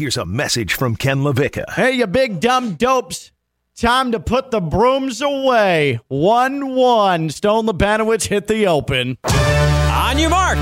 Here's 0.00 0.16
a 0.16 0.24
message 0.24 0.72
from 0.72 0.96
Ken 0.96 1.18
LaVicka. 1.18 1.74
Hey, 1.74 1.90
you 1.92 2.06
big 2.06 2.40
dumb 2.40 2.72
dopes. 2.72 3.32
Time 3.76 4.12
to 4.12 4.18
put 4.18 4.50
the 4.50 4.58
brooms 4.58 5.20
away. 5.20 6.00
1 6.08 6.74
1. 6.74 7.28
Stone 7.28 7.66
Lebanowitz 7.66 8.26
hit 8.26 8.46
the 8.46 8.66
open. 8.66 9.18
On 9.24 10.18
your 10.18 10.30
mark. 10.30 10.56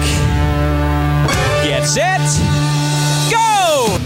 Get 1.62 1.84
set. 1.84 2.18
Go! 3.30 3.96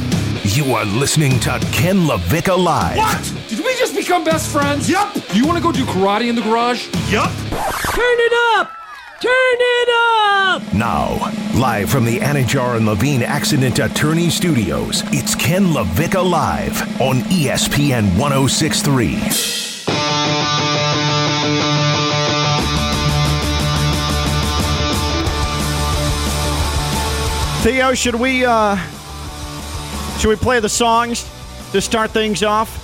You 0.42 0.74
are 0.74 0.84
listening 0.84 1.40
to 1.40 1.58
Ken 1.72 2.00
LaVicka 2.00 2.62
Live. 2.62 2.98
What? 2.98 3.34
Did 3.48 3.64
we 3.64 3.74
just 3.76 3.96
become 3.96 4.24
best 4.24 4.52
friends? 4.52 4.86
Yep. 4.90 5.16
You 5.32 5.46
want 5.46 5.56
to 5.56 5.62
go 5.62 5.72
do 5.72 5.86
karate 5.86 6.28
in 6.28 6.34
the 6.34 6.42
garage? 6.42 6.88
Yup. 7.10 7.30
Turn 7.30 8.18
it 8.20 8.58
up! 8.58 8.81
Turn 9.22 9.30
it 9.60 9.88
up! 10.18 10.74
Now, 10.74 11.30
live 11.54 11.88
from 11.88 12.04
the 12.04 12.18
Anidjar 12.18 12.76
and 12.76 12.86
Levine 12.86 13.22
Accident 13.22 13.78
Attorney 13.78 14.30
Studios, 14.30 15.04
it's 15.12 15.36
Ken 15.36 15.66
LaVicka 15.66 16.28
Live 16.28 16.82
on 17.00 17.18
ESPN 17.30 18.18
1063. 18.18 20.32
Theo, 27.62 27.94
should 27.94 28.16
we 28.16 28.44
uh 28.44 28.76
should 30.18 30.28
we 30.30 30.34
play 30.36 30.58
the 30.58 30.68
songs 30.68 31.24
to 31.70 31.80
start 31.80 32.10
things 32.10 32.42
off? 32.42 32.80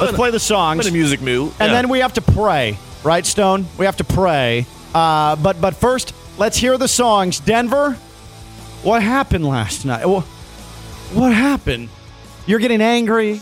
Let's 0.00 0.16
play 0.16 0.32
the 0.32 0.40
songs. 0.40 0.80
I'm 0.80 0.88
in 0.88 0.94
a 0.94 0.98
music 0.98 1.22
mood. 1.22 1.52
And 1.60 1.70
Yeah. 1.70 1.74
then 1.80 1.88
we 1.88 2.00
have 2.00 2.12
to 2.14 2.20
pray, 2.20 2.76
right, 3.04 3.24
Stone? 3.24 3.66
We 3.78 3.86
have 3.86 3.96
to 3.98 4.04
pray. 4.04 4.66
Uh, 4.94 5.36
but 5.36 5.60
but 5.60 5.74
first, 5.74 6.14
let's 6.38 6.56
hear 6.56 6.78
the 6.78 6.88
songs. 6.88 7.40
Denver, 7.40 7.92
what 8.82 9.02
happened 9.02 9.44
last 9.46 9.84
night? 9.84 10.06
Wha- 10.06 10.22
What 11.12 11.32
happened? 11.32 11.88
You're 12.46 12.60
getting 12.60 12.80
angry. 12.80 13.40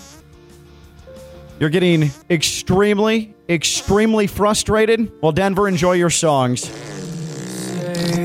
You're 1.60 1.70
getting 1.70 2.10
extremely, 2.30 3.34
extremely 3.48 4.26
frustrated. 4.26 5.12
Well, 5.20 5.32
Denver, 5.32 5.68
enjoy 5.68 5.92
your 5.92 6.10
songs. 6.10 6.68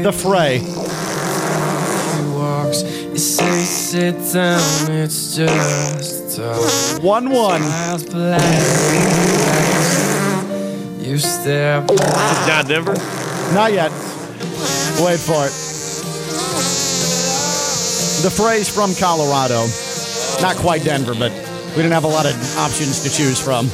The 0.03 0.11
fray. 0.11 0.59
One 7.02 7.30
You 7.30 7.36
You 11.08 11.17
stare 11.17 11.86
John 12.45 12.66
Denver. 12.66 12.94
Not 13.53 13.72
yet. 13.72 13.91
Wait 15.00 15.17
for 15.17 15.45
it. 15.45 15.55
The 18.23 18.30
Fray 18.30 18.61
from 18.64 18.94
Colorado. 18.94 19.66
Not 20.41 20.58
quite 20.58 20.83
Denver, 20.83 21.16
but 21.17 21.31
we 21.69 21.77
didn't 21.77 21.94
have 21.94 22.03
a 22.03 22.09
lot 22.09 22.25
of 22.25 22.33
options 22.58 23.03
to 23.03 23.09
choose 23.09 23.41
from. 23.41 23.69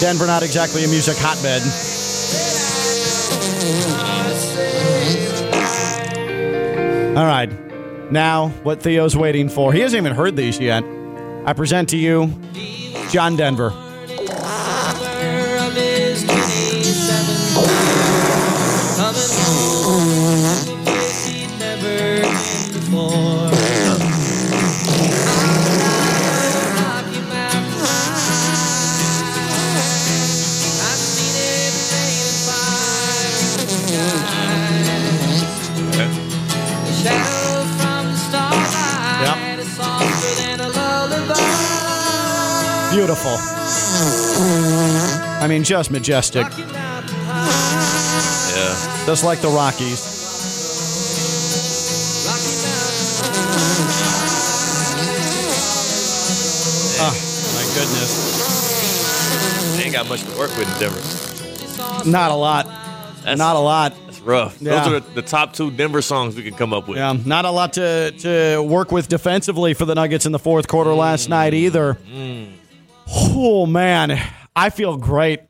Denver, 0.00 0.28
not 0.28 0.44
exactly 0.44 0.84
a 0.84 0.86
music 0.86 1.16
hotbed. 1.18 1.60
All 7.18 7.26
right. 7.26 7.50
Now, 8.12 8.50
what 8.62 8.80
Theo's 8.80 9.16
waiting 9.16 9.48
for. 9.48 9.72
He 9.72 9.80
hasn't 9.80 10.00
even 10.00 10.16
heard 10.16 10.36
these 10.36 10.60
yet. 10.60 10.84
I 11.44 11.52
present 11.52 11.88
to 11.88 11.96
you 11.96 12.32
John 13.10 13.34
Denver. 13.34 13.72
Beautiful. 43.04 43.36
I 45.42 45.46
mean, 45.46 45.62
just 45.62 45.90
majestic. 45.90 46.46
Yeah. 46.56 46.64
Just 49.04 49.24
like 49.24 49.42
the 49.42 49.48
Rockies. 49.48 50.00
Oh, 56.98 57.12
my 57.52 57.64
goodness. 57.74 58.12
They 59.76 59.84
ain't 59.84 59.92
got 59.92 60.08
much 60.08 60.22
to 60.22 60.30
work 60.38 60.56
with 60.56 60.66
in 60.72 60.78
Denver. 60.80 62.10
Not 62.10 62.30
a 62.30 62.34
lot. 62.34 62.64
That's, 63.22 63.38
Not 63.38 63.56
a 63.56 63.58
lot. 63.58 63.94
That's 64.06 64.20
rough. 64.20 64.56
Yeah. 64.62 64.78
Those 64.82 64.86
are 64.86 65.00
the, 65.00 65.10
the 65.16 65.22
top 65.22 65.52
two 65.52 65.70
Denver 65.70 66.00
songs 66.00 66.36
we 66.36 66.42
can 66.42 66.54
come 66.54 66.72
up 66.72 66.88
with. 66.88 66.96
Yeah, 66.96 67.12
not 67.26 67.44
a 67.44 67.50
lot 67.50 67.74
to, 67.74 68.12
to 68.12 68.62
work 68.62 68.90
with 68.92 69.10
defensively 69.10 69.74
for 69.74 69.84
the 69.84 69.94
Nuggets 69.94 70.24
in 70.24 70.32
the 70.32 70.38
fourth 70.38 70.68
quarter 70.68 70.94
last 70.94 71.28
night 71.28 71.52
either. 71.52 71.98
Mm. 72.10 72.52
Oh, 73.06 73.66
man. 73.66 74.20
I 74.56 74.70
feel 74.70 74.96
great. 74.96 75.40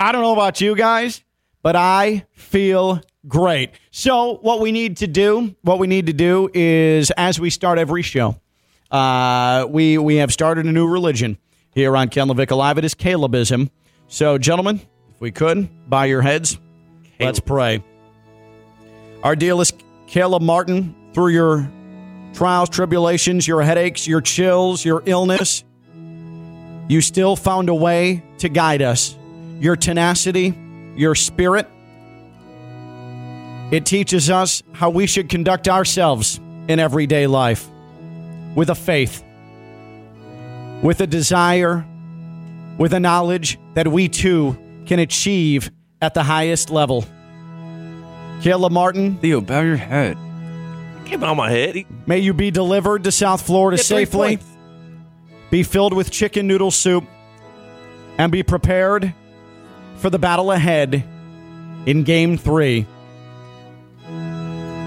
I 0.00 0.12
don't 0.12 0.22
know 0.22 0.32
about 0.32 0.60
you 0.60 0.74
guys, 0.74 1.22
but 1.62 1.76
I 1.76 2.26
feel 2.32 3.00
great. 3.28 3.70
So, 3.90 4.38
what 4.42 4.60
we 4.60 4.72
need 4.72 4.98
to 4.98 5.06
do, 5.06 5.54
what 5.62 5.78
we 5.78 5.86
need 5.86 6.06
to 6.06 6.12
do 6.12 6.50
is 6.52 7.10
as 7.12 7.38
we 7.38 7.50
start 7.50 7.78
every 7.78 8.02
show, 8.02 8.40
uh, 8.90 9.66
we, 9.68 9.98
we 9.98 10.16
have 10.16 10.32
started 10.32 10.66
a 10.66 10.72
new 10.72 10.86
religion 10.88 11.38
here 11.74 11.96
on 11.96 12.08
Ken 12.08 12.28
LaVicka 12.28 12.56
Live. 12.56 12.78
It 12.78 12.84
is 12.84 12.94
Calebism. 12.94 13.70
So, 14.08 14.38
gentlemen, 14.38 14.80
if 15.14 15.20
we 15.20 15.30
could, 15.30 15.68
bow 15.88 16.02
your 16.02 16.22
heads. 16.22 16.58
Let's 17.20 17.40
pray. 17.40 17.82
Our 19.22 19.36
deal 19.36 19.60
is 19.60 19.72
Caleb 20.06 20.42
Martin 20.42 20.94
through 21.14 21.28
your 21.28 21.70
trials, 22.34 22.68
tribulations, 22.68 23.46
your 23.46 23.62
headaches, 23.62 24.06
your 24.06 24.20
chills, 24.20 24.84
your 24.84 25.02
illness. 25.06 25.64
You 26.88 27.00
still 27.00 27.36
found 27.36 27.68
a 27.68 27.74
way 27.74 28.22
to 28.38 28.48
guide 28.48 28.82
us. 28.82 29.16
Your 29.58 29.76
tenacity, 29.76 30.54
your 30.96 31.14
spirit. 31.14 31.68
It 33.70 33.86
teaches 33.86 34.28
us 34.28 34.62
how 34.72 34.90
we 34.90 35.06
should 35.06 35.28
conduct 35.28 35.68
ourselves 35.68 36.40
in 36.68 36.78
everyday 36.78 37.26
life 37.26 37.66
with 38.54 38.70
a 38.70 38.74
faith, 38.74 39.24
with 40.82 41.00
a 41.00 41.06
desire, 41.06 41.84
with 42.78 42.92
a 42.92 43.00
knowledge 43.00 43.58
that 43.74 43.88
we 43.88 44.08
too 44.08 44.58
can 44.86 44.98
achieve 44.98 45.70
at 46.02 46.14
the 46.14 46.22
highest 46.22 46.70
level. 46.70 47.04
Caleb 48.42 48.72
Martin, 48.72 49.16
Theo, 49.18 49.40
bow 49.40 49.62
your 49.62 49.76
head. 49.76 50.18
Came 51.06 51.22
out 51.24 51.30
of 51.30 51.36
my 51.36 51.50
head. 51.50 51.74
He, 51.74 51.86
may 52.06 52.18
you 52.18 52.34
be 52.34 52.50
delivered 52.50 53.04
to 53.04 53.12
South 53.12 53.40
Florida 53.42 53.76
Get 53.76 53.86
safely, 53.86 54.36
points. 54.36 54.46
Be 55.50 55.62
filled 55.62 55.94
with 55.94 56.10
chicken 56.10 56.46
noodle 56.46 56.70
soup, 56.70 57.04
and 58.18 58.30
be 58.30 58.42
prepared 58.42 59.12
for 59.96 60.10
the 60.10 60.18
battle 60.18 60.52
ahead 60.52 61.04
in 61.86 62.02
Game 62.02 62.36
3 62.36 62.86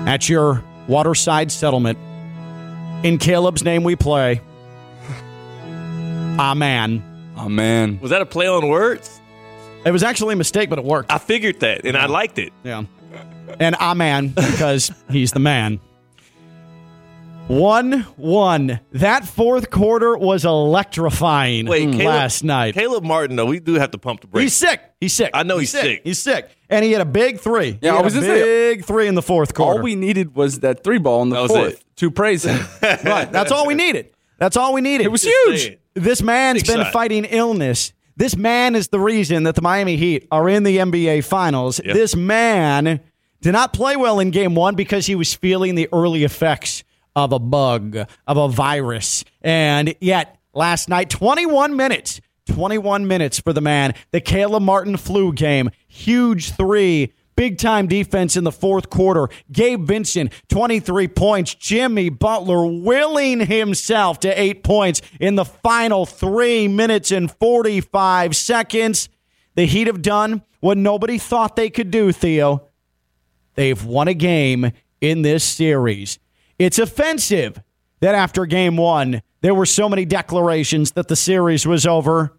at 0.08 0.30
your 0.30 0.64
waterside 0.88 1.52
settlement. 1.52 1.98
In 3.04 3.18
Caleb's 3.18 3.64
name 3.64 3.84
we 3.84 3.96
play. 3.96 4.42
Amen. 6.40 7.04
Man. 7.48 8.00
was 8.02 8.10
that 8.10 8.22
a 8.22 8.26
play 8.26 8.48
on 8.48 8.68
words? 8.68 9.22
It 9.86 9.92
was 9.92 10.02
actually 10.04 10.34
a 10.34 10.38
mistake, 10.38 10.70
but 10.70 10.80
it 10.80 10.86
worked. 10.86 11.12
I 11.12 11.20
figured 11.20 11.60
that, 11.60 11.86
and 11.86 11.96
I 11.96 12.08
liked 12.08 12.40
it. 12.40 12.52
Yeah. 12.64 12.86
And 13.60 13.76
Amen, 13.76 14.30
because 14.30 14.92
he's 15.10 15.32
the 15.32 15.40
man. 15.40 15.80
1 17.48 18.02
1. 18.18 18.80
That 18.92 19.26
fourth 19.26 19.70
quarter 19.70 20.18
was 20.18 20.44
electrifying 20.44 21.66
Wait, 21.66 21.92
Caleb, 21.92 22.06
last 22.06 22.44
night. 22.44 22.74
Caleb 22.74 23.06
Martin, 23.06 23.38
though, 23.38 23.46
we 23.46 23.62
do 23.62 23.76
have 23.76 23.92
to 23.92 23.98
pump 23.98 24.20
the 24.22 24.28
brakes. 24.28 24.44
He's 24.44 24.54
sick. 24.70 24.82
He's 25.00 25.14
sick. 25.14 25.32
I 25.34 25.44
know 25.44 25.58
he's 25.58 25.70
sick. 25.72 26.02
He's 26.04 26.20
sick. 26.20 26.50
And 26.70 26.84
he 26.84 26.92
had 26.92 27.00
a 27.02 27.06
big 27.06 27.40
three. 27.40 27.80
Yeah, 27.82 27.90
he 27.90 27.90
I 27.92 27.96
had 27.96 28.04
was 28.06 28.16
a 28.18 28.22
gonna 28.22 28.34
say- 28.34 28.74
big 28.76 28.84
three 28.86 29.08
in 29.08 29.16
the 29.16 29.22
fourth 29.22 29.54
quarter. 29.54 29.80
All 29.80 29.84
we 29.84 29.96
needed 29.96 30.36
was 30.36 30.60
that 30.60 30.84
three 30.84 30.98
ball 30.98 31.22
in 31.24 31.30
the 31.30 31.42
That 31.42 31.48
fourth 31.48 31.74
it. 31.76 31.84
to 31.98 32.12
praise 32.12 32.44
him. 32.44 32.60
right. 32.82 33.32
That's 33.32 33.52
all 33.54 33.66
we 33.66 33.76
needed. 33.76 34.10
That's 34.40 34.58
all 34.58 34.74
we 34.74 34.82
needed. 34.82 35.06
It 35.06 35.12
was 35.12 35.24
huge. 35.24 35.62
saying. 35.64 35.78
This 35.94 36.22
man's 36.22 36.64
Big 36.64 36.68
been 36.76 36.84
shot. 36.84 36.94
fighting 36.94 37.24
illness. 37.26 37.94
This 38.18 38.36
man 38.36 38.76
is 38.76 38.90
the 38.90 39.00
reason 39.00 39.44
that 39.44 39.56
the 39.56 39.62
Miami 39.62 39.96
Heat 39.96 40.28
are 40.32 40.50
in 40.50 40.64
the 40.64 40.78
NBA 40.80 41.24
Finals. 41.24 41.80
Yep. 41.84 41.94
This 41.96 42.16
man 42.16 43.00
did 43.42 43.54
not 43.54 43.72
play 43.72 43.96
well 43.96 44.20
in 44.20 44.32
game 44.32 44.54
one 44.54 44.76
because 44.76 45.06
he 45.06 45.16
was 45.16 45.34
feeling 45.34 45.76
the 45.76 45.88
early 45.94 46.24
effects 46.26 46.84
of 47.18 47.34
a 47.34 47.40
bug, 47.40 47.98
of 48.28 48.38
a 48.38 48.48
virus. 48.48 49.26
And 49.42 49.96
yet, 50.00 50.38
last 50.54 50.88
night, 50.88 51.10
21 51.10 51.76
minutes, 51.76 52.22
21 52.46 53.08
minutes 53.08 53.40
for 53.40 53.54
the 53.54 53.62
man. 53.62 53.96
The 54.12 54.22
Caleb 54.22 54.62
Martin 54.62 54.98
flu 54.98 55.34
game, 55.34 55.72
huge 55.88 56.52
three 56.52 57.12
Big 57.38 57.60
time 57.60 57.86
defense 57.86 58.36
in 58.36 58.44
the 58.44 58.52
fourth 58.52 58.90
quarter. 58.90 59.30
Gabe 59.52 59.86
Vincent, 59.86 60.34
23 60.50 61.08
points. 61.08 61.54
Jimmy 61.54 62.10
Butler 62.10 62.66
willing 62.66 63.42
himself 63.42 64.20
to 64.22 64.42
eight 64.42 64.64
points 64.64 65.04
in 65.20 65.36
the 65.36 65.46
final 65.46 66.08
three 66.08 66.68
minutes 66.68 67.12
and 67.12 67.32
45 67.32 68.36
seconds. 68.36 69.08
The 69.54 69.68
Heat 69.68 69.86
have 69.86 70.02
done 70.02 70.42
what 70.62 70.80
nobody 70.80 71.20
thought 71.20 71.56
they 71.56 71.70
could 71.70 71.92
do, 71.92 72.12
Theo. 72.12 72.70
They've 73.54 73.86
won 73.86 74.08
a 74.08 74.16
game 74.16 74.72
in 75.00 75.22
this 75.22 75.44
series. 75.44 76.18
It's 76.60 76.80
offensive 76.80 77.62
that 78.00 78.16
after 78.16 78.46
game 78.46 78.78
one, 78.78 79.22
there 79.42 79.54
were 79.54 79.66
so 79.66 79.88
many 79.88 80.06
declarations 80.06 80.92
that 80.92 81.08
the 81.08 81.16
series 81.16 81.68
was 81.68 81.86
over. 81.86 82.38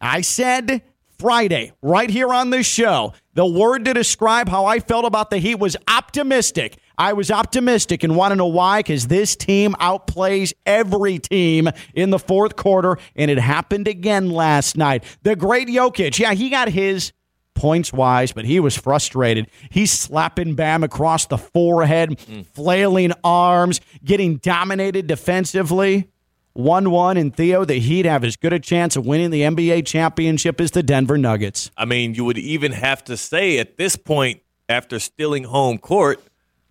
I 0.00 0.22
said 0.22 0.82
Friday, 1.18 1.72
right 1.82 2.10
here 2.10 2.32
on 2.32 2.50
this 2.50 2.66
show, 2.66 3.12
the 3.34 3.46
word 3.46 3.84
to 3.84 3.94
describe 3.94 4.48
how 4.48 4.64
I 4.64 4.80
felt 4.80 5.04
about 5.04 5.30
the 5.30 5.38
Heat 5.38 5.58
was 5.58 5.76
optimistic. 5.86 6.78
I 6.98 7.12
was 7.12 7.30
optimistic 7.30 8.02
and 8.02 8.16
want 8.16 8.32
to 8.32 8.36
know 8.36 8.46
why? 8.46 8.80
Because 8.80 9.06
this 9.06 9.36
team 9.36 9.74
outplays 9.74 10.52
every 10.66 11.18
team 11.18 11.68
in 11.94 12.10
the 12.10 12.18
fourth 12.18 12.56
quarter, 12.56 12.98
and 13.14 13.30
it 13.30 13.38
happened 13.38 13.86
again 13.86 14.30
last 14.30 14.76
night. 14.76 15.04
The 15.22 15.36
great 15.36 15.68
Jokic, 15.68 16.18
yeah, 16.18 16.34
he 16.34 16.50
got 16.50 16.68
his 16.68 17.12
points 17.54 17.92
wise, 17.92 18.32
but 18.32 18.44
he 18.44 18.60
was 18.60 18.76
frustrated. 18.76 19.48
He's 19.70 19.92
slapping 19.92 20.54
Bam 20.54 20.82
across 20.84 21.26
the 21.26 21.38
forehead, 21.38 22.10
mm. 22.10 22.46
flailing 22.46 23.12
arms, 23.22 23.80
getting 24.04 24.36
dominated 24.36 25.06
defensively. 25.06 26.08
1 26.54 26.90
1, 26.90 27.16
and 27.16 27.34
Theo, 27.34 27.64
the 27.64 27.78
Heat 27.78 28.04
have 28.04 28.24
as 28.24 28.36
good 28.36 28.52
a 28.52 28.58
chance 28.58 28.94
of 28.94 29.06
winning 29.06 29.30
the 29.30 29.40
NBA 29.40 29.86
championship 29.86 30.60
as 30.60 30.72
the 30.72 30.82
Denver 30.82 31.16
Nuggets. 31.16 31.70
I 31.78 31.86
mean, 31.86 32.14
you 32.14 32.26
would 32.26 32.36
even 32.36 32.72
have 32.72 33.02
to 33.04 33.16
say 33.16 33.58
at 33.58 33.78
this 33.78 33.96
point, 33.96 34.42
after 34.68 34.98
stealing 34.98 35.44
home 35.44 35.78
court, 35.78 36.22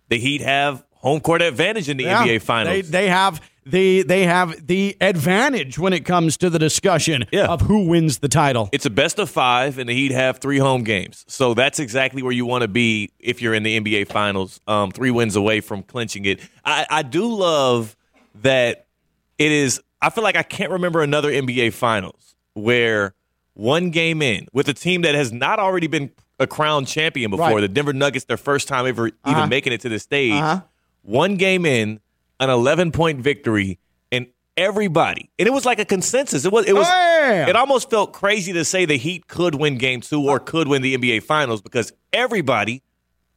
the 0.08 0.18
Heat 0.18 0.40
have 0.40 0.84
home 1.02 1.20
court 1.20 1.42
advantage 1.42 1.88
in 1.88 1.96
the 1.98 2.04
Yeah, 2.04 2.24
NBA 2.24 2.42
Finals. 2.42 2.74
They, 2.74 2.80
they 2.82 3.08
have 3.08 3.40
the 3.64 4.02
they 4.02 4.24
have 4.24 4.66
the 4.66 4.96
advantage 5.00 5.78
when 5.78 5.92
it 5.92 6.04
comes 6.04 6.36
to 6.38 6.50
the 6.50 6.58
discussion 6.58 7.24
Yeah. 7.30 7.46
of 7.46 7.60
who 7.60 7.86
wins 7.86 8.18
the 8.18 8.28
title. 8.28 8.68
it's 8.72 8.86
a 8.86 8.90
best 8.90 9.18
of 9.20 9.30
five, 9.30 9.78
and 9.78 9.88
the 9.88 9.94
Heat 9.94 10.10
have 10.12 10.38
three 10.38 10.58
home 10.58 10.82
games. 10.82 11.24
So 11.28 11.54
that's 11.54 11.78
exactly 11.78 12.22
where 12.22 12.32
you 12.32 12.44
want 12.46 12.62
to 12.62 12.68
be 12.68 13.10
if 13.20 13.40
you're 13.42 13.54
in 13.54 13.62
the 13.62 13.78
NBA 13.78 14.08
Finals, 14.08 14.60
um, 14.66 14.90
three 14.90 15.10
wins 15.12 15.36
away 15.36 15.60
from 15.60 15.82
clinching 15.84 16.24
it. 16.24 16.40
I, 16.64 16.86
I 16.90 17.02
do 17.02 17.32
love 17.32 17.96
that 18.42 18.86
it 19.38 19.52
is. 19.52 19.80
I 20.00 20.10
feel 20.10 20.24
like 20.24 20.34
I 20.36 20.42
can't 20.42 20.70
remember 20.72 21.00
another 21.02 21.30
NBA 21.30 21.72
Finals 21.72 22.34
where 22.54 23.14
one 23.54 23.90
game 23.90 24.22
in 24.22 24.48
with 24.52 24.68
a 24.68 24.74
team 24.74 25.02
that 25.02 25.14
has 25.14 25.32
not 25.32 25.58
already 25.60 25.86
been 25.86 26.10
a 26.40 26.46
crown 26.48 26.84
champion 26.84 27.30
before, 27.30 27.50
Right. 27.50 27.60
the 27.60 27.68
Denver 27.68 27.92
Nuggets, 27.92 28.24
their 28.24 28.36
first 28.36 28.66
time 28.66 28.86
ever 28.86 29.06
Uh-huh. 29.08 29.30
even 29.36 29.48
making 29.48 29.72
it 29.72 29.80
to 29.82 29.88
the 29.88 30.00
stage. 30.00 30.32
Uh-huh. 30.32 30.62
One 31.02 31.36
game 31.36 31.66
in, 31.66 32.00
an 32.40 32.50
11 32.50 32.92
point 32.92 33.20
victory, 33.20 33.78
and 34.10 34.26
everybody, 34.56 35.30
and 35.38 35.46
it 35.48 35.52
was 35.52 35.64
like 35.64 35.78
a 35.78 35.84
consensus. 35.84 36.44
It 36.44 36.52
was. 36.52 36.66
It 36.66 36.74
was. 36.74 36.86
Oh, 36.88 36.90
yeah. 36.90 37.48
It 37.48 37.56
almost 37.56 37.90
felt 37.90 38.12
crazy 38.12 38.52
to 38.52 38.64
say 38.64 38.84
the 38.84 38.96
Heat 38.96 39.26
could 39.28 39.54
win 39.54 39.78
Game 39.78 40.00
Two 40.00 40.28
or 40.28 40.38
could 40.40 40.68
win 40.68 40.82
the 40.82 40.96
NBA 40.96 41.22
Finals 41.24 41.60
because 41.62 41.92
everybody 42.12 42.82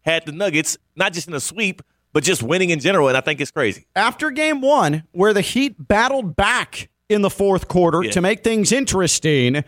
had 0.02 0.26
the 0.26 0.32
Nuggets 0.32 0.78
not 0.96 1.14
just 1.14 1.28
in 1.28 1.34
a 1.34 1.40
sweep, 1.40 1.82
but 2.14 2.24
just 2.24 2.44
winning 2.44 2.70
in 2.70 2.80
general. 2.80 3.08
And 3.08 3.18
I 3.18 3.22
think 3.22 3.42
it's 3.42 3.52
crazy. 3.52 3.86
After 3.96 4.30
game 4.32 4.62
one, 4.62 5.04
where 5.12 5.34
the 5.34 5.42
Heat 5.42 5.76
battled 5.88 6.36
back 6.36 6.90
in 7.10 7.22
the 7.22 7.30
fourth 7.30 7.68
quarter 7.68 8.04
Yeah. 8.04 8.12
to 8.12 8.22
make 8.22 8.44
things 8.44 8.72
interesting, 8.72 9.64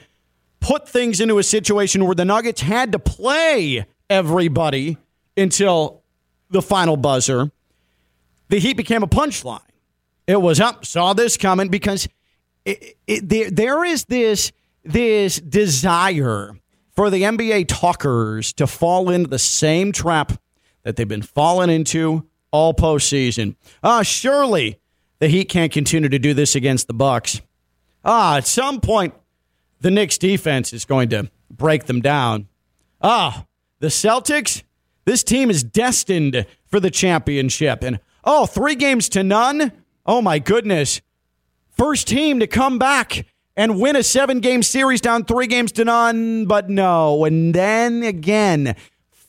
put 0.60 0.88
things 0.90 1.20
into 1.20 1.38
a 1.40 1.44
situation 1.44 2.06
where 2.06 2.16
the 2.16 2.26
Nuggets 2.26 2.62
had 2.62 2.92
to 2.92 3.00
play 3.00 3.86
everybody 4.10 4.98
until 5.36 6.02
the 6.50 6.62
final 6.62 6.98
buzzer. 6.98 7.52
The 8.50 8.60
Heat 8.60 8.78
became 8.78 9.04
a 9.04 9.08
punchline. 9.08 9.62
It 10.26 10.42
was 10.42 10.60
up, 10.60 10.86
saw 10.86 11.14
this 11.14 11.38
coming 11.38 11.70
because 11.70 12.08
it, 12.66 12.98
it, 13.08 13.28
there, 13.28 13.50
there 13.50 13.84
is 13.86 14.06
this 14.06 14.52
this 14.84 15.40
desire 15.40 16.52
for 16.92 17.10
the 17.10 17.24
NBA 17.24 17.66
talkers 17.68 18.54
to 18.54 18.68
fall 18.68 19.10
into 19.10 19.30
the 19.30 19.40
same 19.40 19.92
trap 19.92 20.34
that 20.84 20.96
they've 20.96 21.08
been 21.08 21.22
falling 21.22 21.70
into 21.70 22.26
all 22.52 22.74
postseason. 22.74 23.56
Ah, 23.84 24.02
surely 24.02 24.80
the 25.20 25.28
Heat 25.28 25.46
can't 25.46 25.72
continue 25.72 26.10
to 26.10 26.20
do 26.20 26.34
this 26.34 26.56
against 26.56 26.88
the 26.88 26.94
Bucks. 26.94 27.42
Ah, 28.04 28.38
at 28.38 28.48
some 28.48 28.80
point, 28.80 29.14
the 29.82 29.92
Knicks 29.92 30.18
defense 30.18 30.74
is 30.74 30.86
going 30.86 31.10
to 31.10 31.30
break 31.52 31.86
them 31.86 32.02
down. 32.02 32.48
Ah, 33.02 33.46
the 33.80 33.88
Celtics, 33.88 34.64
this 35.06 35.24
team 35.24 35.50
is 35.50 35.64
destined 35.64 36.46
for 36.66 36.80
the 36.80 36.90
championship. 36.90 37.84
And 37.84 38.00
oh, 38.28 38.46
three 38.46 38.76
games 38.76 39.10
to 39.10 39.24
none? 39.24 39.72
Oh 40.06 40.22
my 40.22 40.38
goodness. 40.38 41.02
First 41.70 42.08
team 42.08 42.40
to 42.40 42.48
come 42.48 42.78
back 42.78 43.26
and 43.56 43.80
win 43.80 43.96
a 43.96 44.04
seven 44.04 44.40
game 44.40 44.62
series 44.62 45.02
down 45.02 45.26
three 45.26 45.48
games 45.48 45.72
to 45.74 45.86
none, 45.86 46.46
but 46.46 46.70
no. 46.70 47.26
And 47.26 47.56
then 47.56 48.04
again, 48.04 48.76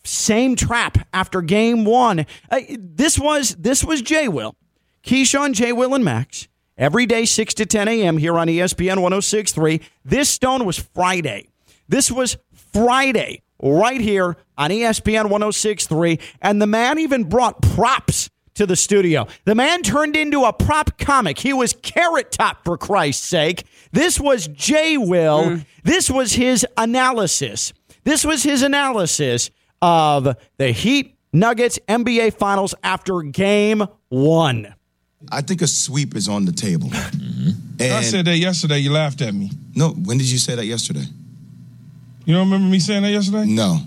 same 0.04 0.56
trap 0.56 0.98
after 1.14 1.40
game 1.40 1.84
one. 1.84 2.26
Uh, 2.50 2.60
this 2.78 3.18
was 3.18 3.54
this 3.56 3.84
was 3.84 4.02
J 4.02 4.28
Will. 4.28 4.54
Keyshawn, 5.02 5.54
J 5.54 5.72
Will, 5.72 5.94
and 5.94 6.04
Max. 6.04 6.48
Every 6.76 7.06
day, 7.06 7.24
6 7.24 7.54
to 7.54 7.66
10 7.66 7.88
a.m. 7.88 8.18
here 8.18 8.38
on 8.38 8.46
ESPN 8.46 9.02
1063. 9.02 9.80
This 10.04 10.28
stone 10.28 10.64
was 10.64 10.78
Friday. 10.78 11.48
This 11.88 12.08
was 12.08 12.36
Friday, 12.72 13.42
right 13.60 14.00
here 14.00 14.36
on 14.56 14.70
ESPN 14.70 15.24
1063. 15.24 16.20
And 16.40 16.62
the 16.62 16.68
man 16.68 16.98
even 16.98 17.24
brought 17.24 17.62
props 17.62 18.30
to 18.58 18.66
the 18.66 18.76
studio. 18.76 19.26
The 19.44 19.54
man 19.54 19.82
turned 19.82 20.16
into 20.16 20.44
a 20.44 20.52
prop 20.52 20.98
comic. 20.98 21.38
He 21.38 21.52
was 21.52 21.72
Carrot 21.82 22.30
Top, 22.30 22.64
for 22.64 22.76
Christ's 22.76 23.26
sake. 23.26 23.64
This 23.92 24.20
was 24.20 24.46
J 24.48 24.98
Will. 24.98 25.48
Hmm. 25.48 25.56
This 25.84 26.10
was 26.10 26.32
his 26.32 26.66
analysis. 26.76 27.72
This 28.04 28.24
was 28.24 28.42
his 28.42 28.62
analysis 28.62 29.50
of 29.80 30.36
the 30.58 30.72
Heat 30.72 31.16
Nuggets 31.32 31.78
NBA 31.88 32.34
Finals 32.34 32.74
after 32.82 33.22
game 33.22 33.84
one. 34.08 34.74
I 35.30 35.40
think 35.40 35.62
a 35.62 35.66
sweep 35.66 36.14
is 36.16 36.28
on 36.28 36.44
the 36.44 36.52
table. 36.52 36.88
Mm-hmm. 36.88 37.50
And 37.80 37.92
I 37.92 38.02
said 38.02 38.24
that 38.24 38.38
yesterday. 38.38 38.78
You 38.78 38.92
laughed 38.92 39.20
at 39.20 39.34
me. 39.34 39.50
no, 39.74 39.90
when 39.90 40.18
did 40.18 40.30
you 40.30 40.38
say 40.38 40.54
that 40.54 40.66
yesterday? 40.66 41.04
You 42.24 42.34
don't 42.34 42.50
remember 42.50 42.70
me 42.70 42.78
saying 42.78 43.02
that 43.02 43.10
yesterday? 43.10 43.46
No. 43.46 43.78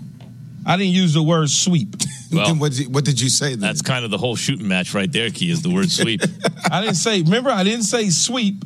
I 0.66 0.76
didn't 0.76 0.92
use 0.92 1.14
the 1.14 1.22
word 1.22 1.50
sweep. 1.50 1.96
Then 2.32 2.58
what, 2.60 2.72
did, 2.72 2.94
what 2.94 3.04
did 3.04 3.20
you 3.20 3.28
say 3.28 3.50
then? 3.50 3.60
That's 3.60 3.82
kind 3.82 4.06
of 4.06 4.10
the 4.10 4.16
whole 4.16 4.36
shooting 4.36 4.66
match 4.66 4.94
right 4.94 5.12
there, 5.12 5.28
Key, 5.28 5.50
is 5.50 5.60
the 5.60 5.68
word 5.68 5.90
sweep. 6.00 6.22
I 6.70 6.80
didn't 6.80 6.94
say. 6.96 7.20
Remember, 7.20 7.50
I 7.50 7.62
didn't 7.62 7.82
say 7.84 8.08
sweep. 8.08 8.64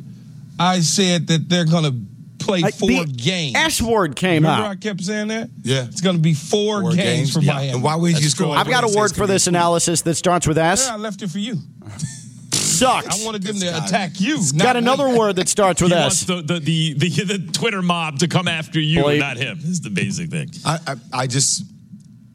I 0.57 0.79
said 0.79 1.27
that 1.27 1.49
they're 1.49 1.65
going 1.65 1.83
to 1.83 2.45
play 2.45 2.61
Like, 2.61 2.75
four 2.75 2.87
the 2.87 3.03
games. 3.13 3.55
S 3.57 3.81
word 3.81 4.15
came 4.15 4.43
Remember, 4.43 4.63
out. 4.67 4.71
I 4.71 4.75
kept 4.77 5.01
saying 5.03 5.27
that. 5.27 5.49
Yeah. 5.63 5.83
It's 5.83 5.99
going 5.99 6.15
to 6.15 6.21
be 6.21 6.33
four, 6.33 6.79
Four 6.79 6.91
games, 6.91 6.97
games? 7.01 7.33
for 7.33 7.39
Yeah. 7.41 7.53
Miami. 7.55 7.69
And 7.73 7.83
why 7.83 7.95
would 7.97 8.07
you 8.07 8.13
That's 8.13 8.23
just 8.23 8.37
go- 8.39 8.53
I've 8.53 8.69
got 8.69 8.85
a 8.85 8.97
word 8.97 9.13
for 9.13 9.27
this 9.27 9.47
analysis 9.47 10.01
that 10.03 10.15
starts 10.15 10.47
with 10.47 10.57
S. 10.57 10.87
Yeah, 10.87 10.93
I 10.93 10.97
left 10.97 11.21
it 11.21 11.29
for 11.29 11.39
you. 11.39 11.57
Sucks. 12.53 13.21
I 13.21 13.25
wanted 13.25 13.43
them 13.43 13.55
to 13.55 13.59
This 13.65 13.77
attack 13.89 14.21
you. 14.21 14.37
not 14.53 14.63
Got 14.63 14.75
me. 14.75 14.79
another 14.79 15.09
word 15.17 15.35
that 15.37 15.49
starts 15.49 15.81
with 15.81 15.91
he 15.91 15.97
S. 15.97 16.01
wants 16.03 16.23
the, 16.25 16.35
the, 16.53 16.59
the, 16.61 16.93
the, 16.93 17.37
the 17.37 17.51
Twitter 17.51 17.81
mob 17.81 18.19
to 18.19 18.27
come 18.29 18.47
after 18.47 18.79
you, 18.79 19.01
Blake. 19.03 19.19
not 19.19 19.37
him. 19.37 19.59
Is 19.61 19.81
the 19.81 19.89
basic 19.89 20.29
thing. 20.29 20.49
I, 20.65 20.79
I, 20.87 20.95
I 21.23 21.27
just 21.27 21.63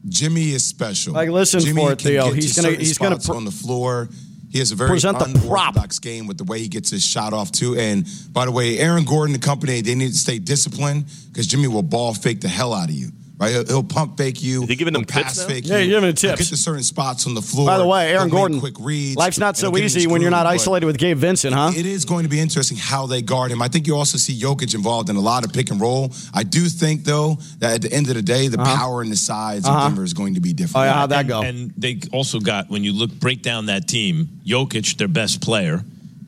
Jimmy 0.07 0.51
is 0.51 0.65
special. 0.65 1.13
Like, 1.13 1.29
listen 1.29 1.61
Jimmy 1.61 1.81
for 1.81 1.91
it, 1.93 2.01
Theo. 2.01 2.31
He's 2.31 2.55
gonna- 2.55 2.75
he's 2.75 2.97
gonna 2.97 3.17
pr- 3.19 3.33
on 3.35 3.45
the 3.45 3.51
floor. 3.51 4.09
He 4.51 4.59
has 4.59 4.71
a 4.71 4.75
very 4.75 4.89
Present 4.91 5.17
the 5.17 5.39
prop. 5.47 5.75
game 6.01 6.27
with 6.27 6.37
the 6.37 6.43
way 6.43 6.59
he 6.59 6.67
gets 6.67 6.91
his 6.91 7.03
shot 7.03 7.33
off 7.33 7.51
too. 7.51 7.75
And 7.75 8.05
by 8.31 8.45
the 8.45 8.51
way, 8.51 8.77
Aaron 8.77 9.03
Gordon, 9.03 9.33
the 9.33 9.39
company, 9.39 9.81
they 9.81 9.95
need 9.95 10.11
to 10.11 10.17
stay 10.17 10.37
disciplined 10.37 11.05
because 11.31 11.47
Jimmy 11.47 11.67
will 11.67 11.81
ball 11.81 12.13
fake 12.13 12.41
the 12.41 12.47
hell 12.49 12.71
out 12.73 12.89
of 12.89 12.95
you. 12.95 13.11
Right? 13.43 13.51
He'll, 13.51 13.65
he'll 13.65 13.83
pump 13.83 14.17
fake 14.17 14.41
you. 14.41 14.63
Is 14.63 14.69
he 14.69 14.75
giving 14.75 14.93
he'll 14.93 15.01
them 15.01 15.05
tips 15.05 15.23
pass 15.23 15.37
now? 15.39 15.47
fake 15.47 15.67
Yeah, 15.67 15.77
you. 15.77 15.83
he's 15.83 15.89
giving 15.89 16.03
He'll 16.03 16.13
tips. 16.13 16.39
Get 16.41 16.47
to 16.49 16.57
certain 16.57 16.83
spots 16.83 17.27
on 17.27 17.33
the 17.33 17.41
floor. 17.41 17.67
By 17.67 17.77
the 17.77 17.85
way, 17.85 18.09
He'll 18.09 18.19
Aaron 18.19 18.29
Gordon, 18.29 18.59
quick 18.59 18.75
reads. 18.79 19.17
life's 19.17 19.37
not 19.37 19.57
so 19.57 19.67
he'll 19.67 19.71
get 19.75 19.79
in 19.81 19.85
easy 19.85 20.07
when 20.07 20.21
you're 20.21 20.31
not 20.31 20.45
isolated 20.45 20.85
with 20.85 20.97
Gabe 20.97 21.17
Vincent, 21.17 21.53
huh? 21.53 21.71
it 21.75 21.85
is 21.85 22.05
going 22.05 22.23
to 22.23 22.29
be 22.29 22.39
interesting 22.39 22.77
how 22.77 23.05
they 23.05 23.21
guard 23.21 23.51
him. 23.51 23.61
I 23.61 23.67
think 23.67 23.87
you 23.87 23.95
also 23.95 24.17
see 24.17 24.39
Jokic 24.39 24.73
involved 24.75 25.09
in 25.09 25.15
a 25.15 25.21
lot 25.21 25.45
of 25.45 25.53
pick 25.53 25.71
and 25.71 25.79
roll. 25.79 26.11
I 26.33 26.43
do 26.43 26.65
think, 26.65 27.03
though, 27.03 27.37
that 27.59 27.75
at 27.75 27.81
the 27.81 27.91
end 27.91 28.09
of 28.09 28.15
the 28.15 28.21
day, 28.21 28.47
the 28.47 28.57
power 28.57 29.01
and 29.01 29.11
the 29.11 29.15
size 29.15 29.67
of 29.67 29.81
Denver 29.83 30.03
is 30.03 30.13
going 30.13 30.35
to 30.35 30.41
be 30.41 30.53
different. 30.53 30.75
Uh-huh. 30.75 30.83
Oh, 30.83 30.87
yeah, 30.87 30.93
how'd 30.93 31.09
that 31.11 31.19
and, 31.19 31.27
go? 31.27 31.41
And 31.41 31.73
they 31.77 31.99
also 32.11 32.39
got 32.39 32.69
when 32.69 32.83
you 32.83 32.93
look 32.93 33.11
break 33.11 33.41
down 33.41 33.67
that 33.67 33.87
team, 33.87 34.41
Jokic, 34.45 34.97
their 34.97 35.07
best 35.07 35.41
player, 35.41 35.81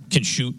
can 0.09 0.23
shoot. 0.23 0.55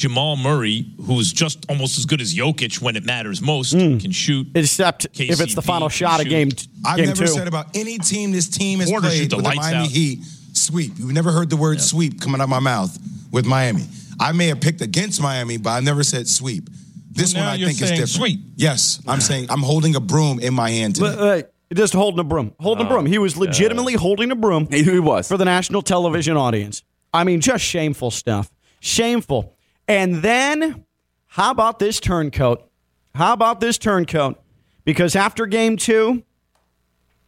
Jamal 0.00 0.36
Murray, 0.36 0.86
who's 1.04 1.30
just 1.30 1.66
almost 1.68 1.98
as 1.98 2.06
good 2.06 2.22
as 2.22 2.34
Jokic 2.34 2.80
when 2.80 2.96
it 2.96 3.04
matters 3.04 3.42
most, 3.42 3.72
can 3.72 4.10
shoot. 4.10 4.46
Except 4.54 5.04
if 5.20 5.40
it's 5.42 5.54
the 5.54 5.60
final 5.60 5.90
shot 5.90 6.20
of 6.20 6.24
shoot. 6.24 6.30
game, 6.30 6.48
I've 6.86 6.96
game 6.96 7.06
never 7.08 7.26
two. 7.26 7.32
said 7.32 7.46
about 7.46 7.66
any 7.76 7.98
team 7.98 8.32
this 8.32 8.48
team 8.48 8.80
has 8.80 8.88
Porter 8.90 9.08
played 9.08 9.30
the 9.30 9.36
with 9.36 9.44
the 9.44 9.54
Miami 9.56 9.76
out. 9.76 9.86
Heat 9.90 10.20
sweep. 10.54 10.92
You've 10.96 11.12
never 11.12 11.30
heard 11.32 11.50
the 11.50 11.58
word 11.58 11.82
sweep 11.82 12.18
coming 12.18 12.40
out 12.40 12.44
of 12.44 12.50
my 12.50 12.60
mouth 12.60 12.96
with 13.30 13.44
Miami. 13.44 13.84
I 14.18 14.32
may 14.32 14.46
have 14.48 14.62
picked 14.62 14.80
against 14.80 15.20
Miami, 15.20 15.58
but 15.58 15.68
I 15.70 15.80
never 15.80 16.02
said 16.02 16.26
sweep. 16.28 16.70
This 17.10 17.34
Well, 17.34 17.44
one 17.44 17.52
I 17.52 17.56
you're 17.56 17.68
think 17.68 17.82
is 17.82 17.88
saying 17.88 18.00
different. 18.00 18.10
sweep. 18.10 18.40
Yes, 18.56 19.02
I'm 19.06 19.20
saying 19.20 19.48
I'm 19.50 19.60
holding 19.62 19.96
a 19.96 20.00
broom 20.00 20.40
in 20.40 20.54
my 20.54 20.70
hand 20.70 20.94
today. 20.94 21.14
But, 21.14 21.44
uh, 21.44 21.74
Just 21.74 21.92
holding 21.92 22.20
a 22.20 22.24
broom. 22.24 22.54
Holding 22.58 22.86
a 22.86 22.88
broom. 22.88 23.04
He 23.04 23.18
was 23.18 23.36
legitimately 23.36 23.94
holding 23.94 24.30
a 24.30 24.34
broom. 24.34 24.66
He, 24.70 24.82
he 24.82 24.98
was. 24.98 25.28
for 25.28 25.36
the 25.36 25.44
national 25.44 25.82
television 25.82 26.38
audience. 26.38 26.82
I 27.12 27.24
mean, 27.24 27.42
just 27.42 27.62
shameful 27.64 28.10
stuff. 28.10 28.50
Shameful. 28.80 29.56
And 29.90 30.22
then, 30.22 30.84
how 31.26 31.50
about 31.50 31.80
this 31.80 31.98
turncoat? 31.98 32.64
How 33.12 33.32
about 33.32 33.58
this 33.58 33.76
turncoat? 33.76 34.40
Because 34.84 35.16
after 35.16 35.46
game 35.46 35.76
two, 35.76 36.22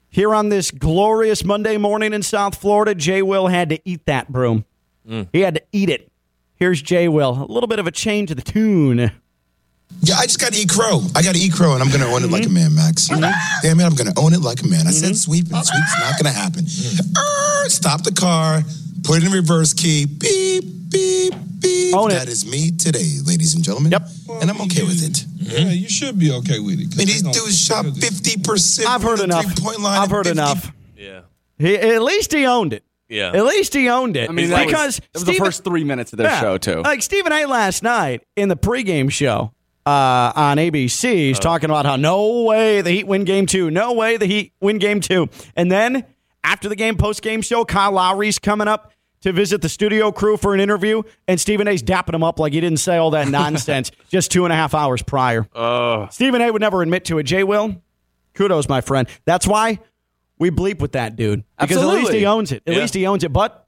here 0.09 0.33
on 0.33 0.49
this 0.49 0.71
glorious 0.71 1.45
Monday 1.45 1.76
morning 1.76 2.12
in 2.12 2.23
South 2.23 2.54
Florida, 2.54 2.95
Jay 2.95 3.21
Will 3.21 3.49
had 3.49 3.71
to 3.71 3.81
eat 3.85 4.07
that 4.07 4.31
broom. 4.31 4.64
Mm. 5.09 5.26
He 5.33 5.40
had 5.40 5.57
to 5.57 5.62
eat 5.73 5.90
it. 5.90 6.12
Here's 6.54 6.81
Jay 6.81 7.09
Will. 7.09 7.31
A 7.31 7.50
little 7.52 7.66
bit 7.66 7.81
of 7.81 7.88
a 7.88 7.90
change 7.90 8.31
of 8.31 8.37
the 8.37 8.45
tune. 8.45 9.11
Yeah, 10.00 10.14
I 10.19 10.26
just 10.26 10.38
got 10.38 10.52
to 10.52 10.61
eat 10.61 10.69
crow. 10.69 11.00
I 11.16 11.23
got 11.23 11.35
to 11.35 11.40
eat 11.40 11.52
crow, 11.54 11.73
and 11.73 11.83
I'm 11.83 11.88
going 11.88 12.02
to 12.02 12.07
own 12.07 12.23
it 12.23 12.31
like 12.31 12.47
a 12.47 12.49
man, 12.49 12.76
Max. 12.76 13.09
Mm-hmm. 13.09 13.23
Damn 13.62 13.81
it, 13.81 13.85
I'm 13.85 13.97
going 13.97 14.14
to 14.14 14.21
own 14.21 14.35
it 14.35 14.40
like 14.40 14.62
a 14.62 14.69
man. 14.69 14.87
I 14.87 14.92
said 14.92 15.07
mm-hmm. 15.07 15.14
sweep, 15.14 15.47
and 15.52 15.66
sweep's 15.66 15.99
not 15.99 16.12
going 16.12 16.33
to 16.33 16.38
happen. 16.38 16.64
Er, 16.64 17.69
stop 17.69 18.04
the 18.04 18.12
car, 18.12 18.62
put 19.02 19.19
it 19.19 19.26
in 19.26 19.33
reverse 19.33 19.75
key. 19.75 20.07
Beep, 20.07 20.82
beep, 20.93 21.35
beep. 21.61 21.95
Own 21.97 22.11
it. 22.11 22.15
That 22.15 22.29
is 22.29 22.45
me 22.47 22.71
today, 22.71 23.19
ladies 23.25 23.55
and 23.55 23.65
gentlemen. 23.65 23.93
Yep. 23.93 24.09
And 24.43 24.51
I'm 24.51 24.61
okay 24.63 24.83
with 24.83 25.03
it. 25.03 25.25
Yeah, 25.39 25.71
you 25.71 25.89
should 25.89 26.19
be 26.19 26.31
okay 26.33 26.59
with 26.61 26.79
it. 26.81 26.85
'cause 26.91 26.95
I 26.95 26.99
mean, 26.99 27.07
these 27.09 27.23
dudes 27.23 27.59
shot 27.59 27.85
50%. 27.87 28.87
I've 28.87 29.03
heard 29.03 29.21
enough. 29.21 29.45
three-point 29.45 29.81
line 29.81 30.01
I've 30.01 30.11
heard 30.11 30.27
50 30.27 30.39
enough. 30.41 30.73
Yeah. 30.97 31.21
He, 31.59 31.77
at 31.77 32.03
least 32.03 32.33
he 32.33 32.47
owned 32.47 32.73
it. 32.73 32.85
Yeah. 33.09 33.33
At 33.35 33.45
least 33.45 33.75
he 33.75 33.89
owned 33.91 34.17
it. 34.17 34.31
I 34.31 34.33
mean, 34.33 34.49
that 34.51 34.67
because 34.67 34.87
was, 34.87 34.97
that 35.01 35.13
was 35.15 35.23
Stephen- 35.23 35.35
the 35.41 35.45
first 35.45 35.65
three 35.65 35.85
minutes 35.85 36.13
of 36.13 36.17
their 36.19 36.29
Yeah. 36.29 36.41
show, 36.41 36.59
too. 36.59 36.81
Like 36.83 37.03
Stephen 37.03 37.33
A. 37.33 37.45
last 37.47 37.83
night 37.83 38.23
in 38.37 38.49
the 38.49 38.57
pregame 38.57 39.11
show 39.11 39.53
uh, 39.85 40.33
on 40.35 40.57
ABC, 40.59 41.13
he's 41.29 41.39
talking 41.39 41.69
about 41.69 41.85
how 41.85 41.97
no 41.97 42.43
way 42.45 42.81
the 42.81 42.91
Heat 42.91 43.07
win 43.07 43.25
game 43.25 43.47
two, 43.47 43.71
no 43.71 43.93
way 43.93 44.17
the 44.17 44.27
Heat 44.27 44.53
win 44.61 44.79
game 44.79 45.01
two. 45.01 45.29
And 45.57 45.71
then 45.71 46.05
after 46.43 46.69
the 46.69 46.77
game, 46.77 46.97
post 46.97 47.21
game 47.21 47.43
show, 47.43 47.65
Kyle 47.65 47.93
Lowry's 47.93 48.39
coming 48.39 48.69
up 48.69 48.93
to 49.23 49.33
visit 49.33 49.62
the 49.62 49.69
studio 49.69 50.12
crew 50.12 50.37
for 50.37 50.55
an 50.55 50.61
interview, 50.61 51.02
and 51.26 51.41
Stephen 51.41 51.67
A.'s 51.67 51.83
dapping 51.83 52.14
him 52.14 52.23
up 52.23 52.38
like 52.38 52.52
he 52.52 52.61
didn't 52.61 52.79
say 52.79 52.97
all 52.97 53.11
that 53.11 53.29
nonsense 53.41 53.91
just 54.09 54.31
two 54.31 54.45
and 54.45 54.52
a 54.52 54.57
half 54.57 54.75
hours 54.75 55.02
prior. 55.02 55.47
Stephen 56.11 56.41
A. 56.43 56.50
would 56.50 56.61
never 56.62 56.83
admit 56.83 57.05
to 57.07 57.19
it. 57.19 57.23
Jay 57.25 57.45
Will, 57.45 57.81
kudos, 58.35 58.69
my 58.69 58.81
friend. 58.81 59.09
That's 59.25 59.47
why 59.47 59.79
we 60.38 60.50
bleep 60.50 60.81
with 60.81 60.93
that 60.93 61.17
dude 61.17 61.45
because 61.59 61.79
at 61.79 61.87
least 61.87 62.12
he 62.12 62.26
owns 62.26 62.52
it. 62.52 62.62
At 62.67 62.75
Yeah. 62.75 62.81
least 62.81 62.95
he 62.95 63.07
owns 63.07 63.25
it. 63.25 63.33
But 63.33 63.67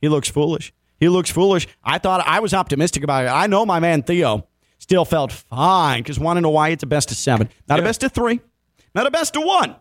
he 0.00 0.08
looks 0.08 0.28
foolish. 0.28 0.72
He 1.00 1.08
looks 1.08 1.30
foolish. 1.30 1.66
I 1.82 1.98
thought 1.98 2.22
I 2.26 2.38
was 2.40 2.54
optimistic 2.54 3.02
about 3.02 3.24
it. 3.24 3.28
I 3.28 3.48
know 3.48 3.66
my 3.66 3.80
man 3.80 4.02
Theo 4.04 4.46
still 4.78 5.04
felt 5.04 5.32
fine 5.32 6.00
because 6.00 6.18
want 6.20 6.36
to 6.36 6.40
know 6.40 6.50
why 6.50 6.68
it's 6.68 6.84
a 6.84 6.86
best 6.86 7.10
of 7.10 7.16
seven, 7.16 7.48
not 7.68 7.80
a 7.80 7.82
best 7.82 8.04
of 8.04 8.12
three, 8.12 8.40
not 8.94 9.06
a 9.06 9.10
best 9.10 9.36
of 9.36 9.42
one. 9.44 9.74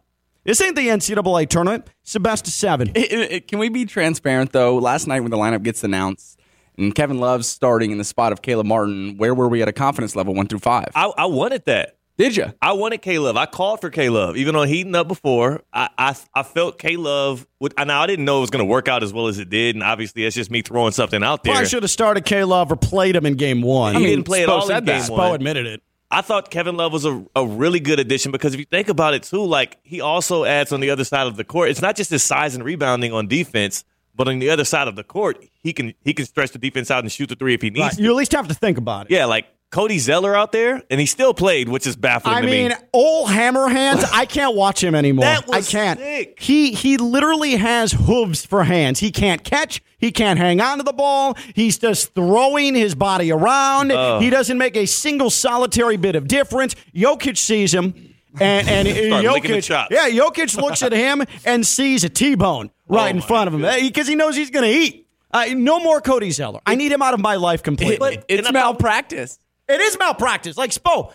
This 0.43 0.59
ain't 0.61 0.75
the 0.75 0.87
NCAA 0.87 1.47
tournament. 1.49 1.87
It's 2.03 2.15
a 2.15 2.19
best 2.19 2.47
of 2.47 2.53
seven. 2.53 2.89
It- 2.95 3.11
it- 3.11 3.31
it- 3.31 3.47
can 3.47 3.59
we 3.59 3.69
be 3.69 3.85
transparent 3.85 4.51
though? 4.51 4.77
Last 4.77 5.07
night 5.07 5.21
when 5.21 5.31
the 5.31 5.37
lineup 5.37 5.63
gets 5.63 5.83
announced 5.83 6.39
and 6.77 6.95
Kevin 6.95 7.19
Love's 7.19 7.47
starting 7.47 7.91
in 7.91 7.97
the 7.97 8.03
spot 8.03 8.31
of 8.31 8.41
Caleb 8.41 8.65
Martin, 8.65 9.17
where 9.17 9.35
were 9.35 9.47
we 9.47 9.61
at 9.61 9.67
a 9.67 9.73
confidence 9.73 10.15
level 10.15 10.33
one 10.33 10.47
through 10.47 10.59
five? 10.59 10.87
I, 10.95 11.11
I 11.17 11.25
wanted 11.25 11.65
that. 11.65 11.97
Did 12.17 12.35
you? 12.35 12.53
I 12.61 12.73
wanted 12.73 13.01
Caleb. 13.01 13.35
I 13.37 13.45
called 13.47 13.81
for 13.81 13.89
Caleb, 13.89 14.35
even 14.35 14.55
on 14.55 14.67
heating 14.67 14.93
up 14.93 15.07
before. 15.07 15.61
I 15.73 15.89
I, 15.97 16.15
I 16.35 16.43
felt 16.43 16.77
Caleb. 16.77 17.45
Would. 17.61 17.73
Now 17.83 18.01
I 18.01 18.05
didn't 18.07 18.25
know 18.25 18.37
it 18.39 18.41
was 18.41 18.49
going 18.51 18.63
to 18.63 18.69
work 18.69 18.87
out 18.87 19.01
as 19.01 19.11
well 19.13 19.27
as 19.27 19.39
it 19.39 19.49
did, 19.49 19.75
and 19.75 19.81
obviously 19.83 20.25
it's 20.25 20.35
just 20.35 20.51
me 20.51 20.61
throwing 20.61 20.91
something 20.91 21.23
out 21.23 21.43
there. 21.43 21.53
Probably 21.53 21.69
should 21.69 21.81
have 21.83 21.89
started 21.89 22.25
Caleb 22.25 22.71
or 22.71 22.75
played 22.75 23.15
him 23.15 23.25
in 23.25 23.35
game 23.35 23.61
one. 23.61 23.95
He 23.95 24.05
didn't 24.05 24.25
play 24.25 24.43
at 24.43 24.49
Spo 24.49 24.51
all 24.51 24.61
in 24.63 24.67
said 24.67 24.85
game 24.85 25.01
that. 25.01 25.09
one. 25.11 25.19
Spo 25.31 25.35
admitted 25.35 25.65
it. 25.65 25.81
I 26.11 26.21
thought 26.21 26.51
Kevin 26.51 26.75
Love 26.75 26.91
was 26.93 27.05
a, 27.05 27.23
a 27.35 27.45
really 27.45 27.79
good 27.79 27.99
addition 27.99 28.31
because 28.31 28.53
if 28.53 28.59
you 28.59 28.65
think 28.65 28.89
about 28.89 29.13
it 29.13 29.23
too, 29.23 29.43
like 29.45 29.77
he 29.83 30.01
also 30.01 30.43
adds 30.43 30.71
on 30.73 30.79
the 30.81 30.89
other 30.89 31.03
side 31.05 31.25
of 31.27 31.37
the 31.37 31.43
court. 31.43 31.69
It's 31.69 31.81
not 31.81 31.95
just 31.95 32.09
his 32.09 32.21
size 32.23 32.53
and 32.53 32.63
rebounding 32.63 33.13
on 33.13 33.27
defense, 33.27 33.85
but 34.13 34.27
on 34.27 34.39
the 34.39 34.49
other 34.49 34.65
side 34.65 34.87
of 34.89 34.95
the 34.97 35.03
court, 35.03 35.43
he 35.63 35.71
can 35.71 35.93
he 36.03 36.13
can 36.13 36.25
stretch 36.25 36.51
the 36.51 36.59
defense 36.59 36.91
out 36.91 37.03
and 37.03 37.11
shoot 37.11 37.29
the 37.29 37.35
three 37.35 37.53
if 37.53 37.61
he 37.61 37.69
needs 37.69 37.79
Right. 37.81 37.93
to. 37.93 38.01
You 38.01 38.09
at 38.09 38.15
least 38.17 38.33
have 38.33 38.47
to 38.49 38.53
think 38.53 38.77
about 38.77 39.05
it. 39.05 39.13
Yeah, 39.13 39.25
like 39.25 39.45
Cody 39.71 39.99
Zeller 39.99 40.35
out 40.35 40.51
there, 40.51 40.83
and 40.89 40.99
he 40.99 41.05
still 41.05 41.33
played, 41.33 41.69
which 41.69 41.87
is 41.87 41.95
baffling 41.95 42.35
I 42.35 42.41
to 42.41 42.45
mean, 42.47 42.69
me. 42.69 42.75
old 42.91 43.31
hammer 43.31 43.69
hands. 43.69 44.03
I 44.11 44.25
can't 44.25 44.53
watch 44.53 44.83
him 44.83 44.93
anymore. 44.93 45.23
That 45.23 45.47
was 45.47 45.67
I 45.67 45.71
can't. 45.71 45.99
sick. 45.99 46.39
He 46.41 46.73
he 46.73 46.97
literally 46.97 47.55
has 47.55 47.93
hooves 47.93 48.45
for 48.45 48.65
hands. 48.65 48.99
He 48.99 49.11
can't 49.11 49.45
catch. 49.45 49.81
He 49.97 50.11
can't 50.11 50.37
hang 50.37 50.59
on 50.59 50.79
to 50.79 50.83
the 50.83 50.91
ball. 50.91 51.37
He's 51.55 51.77
just 51.77 52.13
throwing 52.13 52.75
his 52.75 52.95
body 52.95 53.31
around. 53.31 53.91
He 54.21 54.29
doesn't 54.29 54.57
make 54.57 54.75
a 54.75 54.85
single 54.85 55.29
solitary 55.29 55.95
bit 55.95 56.15
of 56.15 56.27
difference. 56.27 56.75
Jokic 56.93 57.37
sees 57.37 57.73
him. 57.73 58.15
And 58.39 58.67
and 58.67 58.87
Start 59.07 59.23
licking 59.25 59.51
the 59.51 59.57
Jokic, 59.57 59.87
yeah, 59.89 60.09
Jokic 60.09 60.55
looks 60.57 60.83
at 60.83 60.91
him 60.91 61.23
and 61.45 61.65
sees 61.65 62.03
a 62.03 62.09
T-bone 62.09 62.71
right 62.87 63.13
Oh 63.13 63.17
in 63.17 63.21
front 63.21 63.47
of 63.47 63.53
him 63.53 63.61
because 63.81 64.07
he 64.07 64.15
knows 64.15 64.35
he's 64.35 64.49
going 64.49 64.69
to 64.69 64.77
eat. 64.77 65.07
Uh, 65.33 65.45
no 65.55 65.79
more 65.79 66.01
Cody 66.01 66.31
Zeller. 66.31 66.59
I 66.65 66.75
need 66.75 66.91
him 66.91 67.01
out 67.01 67.13
of 67.13 67.21
my 67.21 67.35
life 67.35 67.63
completely. 67.63 68.21
It's 68.27 68.51
malpractice. 68.51 69.39
It 69.71 69.81
is 69.81 69.97
malpractice. 69.97 70.57
Like 70.57 70.71
Spo, 70.71 71.13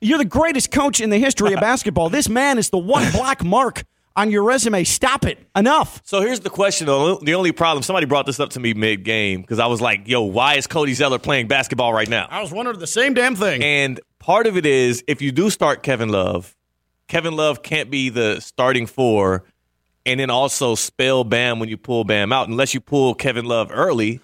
you're 0.00 0.18
the 0.18 0.24
greatest 0.24 0.70
coach 0.70 1.00
in 1.00 1.10
the 1.10 1.18
history 1.18 1.52
of 1.52 1.60
basketball. 1.70 2.10
This 2.10 2.28
man 2.28 2.58
is 2.58 2.70
the 2.70 2.78
one 2.78 3.10
black 3.12 3.44
mark 3.44 3.84
on 4.16 4.30
your 4.30 4.42
resume. 4.44 4.84
Stop 4.84 5.24
it. 5.24 5.38
Enough. 5.56 6.00
So 6.04 6.20
here's 6.20 6.40
the 6.40 6.50
question, 6.50 6.86
though. 6.86 7.16
The 7.16 7.34
only 7.34 7.52
problem, 7.52 7.82
somebody 7.82 8.06
brought 8.06 8.26
this 8.26 8.40
up 8.40 8.50
to 8.50 8.60
me 8.60 8.74
mid 8.74 9.04
game 9.04 9.40
because 9.40 9.58
I 9.58 9.66
was 9.66 9.80
like, 9.80 10.06
yo, 10.06 10.22
why 10.22 10.54
is 10.54 10.66
Cody 10.66 10.94
Zeller 10.94 11.18
playing 11.18 11.48
basketball 11.48 11.92
right 11.92 12.08
now? 12.08 12.26
I 12.30 12.40
was 12.40 12.52
wondering 12.52 12.78
the 12.78 12.86
same 12.86 13.14
damn 13.14 13.36
thing. 13.36 13.62
And 13.62 14.00
part 14.18 14.46
of 14.46 14.56
it 14.56 14.66
is 14.66 15.04
if 15.06 15.22
you 15.22 15.32
do 15.32 15.50
start 15.50 15.82
Kevin 15.82 16.08
Love, 16.08 16.56
Kevin 17.08 17.36
Love 17.36 17.62
can't 17.62 17.90
be 17.90 18.08
the 18.08 18.40
starting 18.40 18.86
four 18.86 19.44
and 20.06 20.20
then 20.20 20.30
also 20.30 20.74
spell 20.74 21.24
Bam 21.24 21.60
when 21.60 21.68
you 21.68 21.76
pull 21.76 22.04
Bam 22.04 22.32
out 22.32 22.48
unless 22.48 22.74
you 22.74 22.80
pull 22.80 23.14
Kevin 23.14 23.44
Love 23.44 23.70
early. 23.72 24.20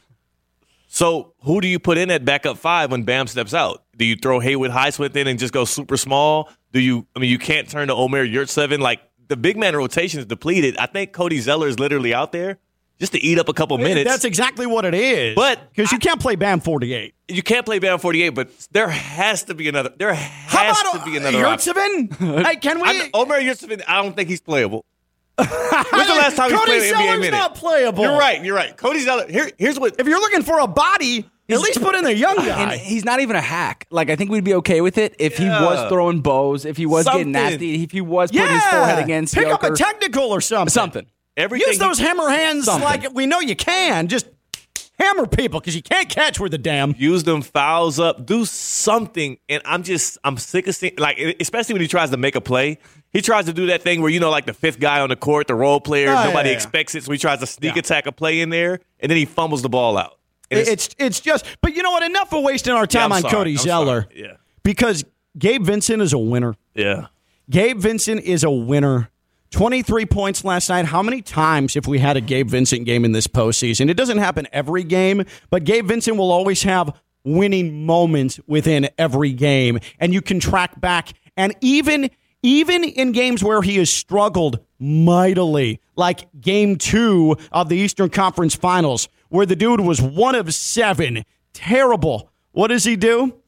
So 0.93 1.35
who 1.43 1.61
do 1.61 1.69
you 1.69 1.79
put 1.79 1.99
in 1.99 2.11
at 2.11 2.25
backup 2.25 2.59
five 2.59 2.91
when 2.91 3.05
Bam 3.05 3.29
steps 3.29 3.55
out? 3.55 3.85
Do 3.97 4.05
you 4.05 4.17
throw 4.17 4.41
Haywood 4.41 4.73
Highsmith 4.73 5.15
in 5.15 5.29
and 5.29 5.39
just 5.39 5.53
go 5.53 5.65
super 5.65 5.97
small? 5.97 6.51
Do 6.73 6.81
you? 6.81 7.07
I 7.15 7.21
mean, 7.21 7.31
you 7.31 7.39
can't 7.39 7.71
turn 7.71 7.87
to 7.89 7.95
Omer 7.95 8.27
Yurtseven. 8.27 8.81
Like 8.81 9.01
the 9.29 9.37
big 9.37 9.57
man 9.57 9.77
rotation 9.77 10.19
is 10.19 10.27
depleted. 10.27 10.77
I 10.79 10.87
think 10.87 11.13
Cody 11.13 11.39
Zeller 11.39 11.69
is 11.69 11.79
literally 11.79 12.13
out 12.13 12.33
there 12.33 12.59
just 12.99 13.13
to 13.13 13.21
eat 13.21 13.39
up 13.39 13.49
a 13.49 13.53
couple 13.53 13.79
minutes. 13.79 14.11
That's 14.11 14.25
exactly 14.25 14.67
what 14.67 14.85
it 14.85 14.95
is. 14.95 15.37
But 15.37 15.61
because 15.71 15.93
you 15.93 15.99
can't 15.99 16.21
play 16.21 16.35
Bam 16.35 16.59
48. 16.59 17.15
you 17.29 17.43
can't 17.45 17.65
play 17.65 17.79
Bam 17.79 18.01
48, 18.01 18.31
but 18.31 18.51
there 18.73 18.89
has 18.89 19.45
to 19.45 19.55
be 19.55 19.69
another. 19.69 19.93
There 19.97 20.13
How 20.13 20.65
has 20.65 20.81
about 20.81 21.05
to 21.05 21.11
be 21.11 21.17
another. 21.17 21.39
Yurtseven? 21.39 22.45
hey, 22.45 22.57
can 22.57 22.81
we? 22.81 22.89
I'm, 22.89 23.11
Omer 23.15 23.41
Yurtseven, 23.41 23.83
I 23.87 24.03
don't 24.03 24.17
think 24.17 24.29
he's 24.29 24.41
playable. 24.41 24.85
When's 25.93 26.09
the 26.09 26.15
last 26.15 26.37
time 26.37 26.51
Cody 26.51 26.73
he's 26.73 26.93
played 26.93 27.09
an 27.09 27.17
NBA 27.17 27.21
minute? 27.21 27.31
not 27.33 27.55
playable. 27.55 28.05
You're 28.05 28.19
right. 28.19 28.45
You're 28.45 28.57
right. 28.57 28.77
Cody 28.77 29.01
Zeller. 29.01 29.27
Here, 29.29 29.51
here's 29.59 29.79
what. 29.79 29.99
If 29.99 30.07
you're 30.07 30.21
looking 30.21 30.43
for 30.43 30.59
a 30.59 30.67
body, 30.67 31.29
at 31.49 31.61
least 31.61 31.81
put 31.83 31.95
in 31.95 32.05
the 32.05 32.15
young 32.15 32.39
uh, 32.39 32.45
guy. 32.45 32.63
And 32.73 32.81
he's 32.81 33.05
not 33.05 33.21
even 33.21 33.37
a 33.37 33.41
hack. 33.41 33.87
Like 33.91 34.11
I 34.11 34.17
think 34.17 34.31
we'd 34.31 34.45
be 34.45 34.55
okay 34.55 34.81
with 34.81 34.99
it 34.99 35.17
if 35.19 35.37
he 35.37 35.49
was 35.49 35.89
throwing 35.89 36.21
bows, 36.21 36.65
if 36.65 36.77
he 36.77 36.87
was 36.87 37.05
Something. 37.05 37.33
getting 37.33 37.51
nasty, 37.51 37.85
if 37.85 37.91
he 37.91 38.01
was 38.01 38.31
putting 38.31 38.47
yeah, 38.47 38.55
his 38.55 38.65
forehead 38.65 38.99
against 39.05 39.35
pick 39.35 39.47
up 39.49 39.63
a 39.63 39.67
Joker. 39.69 39.77
technical 39.77 40.25
or 40.25 40.41
something. 40.41 40.71
something. 40.71 41.07
Everything 41.37 41.69
Use 41.69 41.79
those 41.79 41.99
hammer 41.99 42.29
hands 42.29 42.67
Something. 42.67 42.85
like 42.85 43.15
we 43.15 43.27
know 43.27 43.41
you 43.41 43.57
can. 43.57 44.09
Just 44.09 44.27
hammer 44.99 45.27
people 45.27 45.61
because 45.61 45.75
you 45.75 45.83
can't 45.83 46.09
catch 46.09 46.39
with 46.39 46.53
the 46.53 46.59
damn. 46.59 46.95
use 46.99 47.25
them 47.25 47.41
fouls 47.41 47.99
up. 47.99 48.27
Do 48.27 48.45
something. 48.45 49.39
And 49.49 49.63
I'm 49.65 49.83
just, 49.83 50.19
I'm 50.23 50.37
sick 50.37 50.67
of 50.67 50.75
seeing, 50.77 50.95
like, 50.99 51.19
especially 51.41 51.73
when 51.75 51.83
he 51.83 51.89
tries 51.89 52.11
to 52.11 52.17
make 52.17 52.35
a 52.35 52.41
play. 52.41 52.79
He 53.13 53.21
tries 53.23 53.47
to 53.47 53.53
do 53.53 53.67
that 53.67 53.83
thing 53.83 54.01
where 54.03 54.11
you 54.11 54.21
know, 54.21 54.31
like 54.31 54.47
the 54.47 54.53
fifth 54.55 54.79
guy 54.79 55.01
on 55.01 55.09
the 55.09 55.17
court, 55.17 55.47
the 55.49 55.55
role 55.55 55.81
player, 55.81 56.11
Oh, 56.11 56.25
nobody 56.25 56.49
yeah, 56.49 56.53
yeah. 56.53 56.57
expects 56.57 56.95
it, 56.95 57.03
so 57.05 57.11
he 57.13 57.19
tries 57.19 57.41
to 57.41 57.47
sneak 57.47 57.75
Yeah. 57.75 57.81
attack 57.81 58.07
a 58.07 58.13
play 58.13 58.41
in 58.41 58.51
there, 58.51 58.79
and 59.01 59.11
then 59.11 59.17
he 59.17 59.25
fumbles 59.25 59.63
the 59.63 59.69
ball 59.69 59.97
out. 59.99 60.19
And 60.51 60.61
It's 60.61 60.89
it's 60.99 61.21
just, 61.21 61.45
but 61.61 61.75
you 61.75 61.83
know 61.83 61.91
what? 61.91 62.03
Enough 62.03 62.33
of 62.33 62.43
wasting 62.45 62.73
our 62.73 62.87
time 62.87 63.07
I'm 63.13 63.17
on 63.17 63.21
sorry. 63.23 63.33
Cody 63.35 63.51
I'm 63.53 63.57
Zeller. 63.59 64.03
sorry. 64.11 64.23
Yeah. 64.23 64.33
Because 64.63 65.05
Gabe 65.39 65.63
Vincent 65.65 66.03
is 66.03 66.13
a 66.13 66.19
winner. 66.19 66.55
yeah. 66.75 67.07
Gabe 67.49 67.79
Vincent 67.79 68.21
is 68.23 68.45
a 68.45 68.51
winner. 68.51 69.11
23 69.51 70.07
points 70.07 70.45
last 70.45 70.69
night. 70.69 70.85
How 70.85 71.03
many 71.03 71.21
times 71.23 71.75
have 71.75 71.89
we 71.89 71.99
had 71.99 72.17
a 72.17 72.21
Gabe 72.21 72.49
Vincent 72.49 72.85
game 72.85 73.05
in 73.05 73.11
this 73.11 73.27
postseason? 73.27 73.91
It 73.91 73.95
doesn't 73.95 74.19
happen 74.19 74.47
every 74.53 74.85
game, 74.85 75.25
but 75.51 75.65
Gabe 75.65 75.87
Vincent 75.87 76.17
will 76.17 76.31
always 76.31 76.63
have 76.63 76.95
winning 77.25 77.85
moments 77.85 78.39
within 78.47 78.89
every 78.97 79.33
game. 79.33 79.81
And 79.99 80.15
you 80.15 80.23
can 80.23 80.39
track 80.39 80.81
back. 80.81 81.13
And 81.37 81.55
even 81.61 82.11
even 82.43 82.85
in 82.85 83.13
games 83.13 83.43
where 83.45 83.63
he 83.63 83.77
has 83.77 83.91
struggled 83.91 84.61
mightily, 84.79 85.81
like 85.97 86.29
game 86.41 86.77
two 86.77 87.37
of 87.53 87.69
the 87.69 87.77
Eastern 87.77 88.11
Conference 88.11 88.55
Finals, 88.55 89.09
where 89.29 89.47
the 89.47 89.57
dude 89.57 89.81
was 89.81 90.01
one 90.01 90.35
of 90.35 90.53
seven, 90.55 91.25
terrible. 91.53 92.31
What 92.53 92.69
does 92.69 92.85
he 92.85 92.97
do? 92.97 93.41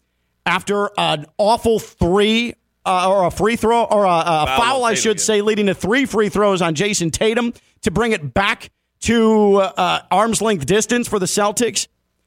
after 0.46 0.90
an 0.98 1.26
awful 1.38 1.78
three 1.78 2.54
uh, 2.84 3.08
or 3.08 3.24
a 3.26 3.30
free 3.30 3.56
throw 3.56 3.84
or 3.84 4.04
a, 4.04 4.08
a 4.26 4.46
foul, 4.58 4.84
on 4.84 4.90
I 4.90 4.94
should 4.94 5.20
say, 5.20 5.40
leading 5.40 5.66
to 5.66 5.74
three 5.74 6.04
free 6.04 6.28
throws 6.28 6.60
on 6.60 6.74
Jayson 6.74 7.10
Tatum 7.10 7.54
to 7.82 7.90
bring 7.90 8.12
it 8.12 8.34
back 8.34 8.70
to 9.00 9.56
uh, 9.56 10.00
arm's 10.10 10.42
length 10.42 10.66
distance 10.66 11.08
for 11.08 11.18
the 11.18 11.26
Celtics. 11.26 11.86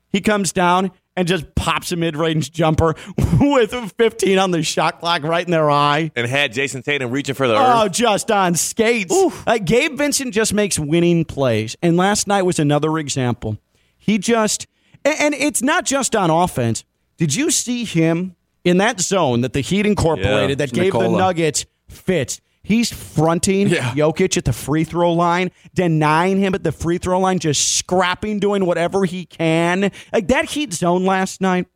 He 0.10 0.22
comes 0.22 0.53
down 0.53 0.91
and 1.15 1.27
just 1.27 1.55
pops 1.55 1.91
a 1.91 1.95
mid 1.95 2.15
range 2.17 2.51
jumper 2.51 2.95
with 3.39 3.74
15 3.98 4.38
on 4.38 4.51
the 4.51 4.62
shot 4.63 5.00
clock 5.00 5.24
right 5.24 5.45
in 5.45 5.51
their 5.51 5.69
eye. 5.72 6.12
And 6.15 6.27
had 6.27 6.53
Jayson 6.53 6.84
Tatum 6.84 7.12
reaching 7.12 7.36
for 7.36 7.48
the 7.48 7.55
Oh, 7.55 7.86
earth. 7.86 7.91
just 7.93 8.29
on 8.31 8.55
skates. 8.55 9.13
Uh, 9.48 9.57
Gabe 9.57 9.98
Vincent 9.98 10.34
just 10.34 10.53
makes 10.53 10.77
winning 10.77 11.25
plays. 11.25 11.75
And 11.81 11.98
last 11.98 12.27
night 12.27 12.43
was 12.43 12.60
another 12.60 12.98
example. 12.98 13.57
He 13.98 14.17
just, 14.17 14.67
and- 15.03 15.15
and 15.19 15.34
it's 15.34 15.62
not 15.62 15.86
just 15.86 16.15
on 16.15 16.29
offense. 16.29 16.84
Did 17.17 17.34
you 17.34 17.50
see 17.50 17.86
him 17.86 18.36
in 18.63 18.77
that 18.79 19.00
zone 19.00 19.41
that 19.41 19.53
the 19.53 19.62
Heat 19.62 19.86
incorporated 19.86 20.50
Yeah, 20.60 20.65
that 20.65 20.74
gave 20.74 20.91
the 20.93 21.00
Nikola. 21.00 21.17
Nuggets 21.17 21.65
fits? 21.88 22.41
He's 22.65 22.91
fronting 22.91 23.67
Yeah. 23.69 23.91
Jokic 23.91 24.38
at 24.38 24.45
the 24.45 24.53
free 24.53 24.84
throw 24.84 25.13
line, 25.13 25.51
denying 25.75 26.39
him 26.39 26.55
at 26.55 26.63
the 26.63 26.72
free 26.72 26.98
throw 26.98 27.19
line, 27.19 27.38
just 27.38 27.77
scrapping, 27.77 28.39
doing 28.39 28.65
whatever 28.65 29.05
he 29.05 29.25
can. 29.25 29.91
Like 30.12 30.27
that 30.29 30.45
Heat 30.45 30.74
zone 30.74 31.05
last 31.05 31.41
night, 31.41 31.67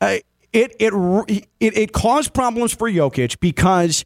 uh, 0.00 0.18
it, 0.52 0.76
it 0.78 0.92
it 1.58 1.76
it 1.76 1.92
caused 1.92 2.32
problems 2.32 2.72
for 2.72 2.88
Jokic 2.88 3.40
because 3.40 4.04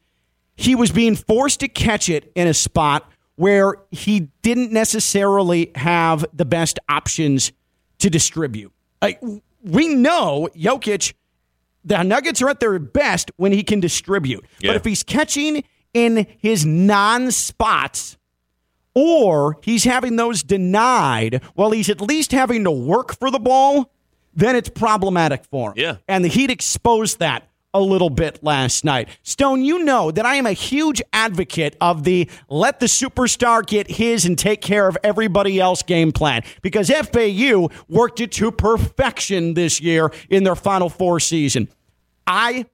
he 0.56 0.74
was 0.74 0.90
being 0.90 1.14
forced 1.14 1.60
to 1.60 1.68
catch 1.68 2.08
it 2.08 2.32
in 2.34 2.48
a 2.48 2.54
spot 2.54 3.10
where 3.36 3.76
he 3.90 4.28
didn't 4.42 4.72
necessarily 4.72 5.70
have 5.74 6.24
the 6.32 6.46
best 6.46 6.78
options 6.88 7.52
to 7.98 8.08
distribute. 8.08 8.72
Like 9.02 9.20
we 9.62 9.88
know 9.88 10.48
Jokic, 10.56 11.12
the 11.84 12.02
Nuggets 12.02 12.40
are 12.40 12.48
at 12.48 12.60
their 12.60 12.78
best 12.78 13.30
when 13.36 13.52
he 13.52 13.62
can 13.62 13.78
distribute. 13.80 14.44
Yeah. 14.60 14.70
But 14.70 14.76
if 14.76 14.84
he's 14.84 15.02
catching 15.02 15.64
in 16.06 16.26
his 16.38 16.64
non-spots 16.64 18.16
or 18.94 19.58
he's 19.62 19.84
having 19.84 20.16
those 20.16 20.42
denied 20.42 21.42
while 21.54 21.70
he's 21.70 21.88
at 21.88 22.00
least 22.00 22.32
having 22.32 22.64
to 22.64 22.70
work 22.70 23.16
for 23.16 23.30
the 23.30 23.38
ball, 23.38 23.90
then 24.34 24.56
it's 24.56 24.68
problematic 24.68 25.44
for 25.44 25.70
him. 25.70 25.74
Yeah. 25.76 25.96
And 26.08 26.24
the 26.24 26.28
Heat 26.28 26.50
exposed 26.50 27.18
that 27.18 27.48
a 27.74 27.80
little 27.80 28.10
bit 28.10 28.42
last 28.42 28.84
night. 28.84 29.08
Stone, 29.22 29.62
you 29.62 29.84
know 29.84 30.10
that 30.10 30.24
I 30.24 30.36
am 30.36 30.46
a 30.46 30.52
huge 30.52 31.02
advocate 31.12 31.76
of 31.80 32.02
the 32.04 32.28
let 32.48 32.80
the 32.80 32.86
superstar 32.86 33.64
get 33.64 33.90
his 33.90 34.24
and 34.24 34.38
take 34.38 34.62
care 34.62 34.88
of 34.88 34.96
everybody 35.04 35.60
else 35.60 35.82
game 35.82 36.10
plan 36.10 36.42
because 36.62 36.90
FAU 36.90 37.68
worked 37.88 38.20
it 38.20 38.32
to 38.32 38.50
perfection 38.50 39.54
this 39.54 39.80
year 39.80 40.10
in 40.30 40.44
their 40.44 40.56
Final 40.56 40.88
Four 40.88 41.20
season. 41.20 41.68
I 42.26 42.66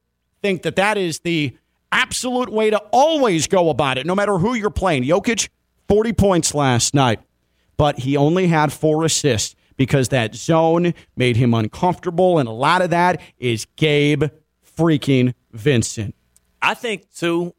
think 0.42 0.62
that 0.62 0.76
that 0.76 0.96
is 0.96 1.20
the 1.20 1.56
absolute 1.94 2.50
way 2.50 2.70
to 2.70 2.78
always 2.92 3.46
go 3.46 3.70
about 3.70 3.96
it, 3.96 4.04
no 4.04 4.14
matter 4.14 4.36
who 4.36 4.54
you're 4.54 4.68
playing. 4.68 5.04
Jokic, 5.04 5.48
40 5.88 6.12
points 6.12 6.54
last 6.54 6.92
night, 6.92 7.20
but 7.76 8.00
he 8.00 8.16
only 8.16 8.48
had 8.48 8.72
four 8.72 9.04
assists 9.04 9.54
because 9.76 10.08
that 10.08 10.34
zone 10.34 10.92
made 11.16 11.36
him 11.36 11.54
uncomfortable, 11.54 12.38
and 12.38 12.48
a 12.48 12.52
lot 12.52 12.82
of 12.82 12.90
that 12.90 13.20
is 13.38 13.66
Gabe 13.76 14.24
freaking 14.76 15.34
Vincent. 15.52 16.14
I 16.60 16.74
think 16.74 17.10
too, 17.14 17.54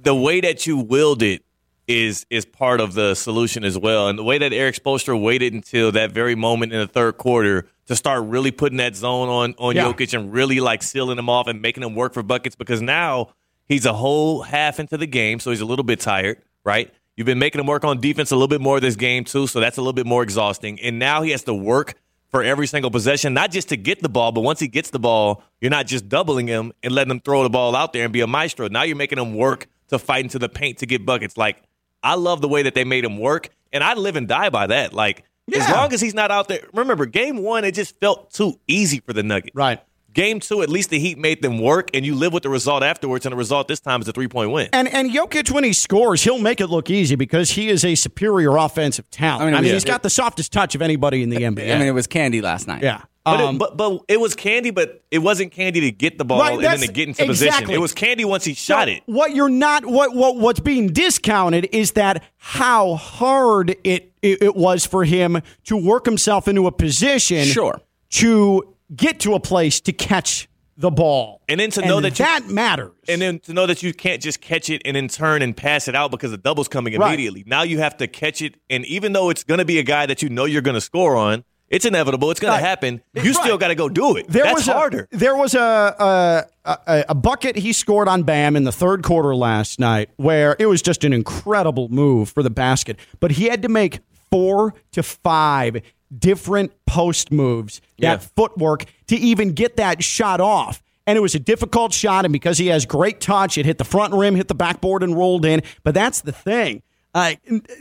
the 0.00 0.14
way 0.14 0.40
that 0.40 0.66
you 0.66 0.78
willed 0.78 1.22
it 1.22 1.44
is 1.88 2.26
is 2.30 2.44
part 2.44 2.80
of 2.80 2.94
the 2.94 3.14
solution 3.14 3.64
as 3.64 3.76
well. 3.76 4.08
And 4.08 4.18
the 4.18 4.22
way 4.22 4.38
that 4.38 4.52
Erik 4.52 4.76
Spoelstra 4.76 5.20
waited 5.20 5.52
until 5.52 5.92
that 5.92 6.12
very 6.12 6.34
moment 6.34 6.72
in 6.72 6.78
the 6.78 6.86
third 6.86 7.16
quarter 7.18 7.66
to 7.86 7.96
start 7.96 8.24
really 8.24 8.50
putting 8.50 8.78
that 8.78 8.94
zone 8.96 9.28
on 9.28 9.54
on 9.58 9.74
Yeah. 9.74 9.84
Jokic 9.92 10.16
and 10.16 10.32
really 10.32 10.60
like 10.60 10.82
sealing 10.82 11.18
him 11.18 11.28
off 11.28 11.46
and 11.48 11.60
making 11.60 11.82
him 11.82 11.94
work 11.94 12.14
for 12.14 12.22
buckets 12.22 12.54
because 12.54 12.80
now 12.80 13.30
he's 13.68 13.84
a 13.86 13.92
whole 13.92 14.42
half 14.42 14.78
into 14.78 14.96
the 14.96 15.06
game, 15.06 15.40
so 15.40 15.50
he's 15.50 15.60
a 15.60 15.64
little 15.64 15.84
bit 15.84 15.98
tired, 16.00 16.40
right? 16.64 16.92
You've 17.16 17.26
been 17.26 17.38
making 17.38 17.60
him 17.60 17.66
work 17.66 17.84
on 17.84 18.00
defense 18.00 18.30
a 18.30 18.36
little 18.36 18.48
bit 18.48 18.60
more 18.60 18.80
this 18.80 18.96
game 18.96 19.24
too, 19.24 19.46
so 19.46 19.60
that's 19.60 19.76
a 19.76 19.80
little 19.80 19.92
bit 19.92 20.06
more 20.06 20.22
exhausting. 20.22 20.80
And 20.80 20.98
now 20.98 21.22
he 21.22 21.30
has 21.32 21.42
to 21.44 21.54
work 21.54 21.94
for 22.30 22.42
every 22.42 22.66
single 22.66 22.90
possession, 22.90 23.34
not 23.34 23.50
just 23.50 23.68
to 23.68 23.76
get 23.76 24.00
the 24.00 24.08
ball, 24.08 24.32
but 24.32 24.40
once 24.40 24.58
he 24.60 24.66
gets 24.68 24.88
the 24.88 24.98
ball, 24.98 25.42
you're 25.60 25.70
not 25.70 25.86
just 25.86 26.08
doubling 26.08 26.46
him 26.46 26.72
and 26.82 26.94
letting 26.94 27.10
him 27.10 27.20
throw 27.20 27.42
the 27.42 27.50
ball 27.50 27.76
out 27.76 27.92
there 27.92 28.04
and 28.04 28.12
be 28.12 28.22
a 28.22 28.26
maestro. 28.26 28.68
Now 28.68 28.84
you're 28.84 28.96
making 28.96 29.18
him 29.18 29.34
work 29.34 29.66
to 29.88 29.98
fight 29.98 30.24
into 30.24 30.38
the 30.38 30.48
paint 30.48 30.78
to 30.78 30.86
get 30.86 31.04
buckets. 31.04 31.36
Like 31.36 31.62
I 32.02 32.14
love 32.14 32.40
the 32.40 32.48
way 32.48 32.62
that 32.62 32.74
they 32.74 32.84
made 32.84 33.04
him 33.04 33.18
work, 33.18 33.50
and 33.72 33.82
I 33.84 33.94
live 33.94 34.16
and 34.16 34.26
die 34.26 34.50
by 34.50 34.66
that. 34.68 34.92
Like 34.92 35.24
as 35.52 35.68
long 35.70 35.92
as 35.92 36.00
he's 36.00 36.14
not 36.14 36.30
out 36.30 36.48
there. 36.48 36.66
Remember, 36.72 37.06
game 37.06 37.38
one 37.38 37.64
it 37.64 37.72
just 37.72 37.98
felt 38.00 38.32
too 38.32 38.58
easy 38.66 39.00
for 39.00 39.12
the 39.12 39.22
Nuggets. 39.22 39.54
Right. 39.54 39.80
Game 40.12 40.40
two, 40.40 40.62
at 40.62 40.68
least 40.68 40.90
the 40.90 40.98
Heat 40.98 41.18
made 41.18 41.40
them 41.42 41.58
work, 41.58 41.88
and 41.94 42.04
you 42.04 42.14
live 42.14 42.32
with 42.32 42.42
the 42.42 42.48
result 42.50 42.82
afterwards. 42.82 43.24
And 43.24 43.32
the 43.32 43.36
result 43.36 43.68
this 43.68 43.80
time 43.80 44.00
is 44.02 44.08
a 44.08 44.12
three 44.12 44.28
point 44.28 44.50
win. 44.50 44.68
And 44.72 44.86
and 44.92 45.10
Jokic, 45.10 45.50
when 45.50 45.64
he 45.64 45.72
scores, 45.72 46.22
he'll 46.22 46.38
make 46.38 46.60
it 46.60 46.66
look 46.68 46.90
easy 46.90 47.14
because 47.16 47.50
he 47.52 47.68
is 47.68 47.84
a 47.84 47.94
superior 47.94 48.56
offensive 48.56 49.08
talent. 49.10 49.42
I 49.42 49.44
I 49.44 49.50
mean, 49.50 49.54
mean, 49.62 49.64
yeah. 49.68 49.72
he's 49.74 49.84
got 49.84 50.02
the 50.02 50.10
softest 50.10 50.52
touch 50.52 50.74
of 50.74 50.82
anybody 50.82 51.22
in 51.22 51.30
the 51.30 51.38
NBA. 51.38 51.74
I 51.74 51.78
mean, 51.78 51.88
it 51.88 51.92
was 51.94 52.06
candy 52.06 52.40
last 52.42 52.66
night. 52.68 52.82
yeah. 52.82 53.02
But, 53.24 53.40
Um, 53.40 53.54
it, 53.54 53.58
but 53.60 53.76
but 53.76 54.00
it 54.08 54.18
was 54.20 54.34
candy, 54.34 54.70
but 54.72 55.04
it 55.12 55.20
wasn't 55.20 55.52
candy 55.52 55.80
to 55.82 55.92
get 55.92 56.18
the 56.18 56.24
ball 56.24 56.40
Right, 56.40 56.54
and 56.54 56.64
then 56.64 56.80
to 56.80 56.88
get 56.92 57.06
into 57.06 57.24
position. 57.24 57.70
It 57.70 57.80
was 57.80 57.92
candy 57.94 58.24
once 58.24 58.44
he 58.44 58.54
shot 58.54 58.88
So 58.88 58.94
it. 58.94 59.02
What 59.06 59.32
you're 59.32 59.48
not 59.48 59.86
what 59.86 60.12
what 60.16 60.36
what's 60.38 60.58
being 60.58 60.88
discounted 60.88 61.68
is 61.70 61.92
that 61.92 62.24
how 62.36 62.96
hard 62.96 63.76
it, 63.84 64.12
it 64.22 64.42
it 64.42 64.56
was 64.56 64.84
for 64.84 65.04
him 65.04 65.40
to 65.66 65.76
work 65.76 66.04
himself 66.04 66.48
into 66.48 66.66
a 66.66 66.72
position 66.72 67.44
Sure. 67.44 67.80
to 68.10 68.74
get 68.94 69.20
to 69.20 69.34
a 69.34 69.40
place 69.40 69.80
to 69.82 69.92
catch 69.92 70.48
the 70.76 70.90
ball. 70.90 71.42
And 71.48 71.60
then 71.60 71.70
to 71.72 71.82
know 71.86 72.00
that 72.00 72.18
you- 72.18 72.24
that 72.24 72.48
matters. 72.48 72.92
And 73.08 73.20
then 73.20 73.38
to 73.40 73.52
know 73.52 73.66
that 73.66 73.82
you 73.82 73.92
can't 73.92 74.22
just 74.22 74.40
catch 74.40 74.70
it 74.70 74.80
and 74.84 74.96
then 74.96 75.06
turn 75.08 75.42
and 75.42 75.56
pass 75.56 75.86
it 75.86 75.94
out 75.94 76.10
because 76.10 76.30
the 76.30 76.38
double's 76.38 76.66
coming 76.68 76.98
Right. 76.98 77.08
immediately. 77.08 77.44
Now 77.46 77.62
you 77.62 77.78
have 77.78 77.96
to 77.98 78.06
catch 78.06 78.40
it, 78.42 78.54
and 78.70 78.84
even 78.86 79.12
though 79.12 79.28
it's 79.30 79.44
going 79.44 79.58
to 79.58 79.64
be 79.66 79.78
a 79.78 79.82
guy 79.82 80.06
that 80.06 80.22
you 80.22 80.28
know 80.30 80.44
you're 80.46 80.62
going 80.62 80.74
to 80.74 80.80
score 80.80 81.14
on, 81.16 81.44
it's 81.68 81.84
inevitable. 81.84 82.30
It's 82.30 82.40
going 82.40 82.52
Right. 82.52 82.60
to 82.60 82.66
happen. 82.66 83.02
You 83.14 83.22
Right. 83.22 83.34
still 83.34 83.58
got 83.58 83.68
to 83.68 83.74
go 83.74 83.88
do 83.90 84.16
it. 84.16 84.26
There 84.28 84.44
That's 84.44 84.54
was 84.60 84.68
a, 84.68 84.72
harder. 84.72 85.08
There 85.10 85.36
was 85.36 85.54
a, 85.54 86.46
a 86.64 86.80
a 86.88 87.04
a 87.10 87.14
bucket 87.14 87.56
he 87.56 87.72
scored 87.72 88.08
on 88.08 88.22
Bam 88.22 88.56
in 88.56 88.64
the 88.64 88.72
third 88.72 89.02
quarter 89.02 89.34
last 89.36 89.78
night, 89.78 90.08
where 90.16 90.56
it 90.58 90.66
was 90.66 90.80
just 90.82 91.04
an 91.04 91.12
incredible 91.12 91.88
move 91.90 92.30
for 92.30 92.42
the 92.42 92.50
basket. 92.50 92.96
But 93.20 93.32
he 93.32 93.44
had 93.44 93.62
to 93.62 93.68
make 93.68 94.00
four 94.30 94.74
to 94.92 95.02
five 95.02 95.76
different 96.18 96.72
post 96.86 97.32
moves, 97.32 97.80
Yeah. 97.96 98.16
that 98.16 98.22
footwork 98.36 98.84
to 99.08 99.16
even 99.16 99.52
get 99.52 99.76
that 99.76 100.02
shot 100.02 100.40
off. 100.40 100.82
And 101.06 101.18
it 101.18 101.20
was 101.20 101.34
a 101.34 101.40
difficult 101.40 101.92
shot, 101.92 102.24
and 102.24 102.32
because 102.32 102.58
he 102.58 102.68
has 102.68 102.86
great 102.86 103.20
touch, 103.20 103.58
it 103.58 103.66
hit 103.66 103.78
the 103.78 103.84
front 103.84 104.14
rim, 104.14 104.36
hit 104.36 104.46
the 104.48 104.54
backboard, 104.54 105.02
and 105.02 105.16
rolled 105.16 105.44
in. 105.44 105.62
But 105.82 105.94
that's 105.94 106.20
the 106.20 106.30
thing. 106.32 106.82
Uh, 107.14 107.34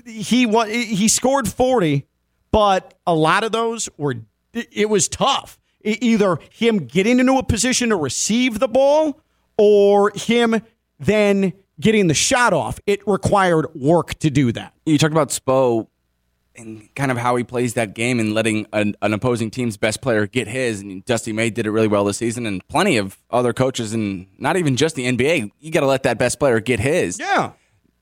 he 0.06 0.48
he 0.48 1.08
scored 1.08 1.48
forty, 1.48 2.06
but 2.52 2.96
a 3.06 3.14
lot 3.14 3.44
of 3.44 3.52
those 3.52 3.90
were 3.98 4.16
it 4.54 4.90
was 4.90 5.08
tough. 5.08 5.60
Either 5.84 6.38
him 6.52 6.80
getting 6.86 7.20
into 7.20 7.34
a 7.38 7.44
position 7.44 7.90
to 7.90 7.96
receive 7.96 8.60
the 8.60 8.68
ball 8.68 9.20
or 9.58 10.12
him 10.16 10.62
then 11.00 11.54
getting 11.80 12.08
the 12.08 12.14
shot 12.14 12.54
off. 12.54 12.80
It 12.86 13.06
required 13.08 13.68
work 13.74 14.16
to 14.20 14.30
do 14.30 14.52
that. 14.52 14.74
You 14.86 14.98
talked 14.98 15.14
about 15.14 15.30
Spo 15.30 15.88
and 16.56 16.94
kind 16.96 17.12
of 17.12 17.18
how 17.18 17.36
he 17.36 17.44
plays 17.44 17.74
that 17.76 17.94
game 17.94 18.20
and 18.20 18.34
letting 18.34 18.68
an, 18.74 18.96
an 19.02 19.14
opposing 19.14 19.50
team's 19.52 19.78
best 19.78 20.02
player 20.02 20.28
get 20.28 20.48
his. 20.48 20.82
And 20.82 21.04
Dusty 21.06 21.32
May 21.34 21.50
did 21.50 21.66
it 21.66 21.72
really 21.72 21.88
well 21.88 22.04
this 22.06 22.18
season, 22.18 22.46
and 22.46 22.66
plenty 22.68 22.98
of 22.98 23.18
other 23.30 23.54
coaches, 23.54 23.94
and 23.94 24.28
not 24.38 24.58
even 24.58 24.76
just 24.76 24.96
the 24.96 25.06
NBA. 25.06 25.52
You 25.60 25.72
got 25.72 25.82
to 25.82 25.88
let 25.88 26.04
that 26.04 26.18
best 26.18 26.40
player 26.40 26.60
get 26.60 26.80
his. 26.80 27.20
Yeah. 27.20 27.52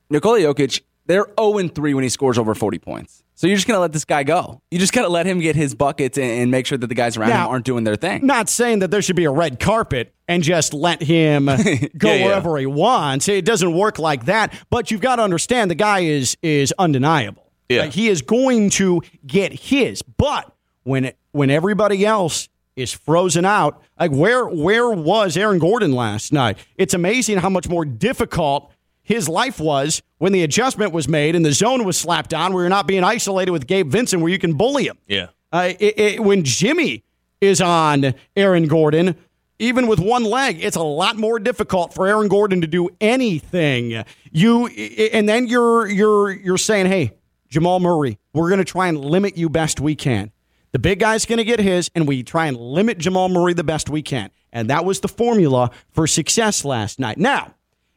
Nikola 0.10 0.40
Jokic, 0.40 0.82
they're 1.06 1.28
0 1.40 1.68
3 1.70 1.94
when 1.94 2.04
he 2.04 2.10
scores 2.10 2.38
over 2.38 2.56
40 2.56 2.80
points. 2.80 3.24
So 3.36 3.48
you're 3.48 3.56
just 3.56 3.68
going 3.68 3.78
to 3.78 3.82
let 3.82 3.94
this 3.94 4.04
guy 4.04 4.24
go. 4.24 4.62
You 4.70 4.80
just 4.80 4.92
got 4.92 5.04
to 5.04 5.08
let 5.08 5.26
him 5.26 5.40
get 5.40 5.56
his 5.56 5.74
buckets 5.74 6.18
and, 6.18 6.30
and 6.30 6.52
make 6.52 6.66
sure 6.66 6.78
that 6.78 6.88
the 6.88 6.94
guys 6.96 7.16
around 7.16 7.30
Now- 7.30 7.46
him 7.46 7.52
aren't 7.52 7.66
doing 7.66 7.86
their 7.86 7.96
thing. 7.96 8.26
Not 8.26 8.50
saying 8.50 8.80
that 8.80 8.92
there 8.92 9.02
should 9.02 9.16
be 9.16 9.24
a 9.24 9.32
red 9.32 9.62
carpet 9.62 10.14
and 10.28 10.44
just 10.44 10.74
let 10.74 11.02
him 11.02 11.46
go 11.46 11.54
Yeah, 11.56 11.88
yeah. 12.16 12.26
wherever 12.26 12.58
he 12.58 12.66
wants. 12.66 13.30
It 13.30 13.46
doesn't 13.46 13.74
work 13.74 13.98
like 13.98 14.26
that. 14.26 14.54
But 14.70 14.92
you've 14.92 15.00
got 15.00 15.18
to 15.18 15.22
understand 15.22 15.72
the 15.72 15.76
guy 15.76 16.00
is 16.02 16.36
is 16.42 16.74
undeniable. 16.78 17.49
Yeah. 17.70 17.82
Like, 17.82 17.94
he 17.94 18.10
is 18.10 18.22
going 18.22 18.72
to 18.72 19.02
get 19.26 19.54
his. 19.54 20.02
But 20.02 20.52
when 20.84 21.14
when 21.32 21.50
everybody 21.50 22.06
else 22.06 22.50
is 22.76 22.92
frozen 22.92 23.46
out, 23.46 23.82
like 24.00 24.12
where 24.12 24.46
where 24.46 24.90
was 24.90 25.38
Aaron 25.38 25.60
Gordon 25.60 25.94
last 25.94 26.34
night? 26.34 26.58
It's 26.76 26.94
amazing 26.94 27.38
how 27.38 27.50
much 27.50 27.70
more 27.70 27.86
difficult 27.86 28.72
his 29.02 29.30
life 29.30 29.60
was 29.60 30.02
when 30.18 30.34
the 30.34 30.44
adjustment 30.44 30.92
was 30.92 31.08
made 31.08 31.36
and 31.36 31.46
the 31.46 31.52
zone 31.52 31.84
was 31.84 31.98
slapped 31.98 32.34
on 32.34 32.54
where 32.54 32.64
you're 32.64 32.70
not 32.70 32.88
being 32.88 33.04
isolated 33.04 33.52
with 33.52 33.66
Gabe 33.68 33.90
Vincent 33.90 34.22
where 34.22 34.32
you 34.32 34.40
can 34.40 34.54
bully 34.54 34.86
him. 34.86 34.98
Yeah. 35.08 35.28
Uh, 35.52 35.74
it, 35.80 36.00
it, 36.00 36.20
when 36.20 36.44
Jimmy 36.44 37.04
is 37.42 37.60
on 37.60 38.14
Aaron 38.36 38.68
Gordon, 38.68 39.16
even 39.58 39.88
with 39.88 40.00
one 40.00 40.24
leg, 40.24 40.64
it's 40.64 40.76
a 40.76 40.84
lot 40.84 41.18
more 41.18 41.40
difficult 41.40 41.94
for 41.94 42.08
Aaron 42.08 42.28
Gordon 42.28 42.62
to 42.62 42.68
do 42.68 42.90
anything. 43.02 44.04
You 44.32 44.68
and 44.68 45.28
then 45.28 45.48
you're 45.48 45.88
you're 45.88 46.32
you're 46.32 46.58
saying, 46.58 46.86
"Hey, 46.86 47.14
Jamal 47.50 47.80
Murray, 47.80 48.20
we're 48.34 48.50
going 48.50 48.60
to 48.60 48.66
try 48.66 48.88
and 48.88 49.04
limit 49.04 49.38
you 49.38 49.50
best 49.50 49.80
we 49.80 49.96
can." 49.96 50.32
The 50.72 50.80
big 50.80 51.00
guy's 51.00 51.26
going 51.26 51.38
to 51.38 51.44
get 51.44 51.60
his, 51.60 51.90
and 51.96 52.08
we 52.08 52.22
try 52.22 52.46
and 52.46 52.56
limit 52.56 53.00
Jamal 53.00 53.28
Murray 53.28 53.54
the 53.54 53.64
best 53.64 53.90
we 53.90 54.04
can. 54.04 54.30
And 54.52 54.70
that 54.70 54.86
was 54.86 55.00
the 55.00 55.08
formula 55.08 55.72
for 55.92 56.06
success 56.06 56.64
last 56.64 57.00
night. 57.00 57.18
Now, 57.18 57.56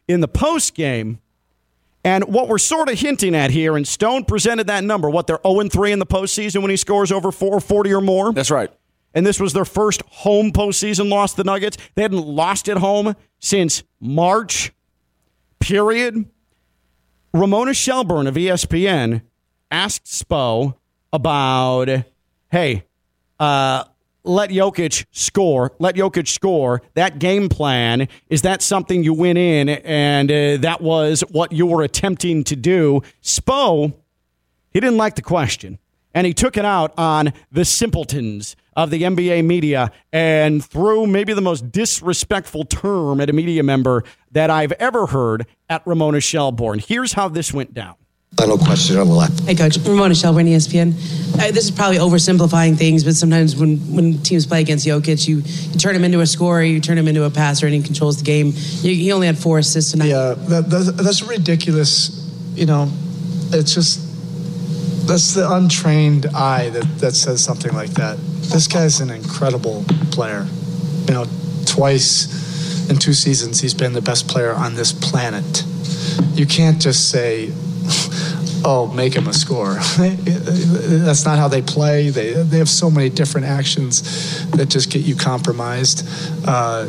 in 0.09 0.21
the 0.21 0.29
post 0.29 0.75
game, 0.75 1.21
and 2.05 2.25
what 2.25 2.49
we're 2.49 2.59
sort 2.59 2.88
of 2.88 2.99
hinting 2.99 3.35
at 3.35 3.51
here, 3.51 3.77
and 3.77 3.87
Stone 3.87 4.25
presented 4.25 4.67
that 4.69 4.85
number, 4.85 5.09
what 5.11 5.27
they're 5.27 5.38
0 5.47 5.69
3 5.69 5.93
in 5.93 5.99
the 5.99 6.07
postseason 6.07 6.62
when 6.62 6.71
he 6.71 6.77
scores 6.77 7.12
over 7.12 7.31
440 7.31 7.93
or 7.93 8.01
more. 8.01 8.33
That's 8.33 8.51
right. 8.51 8.71
and 9.15 9.27
this 9.27 9.38
was 9.38 9.53
their 9.53 9.65
first 9.65 10.03
home 10.09 10.53
postseason 10.53 11.11
loss. 11.11 11.35
The 11.35 11.45
Nuggets 11.45 11.77
they 11.95 12.03
hadn't 12.03 12.27
lost 12.27 12.69
at 12.69 12.79
home 12.79 13.15
since 13.38 13.83
March. 14.01 14.73
Period. 15.61 16.29
Ramona 17.35 17.73
Shelburne 17.75 18.27
of 18.27 18.35
ESPN 18.35 19.23
asked 19.73 20.05
Spo 20.05 20.75
about, 21.13 21.89
hey, 22.51 22.85
uh, 23.41 23.85
let 24.25 24.51
Jokic 24.51 25.07
score. 25.11 25.73
Let 25.81 25.97
Jokic 25.97 26.29
score. 26.29 26.83
That 26.95 27.19
game 27.19 27.49
plan 27.49 28.07
is 28.29 28.43
that 28.43 28.63
something 28.63 29.03
you 29.03 29.15
went 29.15 29.39
in, 29.39 29.69
and 29.69 30.31
uh, 30.31 30.57
that 30.59 30.81
was 30.81 31.23
what 31.31 31.51
you 31.53 31.67
were 31.67 31.83
attempting 31.83 32.45
to 32.45 32.55
do. 32.55 33.03
Spo, 33.23 33.93
he 34.71 34.79
didn't 34.79 34.99
like 34.99 35.17
the 35.17 35.23
question, 35.23 35.79
and 36.15 36.27
he 36.27 36.35
took 36.35 36.57
it 36.57 36.65
out 36.65 36.93
on 36.97 37.33
the 37.51 37.65
simpletons 37.65 38.55
of 38.75 38.91
the 38.91 39.03
NBA 39.03 39.45
media, 39.45 39.91
and 40.13 40.65
threw 40.65 41.07
maybe 41.07 41.35
the 41.35 41.43
most 41.43 41.71
disrespectful 41.73 42.65
term 42.65 43.21
at 43.21 43.29
a 43.29 43.33
media 43.33 43.63
member 43.63 44.03
that 44.31 44.49
I've 44.49 44.73
ever 44.73 45.07
heard 45.07 45.47
at 45.69 45.83
Ramona 45.87 46.21
Shelburne. 46.21 46.79
Here's 46.79 47.13
how 47.13 47.29
this 47.29 47.53
went 47.53 47.75
down. 47.75 47.97
Final 48.37 48.59
question 48.59 48.97
on 48.97 49.09
the 49.09 49.12
left. 49.12 49.40
Hey, 49.45 49.55
Coach. 49.55 49.77
Ramona 49.79 50.14
Shelburne, 50.14 50.47
ESPN. 50.47 50.92
Uh, 51.35 51.51
this 51.53 51.64
is 51.64 51.71
probably 51.71 51.99
oversimplifying 51.99 52.77
things, 52.77 53.05
but 53.05 53.14
sometimes 53.14 53.55
when, 53.57 53.79
when 53.95 54.18
teams 54.23 54.47
play 54.47 54.61
against 54.61 54.87
Jokic, 54.87 55.29
you, 55.29 55.38
you 55.38 55.79
turn 55.79 55.95
him 55.95 56.05
into 56.05 56.21
a 56.21 56.27
scorer, 56.27 56.62
you 56.62 56.81
turn 56.81 56.97
him 56.97 57.09
into 57.09 57.25
a 57.25 57.31
passer, 57.31 57.66
and 57.66 57.75
he 57.75 57.83
controls 57.83 58.16
the 58.16 58.25
game. 58.25 58.53
He, 58.53 58.95
he 58.95 59.12
only 59.12 59.27
had 59.27 59.38
four 59.38 59.59
assists 59.59 59.92
tonight. 59.92 60.07
Yeah, 60.07 60.35
that, 60.35 60.71
that's, 60.71 60.92
that's 60.92 61.23
ridiculous. 61.23 62.31
You 62.55 62.66
know, 62.66 62.90
it's 63.53 63.75
just 63.75 64.01
that's 65.07 65.35
the 65.35 65.51
untrained 65.53 66.27
eye 66.27 66.71
that, 66.71 66.99
that 66.99 67.12
says 67.12 67.42
something 67.42 67.73
like 67.73 67.90
that. 67.90 68.18
This 68.53 68.66
guy's 68.66 69.01
an 69.01 69.11
incredible 69.11 69.85
player. 70.11 70.47
You 71.09 71.14
know, 71.14 71.27
twice 71.66 72.88
in 72.88 72.97
two 72.97 73.12
seasons 73.12 73.61
he's 73.61 73.75
been 73.75 73.92
the 73.92 74.03
best 74.03 74.29
player 74.29 74.53
on 74.53 74.75
this 74.75 74.92
planet. 74.92 75.64
You 76.35 76.47
can't 76.47 76.81
just 76.81 77.11
say, 77.11 77.53
"Oh, 78.64 78.92
make 78.95 79.14
him 79.14 79.27
a 79.29 79.33
scorer." 79.33 79.75
That's 79.99 81.25
not 81.25 81.38
how 81.38 81.49
they 81.49 81.62
play. 81.62 82.11
They 82.11 82.33
they 82.33 82.59
have 82.59 82.68
so 82.68 82.90
many 82.90 83.09
different 83.09 83.47
actions 83.47 84.47
that 84.51 84.68
just 84.68 84.90
get 84.90 85.03
you 85.03 85.16
compromised. 85.16 86.07
Uh, 86.47 86.88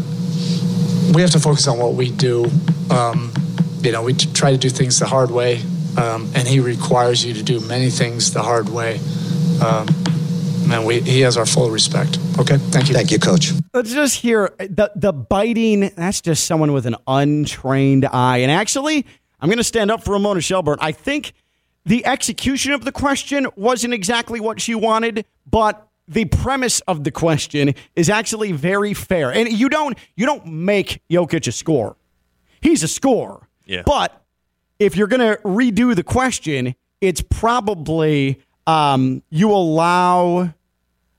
we 1.14 1.22
have 1.22 1.32
to 1.32 1.40
focus 1.40 1.68
on 1.68 1.78
what 1.78 1.94
we 1.94 2.12
do. 2.12 2.46
Um, 2.90 3.34
you 3.82 3.92
know, 3.92 4.04
we 4.04 4.14
try 4.14 4.52
to 4.52 4.58
do 4.58 4.70
things 4.70 5.00
the 5.00 5.06
hard 5.06 5.32
way, 5.32 5.62
um, 5.98 6.32
and 6.36 6.48
he 6.48 6.60
requires 6.60 7.26
you 7.26 7.34
to 7.34 7.44
do 7.44 7.60
many 7.60 7.90
things 7.90 8.34
the 8.34 8.42
hard 8.42 8.70
way. 8.70 9.00
Um, 9.64 9.88
and 10.72 10.86
we, 10.86 11.02
he 11.02 11.22
has 11.22 11.38
our 11.38 11.46
full 11.46 11.70
respect. 11.70 12.18
Okay, 12.40 12.58
thank 12.58 12.90
you. 12.90 12.96
Thank 12.96 13.12
you, 13.12 13.20
Coach. 13.20 13.52
Let's 13.74 13.94
just 13.94 14.16
hear 14.16 14.54
the 14.58 14.92
the 14.96 15.12
biting. 15.12 15.92
That's 15.96 16.22
just 16.22 16.46
someone 16.46 16.74
with 16.74 16.86
an 16.86 16.96
untrained 17.06 18.06
eye. 18.06 18.40
And 18.40 18.52
actually, 18.52 19.06
I'm 19.44 19.50
going 19.50 19.58
to 19.58 19.64
stand 19.66 19.92
up 19.92 20.06
for 20.06 20.14
Ramona 20.14 20.40
Shelburne. 20.40 20.78
I 20.80 20.94
think 20.94 21.34
the 21.86 22.06
execution 22.06 22.72
of 22.72 22.86
the 22.86 22.94
question 22.94 23.46
wasn't 23.58 23.94
exactly 23.94 24.40
what 24.40 24.62
she 24.62 24.74
wanted, 24.74 25.26
but 25.46 25.86
the 26.08 26.24
premise 26.24 26.80
of 26.82 27.04
the 27.04 27.12
question 27.12 27.76
is 27.94 28.10
actually 28.10 28.54
very 28.54 28.94
fair. 28.94 29.34
And 29.34 29.52
you 29.52 29.68
don't 29.68 29.98
you 30.16 30.26
don't 30.26 30.46
make 30.46 31.02
Jokic 31.10 31.46
a 31.46 31.52
scorer. 31.52 31.98
He's 32.62 32.84
a 32.84 32.88
scorer. 32.88 33.50
Yeah. 33.66 33.84
But 33.86 34.24
if 34.80 34.96
you're 34.96 35.08
going 35.08 35.36
to 35.36 35.42
redo 35.44 35.94
the 35.94 36.04
question, 36.04 36.74
it's 37.02 37.22
probably 37.22 38.40
um, 38.66 39.24
you 39.30 39.52
allow 39.52 40.54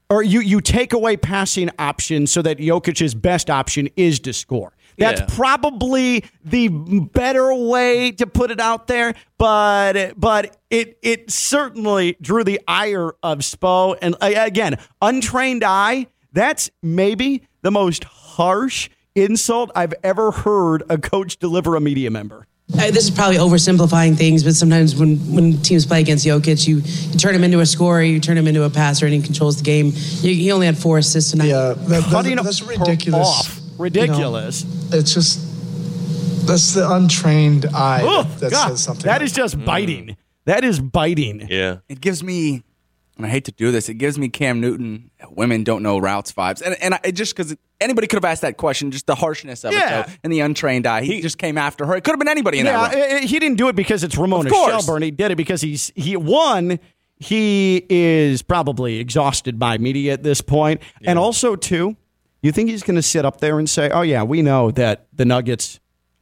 or 0.08 0.22
you 0.22 0.40
you 0.40 0.62
take 0.62 0.94
away 0.94 1.18
passing 1.18 1.68
options 1.78 2.32
so 2.32 2.40
that 2.40 2.56
Jokic's 2.56 3.14
best 3.14 3.50
option 3.50 3.90
is 3.96 4.18
to 4.20 4.32
score. 4.32 4.73
That's 4.98 5.20
Yeah. 5.20 5.26
probably 5.36 6.24
the 6.44 6.68
better 6.68 7.52
way 7.54 8.12
to 8.12 8.26
put 8.26 8.50
it 8.50 8.60
out 8.60 8.86
there, 8.86 9.14
but 9.38 10.12
but 10.18 10.56
it 10.70 10.98
it 11.02 11.30
certainly 11.30 12.16
drew 12.20 12.44
the 12.44 12.60
ire 12.68 13.12
of 13.22 13.38
Spo 13.38 13.96
and 14.00 14.14
uh, 14.20 14.30
again, 14.36 14.78
untrained 15.02 15.64
eye, 15.64 16.06
that's 16.32 16.70
maybe 16.82 17.42
the 17.62 17.70
most 17.70 18.04
harsh 18.04 18.88
insult 19.14 19.70
I've 19.76 19.94
ever 20.02 20.30
heard 20.32 20.82
a 20.88 20.98
coach 20.98 21.38
deliver 21.38 21.76
a 21.76 21.80
media 21.80 22.10
member. 22.10 22.46
Uh, 22.72 22.90
this 22.90 23.04
is 23.04 23.10
probably 23.10 23.36
oversimplifying 23.36 24.16
things, 24.16 24.42
but 24.42 24.54
sometimes 24.54 24.96
when, 24.96 25.16
when 25.34 25.60
teams 25.62 25.84
play 25.84 26.00
against 26.00 26.26
Jokic, 26.26 26.66
you, 26.66 26.78
you 26.78 27.18
turn 27.18 27.34
him 27.34 27.44
into 27.44 27.60
a 27.60 27.66
scorer, 27.66 28.02
you 28.02 28.18
turn 28.20 28.38
him 28.38 28.46
into 28.48 28.62
a 28.64 28.70
passer, 28.70 29.04
and 29.04 29.14
he 29.14 29.20
controls 29.20 29.58
the 29.58 29.62
game. 29.62 29.92
He, 29.92 30.34
he 30.34 30.50
only 30.50 30.64
had 30.66 30.76
four 30.78 30.96
assists 30.98 31.30
tonight. 31.30 31.48
Yeah, 31.48 31.74
that, 31.76 32.04
Cutting 32.04 32.36
that, 32.36 32.44
that's 32.44 32.62
ridiculous. 32.62 33.28
off. 33.28 33.60
Ridiculous. 33.78 34.64
You 34.64 34.90
know, 34.90 34.98
it's 34.98 35.14
just 35.14 36.46
that's 36.46 36.74
the 36.74 36.90
untrained 36.90 37.66
eye 37.74 38.00
Oh, 38.04 38.22
that, 38.24 38.40
that 38.40 38.50
God, 38.50 38.68
says 38.68 38.82
something. 38.82 39.04
that 39.06 39.12
like 39.20 39.22
is 39.22 39.32
just 39.32 39.56
mm. 39.58 39.64
biting. 39.64 40.16
That 40.44 40.62
is 40.64 40.78
biting. 40.78 41.46
Yeah. 41.48 41.78
It 41.88 42.02
gives 42.02 42.22
me, 42.22 42.62
and 43.16 43.24
I 43.24 43.30
hate 43.30 43.46
to 43.46 43.52
do 43.52 43.70
this, 43.72 43.88
it 43.88 43.94
gives 43.94 44.18
me 44.18 44.28
Cam 44.28 44.60
Newton, 44.60 45.10
women 45.30 45.64
don't 45.64 45.82
know 45.82 45.96
routes 45.98 46.32
vibes. 46.32 46.60
And, 46.60 46.76
and 46.82 46.94
I, 47.02 47.10
just 47.12 47.34
because 47.34 47.56
anybody 47.80 48.06
could 48.06 48.18
have 48.18 48.26
asked 48.26 48.42
that 48.42 48.58
question, 48.58 48.90
just 48.90 49.06
the 49.06 49.14
harshness 49.14 49.64
of 49.64 49.72
Yeah. 49.72 50.00
it, 50.00 50.06
though, 50.06 50.12
and 50.22 50.32
the 50.32 50.40
untrained 50.40 50.86
eye. 50.86 51.02
He, 51.02 51.22
just 51.22 51.38
came 51.38 51.56
after 51.56 51.86
her. 51.86 51.96
It 51.96 52.04
could 52.04 52.10
have 52.12 52.18
been 52.18 52.28
anybody 52.28 52.58
in 52.58 52.66
Yeah, 52.66 52.88
that 52.88 52.94
room. 52.94 53.02
i- 53.02 53.16
i- 53.16 53.20
he 53.20 53.38
didn't 53.38 53.56
do 53.56 53.68
it 53.68 53.74
because 53.76 54.04
it's 54.04 54.18
Ramona 54.18 54.50
Shelburne. 54.50 55.00
He 55.02 55.10
did 55.10 55.30
it 55.30 55.36
because 55.36 55.62
he's 55.62 55.90
he 55.96 56.14
won. 56.16 56.78
He 57.18 57.86
is 57.88 58.42
probably 58.42 58.98
exhausted 58.98 59.58
by 59.58 59.78
media 59.78 60.12
at 60.12 60.22
this 60.24 60.42
point, 60.42 60.82
and 61.04 61.18
also 61.18 61.56
two. 61.56 61.96
You 62.44 62.52
think 62.52 62.68
he's 62.68 62.82
going 62.82 62.96
to 62.96 63.02
sit 63.02 63.24
up 63.24 63.40
there 63.40 63.58
and 63.58 63.68
say, 63.68 63.88
"Oh 63.90 64.02
yeah, 64.02 64.22
we 64.22 64.42
know 64.42 64.70
that 64.72 65.06
the 65.14 65.24
Nuggets 65.24 65.80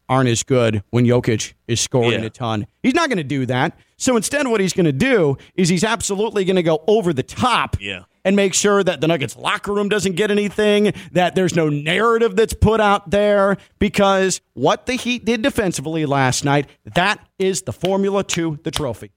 aren't 0.09 0.29
as 0.29 0.43
good 0.45 0.83
when 0.91 1.05
Jokic 1.05 1.55
is 1.67 1.81
scoring 1.81 2.21
Yeah. 2.21 2.27
a 2.27 2.31
ton." 2.31 2.67
He's 2.83 2.95
not 2.95 3.09
going 3.09 3.17
to 3.19 3.25
do 3.25 3.45
that. 3.47 3.77
So 3.97 4.17
instead, 4.17 4.47
what 4.47 4.61
he's 4.61 4.73
going 4.73 4.87
to 4.87 4.93
do 4.93 5.37
is 5.57 5.69
he's 5.69 5.83
absolutely 5.85 6.45
going 6.45 6.57
to 6.57 6.63
go 6.63 6.85
over 6.87 7.13
the 7.13 7.23
top 7.25 7.77
Yeah. 7.81 8.05
and 8.25 8.37
make 8.37 8.55
sure 8.55 8.85
that 8.85 9.01
the 9.01 9.09
Nuggets 9.09 9.37
locker 9.37 9.73
room 9.73 9.89
doesn't 9.89 10.15
get 10.17 10.31
anything, 10.31 10.93
that 11.11 11.35
there's 11.35 11.57
no 11.57 11.69
narrative 11.69 12.37
that's 12.37 12.55
put 12.55 12.81
out 12.81 13.11
there, 13.11 13.57
because 13.81 14.41
what 14.55 14.87
the 14.87 14.95
Heat 14.95 15.25
did 15.25 15.43
defensively 15.43 16.07
last 16.07 16.45
night, 16.45 16.69
that 16.95 17.19
is 17.41 17.63
the 17.63 17.73
formula 17.73 18.23
to 18.25 18.59
the 18.63 18.71
trophy. 18.71 19.11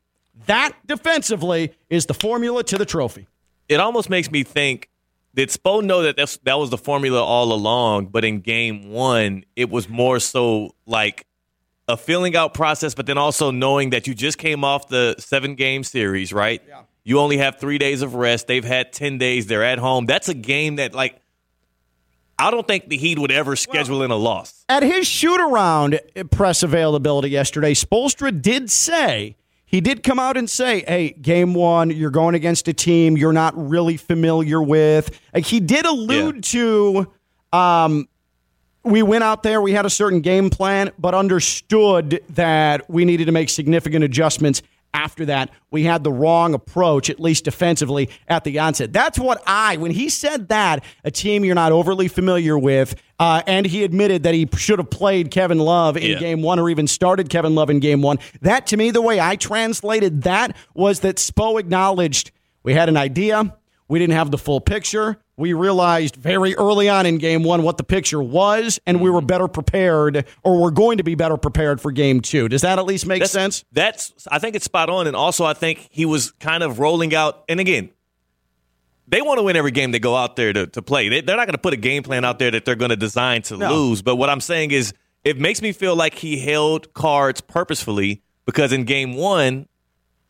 That 0.47 0.73
defensively 0.87 1.73
is 1.89 2.07
the 2.07 2.13
formula 2.15 2.63
to 2.63 2.77
the 2.79 2.85
trophy. 2.85 3.27
it 3.69 3.79
almost 3.79 4.09
makes 4.11 4.29
me 4.31 4.43
think 4.43 4.89
did 5.35 5.49
Spo 5.49 5.83
know 5.83 6.01
that 6.03 6.15
that's, 6.15 6.37
that 6.37 6.57
was 6.57 6.69
the 6.69 6.77
formula 6.77 7.21
all 7.23 7.51
along, 7.53 8.07
but 8.07 8.23
in 8.25 8.39
game 8.39 8.89
one, 8.89 9.43
it 9.55 9.69
was 9.69 9.89
more 9.89 10.19
so 10.19 10.73
like 10.85 11.27
a 11.87 11.97
filling 11.97 12.35
out 12.35 12.53
process, 12.53 12.95
but 12.95 13.05
then 13.05 13.17
also 13.17 13.51
knowing 13.51 13.91
that 13.91 14.07
you 14.07 14.15
just 14.15 14.37
came 14.37 14.63
off 14.63 14.87
the 14.87 15.15
seven 15.19 15.55
game 15.55 15.83
series, 15.83 16.33
right? 16.33 16.61
Yeah. 16.67 16.81
You 17.03 17.19
only 17.19 17.37
have 17.37 17.59
three 17.59 17.77
days 17.77 18.01
of 18.01 18.15
rest. 18.15 18.47
They've 18.47 18.65
had 18.65 18.91
10 18.91 19.19
days. 19.19 19.45
They're 19.45 19.63
at 19.63 19.77
home. 19.77 20.07
That's 20.07 20.27
a 20.27 20.33
game 20.33 20.77
that, 20.77 20.95
like, 20.95 21.21
I 22.39 22.49
don't 22.49 22.67
think 22.67 22.89
the 22.89 22.97
Heat 22.97 23.19
would 23.19 23.31
ever 23.31 23.55
schedule 23.55 24.01
in 24.01 24.09
a 24.09 24.15
loss. 24.15 24.65
At 24.67 24.81
his 24.81 25.07
shoot 25.07 25.39
around 25.39 25.99
press 26.31 26.63
availability 26.63 27.29
yesterday, 27.29 27.73
Spoelstra 27.75 28.41
did 28.41 28.71
say, 28.71 29.35
he 29.65 29.81
did 29.81 30.03
come 30.03 30.19
out 30.19 30.37
and 30.37 30.49
say, 30.49 30.83
hey, 30.87 31.11
game 31.11 31.53
one, 31.53 31.89
you're 31.89 32.11
going 32.11 32.35
against 32.35 32.67
a 32.67 32.73
team 32.73 33.17
you're 33.17 33.33
not 33.33 33.53
really 33.57 33.97
familiar 33.97 34.61
with. 34.61 35.19
Like, 35.33 35.45
he 35.45 35.59
did 35.59 35.85
allude 35.85 36.43
to, 36.45 37.11
um, 37.51 38.07
we 38.83 39.01
went 39.01 39.23
out 39.23 39.41
there, 39.41 39.61
we 39.61 39.71
had 39.71 39.85
a 39.85 39.89
certain 39.89 40.21
game 40.21 40.49
plan, 40.49 40.91
but 40.99 41.15
understood 41.15 42.21
that 42.29 42.89
we 42.89 43.05
needed 43.05 43.25
to 43.25 43.31
make 43.31 43.49
significant 43.49 44.03
adjustments 44.03 44.61
after 44.95 45.25
that. 45.25 45.51
We 45.71 45.83
had 45.83 46.03
the 46.03 46.11
wrong 46.11 46.53
approach, 46.53 47.09
at 47.09 47.19
least 47.19 47.43
defensively, 47.43 48.09
at 48.27 48.43
the 48.45 48.57
onset. 48.59 48.93
That's 48.93 49.19
what 49.19 49.43
I, 49.45 49.75
when 49.77 49.91
he 49.91 50.07
said 50.09 50.47
that, 50.47 50.83
a 51.03 51.11
team 51.11 51.43
you're 51.43 51.53
not 51.53 51.71
overly 51.73 52.07
familiar 52.07 52.57
with, 52.57 52.95
uh, 53.19 53.41
and 53.45 53.65
he 53.65 53.83
admitted 53.83 54.23
that 54.23 54.33
he 54.33 54.47
should 54.55 54.79
have 54.79 54.89
played 54.89 55.31
Kevin 55.31 55.59
Love 55.59 55.97
in 55.97 56.11
Yeah. 56.11 56.19
game 56.19 56.41
one 56.41 56.59
or 56.59 56.69
even 56.69 56.87
started 56.87 57.29
Kevin 57.29 57.55
Love 57.55 57.69
in 57.69 57.79
game 57.79 58.01
one. 58.01 58.19
That, 58.41 58.67
to 58.67 58.77
me, 58.77 58.91
the 58.91 59.01
way 59.01 59.19
I 59.19 59.35
translated 59.35 60.23
that 60.23 60.55
was 60.73 61.01
that 61.01 61.17
Spo 61.17 61.59
acknowledged 61.59 62.31
we 62.63 62.73
had 62.73 62.87
an 62.89 62.97
idea. 62.97 63.55
We 63.87 63.99
didn't 63.99 64.15
have 64.15 64.31
the 64.31 64.37
full 64.37 64.61
picture. 64.61 65.17
We 65.37 65.51
realized 65.51 66.15
very 66.15 66.55
early 66.55 66.87
on 66.87 67.05
in 67.05 67.17
game 67.17 67.43
one 67.43 67.63
what 67.63 67.77
the 67.77 67.83
picture 67.83 68.21
was, 68.21 68.79
and 68.85 69.01
we 69.01 69.09
were 69.09 69.19
mm-hmm. 69.19 69.27
better 69.27 69.47
prepared, 69.49 70.25
or 70.43 70.61
we're 70.61 70.71
going 70.71 70.97
to 70.97 71.03
be 71.03 71.15
better 71.15 71.35
prepared 71.35 71.81
for 71.81 71.91
game 71.91 72.21
two. 72.21 72.47
Does 72.47 72.61
that 72.61 72.79
at 72.79 72.85
least 72.85 73.05
make 73.05 73.19
that's, 73.19 73.33
sense? 73.33 73.65
That's 73.73 74.13
I 74.31 74.39
think 74.39 74.55
it's 74.55 74.65
spot 74.65 74.89
on, 74.89 75.07
and 75.07 75.15
also 75.15 75.43
I 75.43 75.53
think 75.53 75.87
he 75.91 76.05
was 76.05 76.31
kind 76.33 76.63
of 76.63 76.79
rolling 76.79 77.13
out. 77.13 77.43
And 77.49 77.59
again, 77.59 77.89
they 79.07 79.21
want 79.21 79.39
to 79.39 79.43
win 79.43 79.57
every 79.57 79.71
game 79.71 79.91
they 79.91 79.99
go 79.99 80.15
out 80.15 80.37
there 80.37 80.53
to, 80.53 80.67
to 80.67 80.81
play. 80.81 81.09
They, 81.09 81.21
they're 81.21 81.35
not 81.35 81.47
going 81.47 81.53
to 81.53 81.61
put 81.61 81.73
a 81.73 81.77
game 81.77 82.03
plan 82.03 82.23
out 82.23 82.39
there 82.39 82.51
that 82.51 82.63
they're 82.63 82.75
going 82.75 82.89
to 82.89 82.95
design 82.95 83.41
to 83.43 83.57
No. 83.57 83.73
lose. 83.73 84.01
But 84.01 84.15
what 84.15 84.29
I'm 84.29 84.41
saying 84.41 84.71
is, 84.71 84.93
it 85.25 85.39
makes 85.39 85.61
me 85.61 85.71
feel 85.71 85.95
like 85.95 86.15
he 86.15 86.39
held 86.39 86.93
cards 86.93 87.41
purposefully 87.41 88.21
because 88.45 88.71
in 88.71 88.83
game 88.83 89.15
one, 89.15 89.67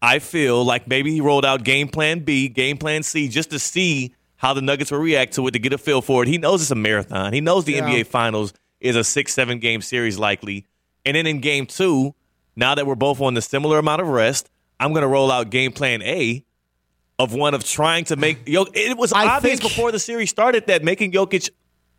I 0.01 0.19
feel 0.19 0.63
like 0.63 0.87
maybe 0.87 1.11
he 1.11 1.21
rolled 1.21 1.45
out 1.45 1.63
game 1.63 1.89
plan 1.89 2.19
B, 2.19 2.47
game 2.47 2.77
plan 2.77 3.03
C, 3.03 3.27
just 3.27 3.49
to 3.51 3.59
see 3.59 4.13
how 4.37 4.53
the 4.53 4.61
Nuggets 4.61 4.91
will 4.91 4.99
react 4.99 5.33
to 5.35 5.47
it 5.47 5.51
to 5.51 5.59
get 5.59 5.73
a 5.73 5.77
feel 5.77 6.01
for 6.01 6.23
it. 6.23 6.27
He 6.29 6.37
knows 6.37 6.61
it's 6.61 6.71
a 6.71 6.75
marathon. 6.75 7.33
He 7.33 7.41
knows 7.41 7.65
the 7.65 7.73
Yeah. 7.73 7.87
NBA 7.87 8.05
Finals 8.07 8.53
is 8.79 8.95
a 8.95 9.03
six, 9.03 9.33
seven 9.33 9.59
game 9.59 9.81
series 9.81 10.17
likely. 10.19 10.65
And 11.05 11.15
then 11.15 11.25
in 11.27 11.39
game 11.39 11.65
two, 11.65 12.13
now 12.55 12.75
that 12.75 12.85
we're 12.85 12.95
both 12.95 13.21
on 13.21 13.33
the 13.33 13.41
similar 13.41 13.79
amount 13.79 14.01
of 14.01 14.07
rest, 14.07 14.49
I'm 14.79 14.91
going 14.91 15.03
to 15.03 15.07
roll 15.07 15.31
out 15.31 15.49
game 15.49 15.71
plan 15.71 16.01
A 16.01 16.43
of 17.17 17.33
one 17.33 17.53
of 17.53 17.63
trying 17.63 18.03
to 18.05 18.15
make. 18.17 18.47
Yo, 18.47 18.65
it 18.73 18.97
was 18.97 19.13
I 19.13 19.27
obvious 19.37 19.59
think- 19.59 19.71
before 19.71 19.91
the 19.91 19.99
series 19.99 20.29
started 20.29 20.67
that 20.67 20.83
making 20.83 21.11
Jokic 21.13 21.49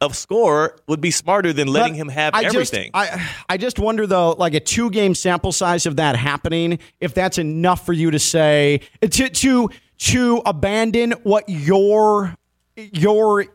a 0.03 0.13
scorer 0.13 0.77
would 0.89 1.01
be 1.01 1.11
smarter 1.11 1.55
than 1.55 1.69
letting 1.69 1.95
him 1.95 2.11
have 2.11 2.35
I 2.35 2.43
just- 2.43 2.55
everything. 2.55 2.91
I 2.93 3.27
I 3.49 3.57
just 3.57 3.79
wonder 3.79 4.07
though, 4.07 4.33
like 4.33 4.53
a 4.53 4.61
two 4.61 4.91
game 4.91 5.15
sample 5.15 5.53
size 5.53 5.87
of 5.87 5.97
that 5.97 6.17
happening, 6.17 6.79
if 7.01 7.15
that's 7.15 7.39
enough 7.39 7.87
for 7.87 7.95
you 7.95 8.11
to 8.11 8.19
say 8.19 8.81
to 9.01 9.31
to 9.31 9.71
to 9.99 10.43
abandon 10.45 11.13
what 11.23 11.49
your 11.49 12.35
your 12.77 13.47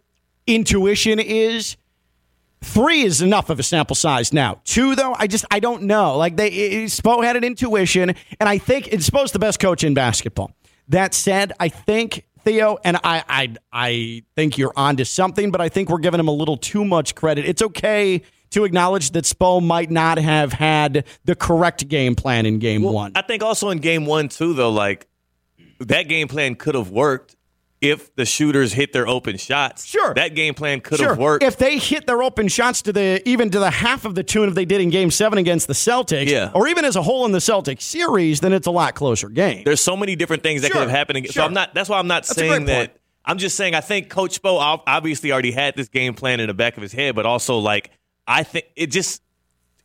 intuition 0.47 1.19
is. 1.19 1.77
Three 2.63 3.01
is 3.01 3.21
enough 3.23 3.49
of 3.49 3.60
a 3.60 3.63
sample 3.63 3.95
size 3.95 4.32
now. 4.32 4.62
Two, 4.65 4.93
though, 4.95 5.15
I 5.17 5.25
just 5.25 5.45
I 5.49 5.60
don't 5.60 5.84
know. 5.84 6.15
Like 6.17 6.38
they, 6.38 6.47
it- 6.49 6.89
Spo 6.89 7.23
had 7.23 7.36
an 7.36 7.43
intuition, 7.43 8.13
and 8.39 8.47
I 8.49 8.60
think 8.60 8.88
it's 8.93 9.10
Spo's 9.10 9.32
the 9.32 9.39
best 9.39 9.60
coach 9.60 9.84
in 9.84 9.93
basketball. 9.95 10.51
That 10.88 11.13
said, 11.15 11.54
I 11.60 11.69
think 11.69 12.25
Theo, 12.43 12.77
and 12.84 12.97
I, 12.97 13.23
I, 13.30 13.54
I 13.71 14.23
think 14.36 14.58
you're 14.58 14.73
onto 14.75 15.06
something, 15.06 15.49
but 15.51 15.60
I 15.62 15.69
think 15.69 15.89
we're 15.89 15.99
giving 15.99 16.19
him 16.19 16.27
a 16.27 16.32
little 16.34 16.58
too 16.58 16.84
much 16.86 17.15
credit. 17.15 17.45
It's 17.45 17.62
okay 17.62 18.21
to 18.51 18.63
acknowledge 18.65 19.12
that 19.12 19.23
Spo 19.23 19.63
might 19.65 19.89
not 19.89 20.17
have 20.19 20.51
had 20.54 21.06
the 21.23 21.36
correct 21.36 21.88
game 21.88 22.13
plan 22.15 22.45
in 22.45 22.60
game 22.60 22.84
one. 22.84 23.13
I 23.15 23.21
think 23.21 23.41
also 23.41 23.69
in 23.69 23.77
game 23.80 24.06
one 24.06 24.27
too, 24.30 24.54
though, 24.54 24.71
like 24.71 25.08
that 25.87 26.03
game 26.07 26.27
plan 26.27 26.55
could 26.55 26.75
have 26.75 26.89
worked 26.89 27.35
if 27.81 28.15
the 28.15 28.25
shooters 28.25 28.73
hit 28.73 28.93
their 28.93 29.07
open 29.07 29.37
shots. 29.37 29.85
Sure, 29.85 30.13
that 30.13 30.35
game 30.35 30.53
plan 30.53 30.81
could 30.81 30.99
Sure. 30.99 31.09
have 31.09 31.17
worked. 31.17 31.43
If 31.43 31.57
they 31.57 31.77
hit 31.79 32.05
their 32.05 32.21
open 32.21 32.47
shots 32.47 32.83
to 32.83 32.93
the 32.93 33.21
even 33.27 33.49
to 33.49 33.59
the 33.59 33.71
half 33.71 34.05
of 34.05 34.13
the 34.13 34.23
tune 34.23 34.47
if 34.49 34.55
they 34.55 34.65
did 34.65 34.81
in 34.81 34.89
game 34.91 35.09
seven 35.09 35.39
against 35.39 35.67
the 35.67 35.73
Celtics, 35.73 36.27
Yeah. 36.27 36.51
or 36.53 36.67
even 36.67 36.85
as 36.85 36.95
a 36.95 37.01
whole 37.01 37.25
in 37.25 37.31
the 37.31 37.39
Celtics 37.39 37.81
series, 37.81 38.39
then 38.41 38.53
it's 38.53 38.67
a 38.67 38.71
lot 38.71 38.93
closer 38.93 39.29
game. 39.29 39.63
There's 39.65 39.81
so 39.81 39.97
many 39.97 40.15
different 40.15 40.43
things 40.43 40.61
that 40.61 40.67
Sure, 40.67 40.81
could 40.81 40.89
have 40.89 40.97
happened. 40.97 41.25
So 41.27 41.31
sure. 41.33 41.43
I'm 41.43 41.53
not. 41.53 41.73
That's 41.73 41.89
why 41.89 41.97
I'm 41.97 42.07
not 42.07 42.23
That's 42.27 42.35
saying 42.37 42.65
that. 42.65 42.97
I'm 43.25 43.37
just 43.39 43.55
saying 43.57 43.73
I 43.75 43.81
think 43.81 44.09
Coach 44.09 44.41
Spo 44.41 44.59
ob- 44.59 44.81
obviously 44.87 45.31
already 45.31 45.51
had 45.51 45.75
this 45.75 45.87
game 45.87 46.13
plan 46.13 46.39
in 46.39 46.47
the 46.47 46.53
back 46.53 46.75
of 46.77 46.83
his 46.83 46.91
head, 46.91 47.15
but 47.15 47.25
also 47.25 47.57
like 47.57 47.89
I 48.27 48.43
think 48.43 48.65
it 48.75 48.87
just 48.87 49.21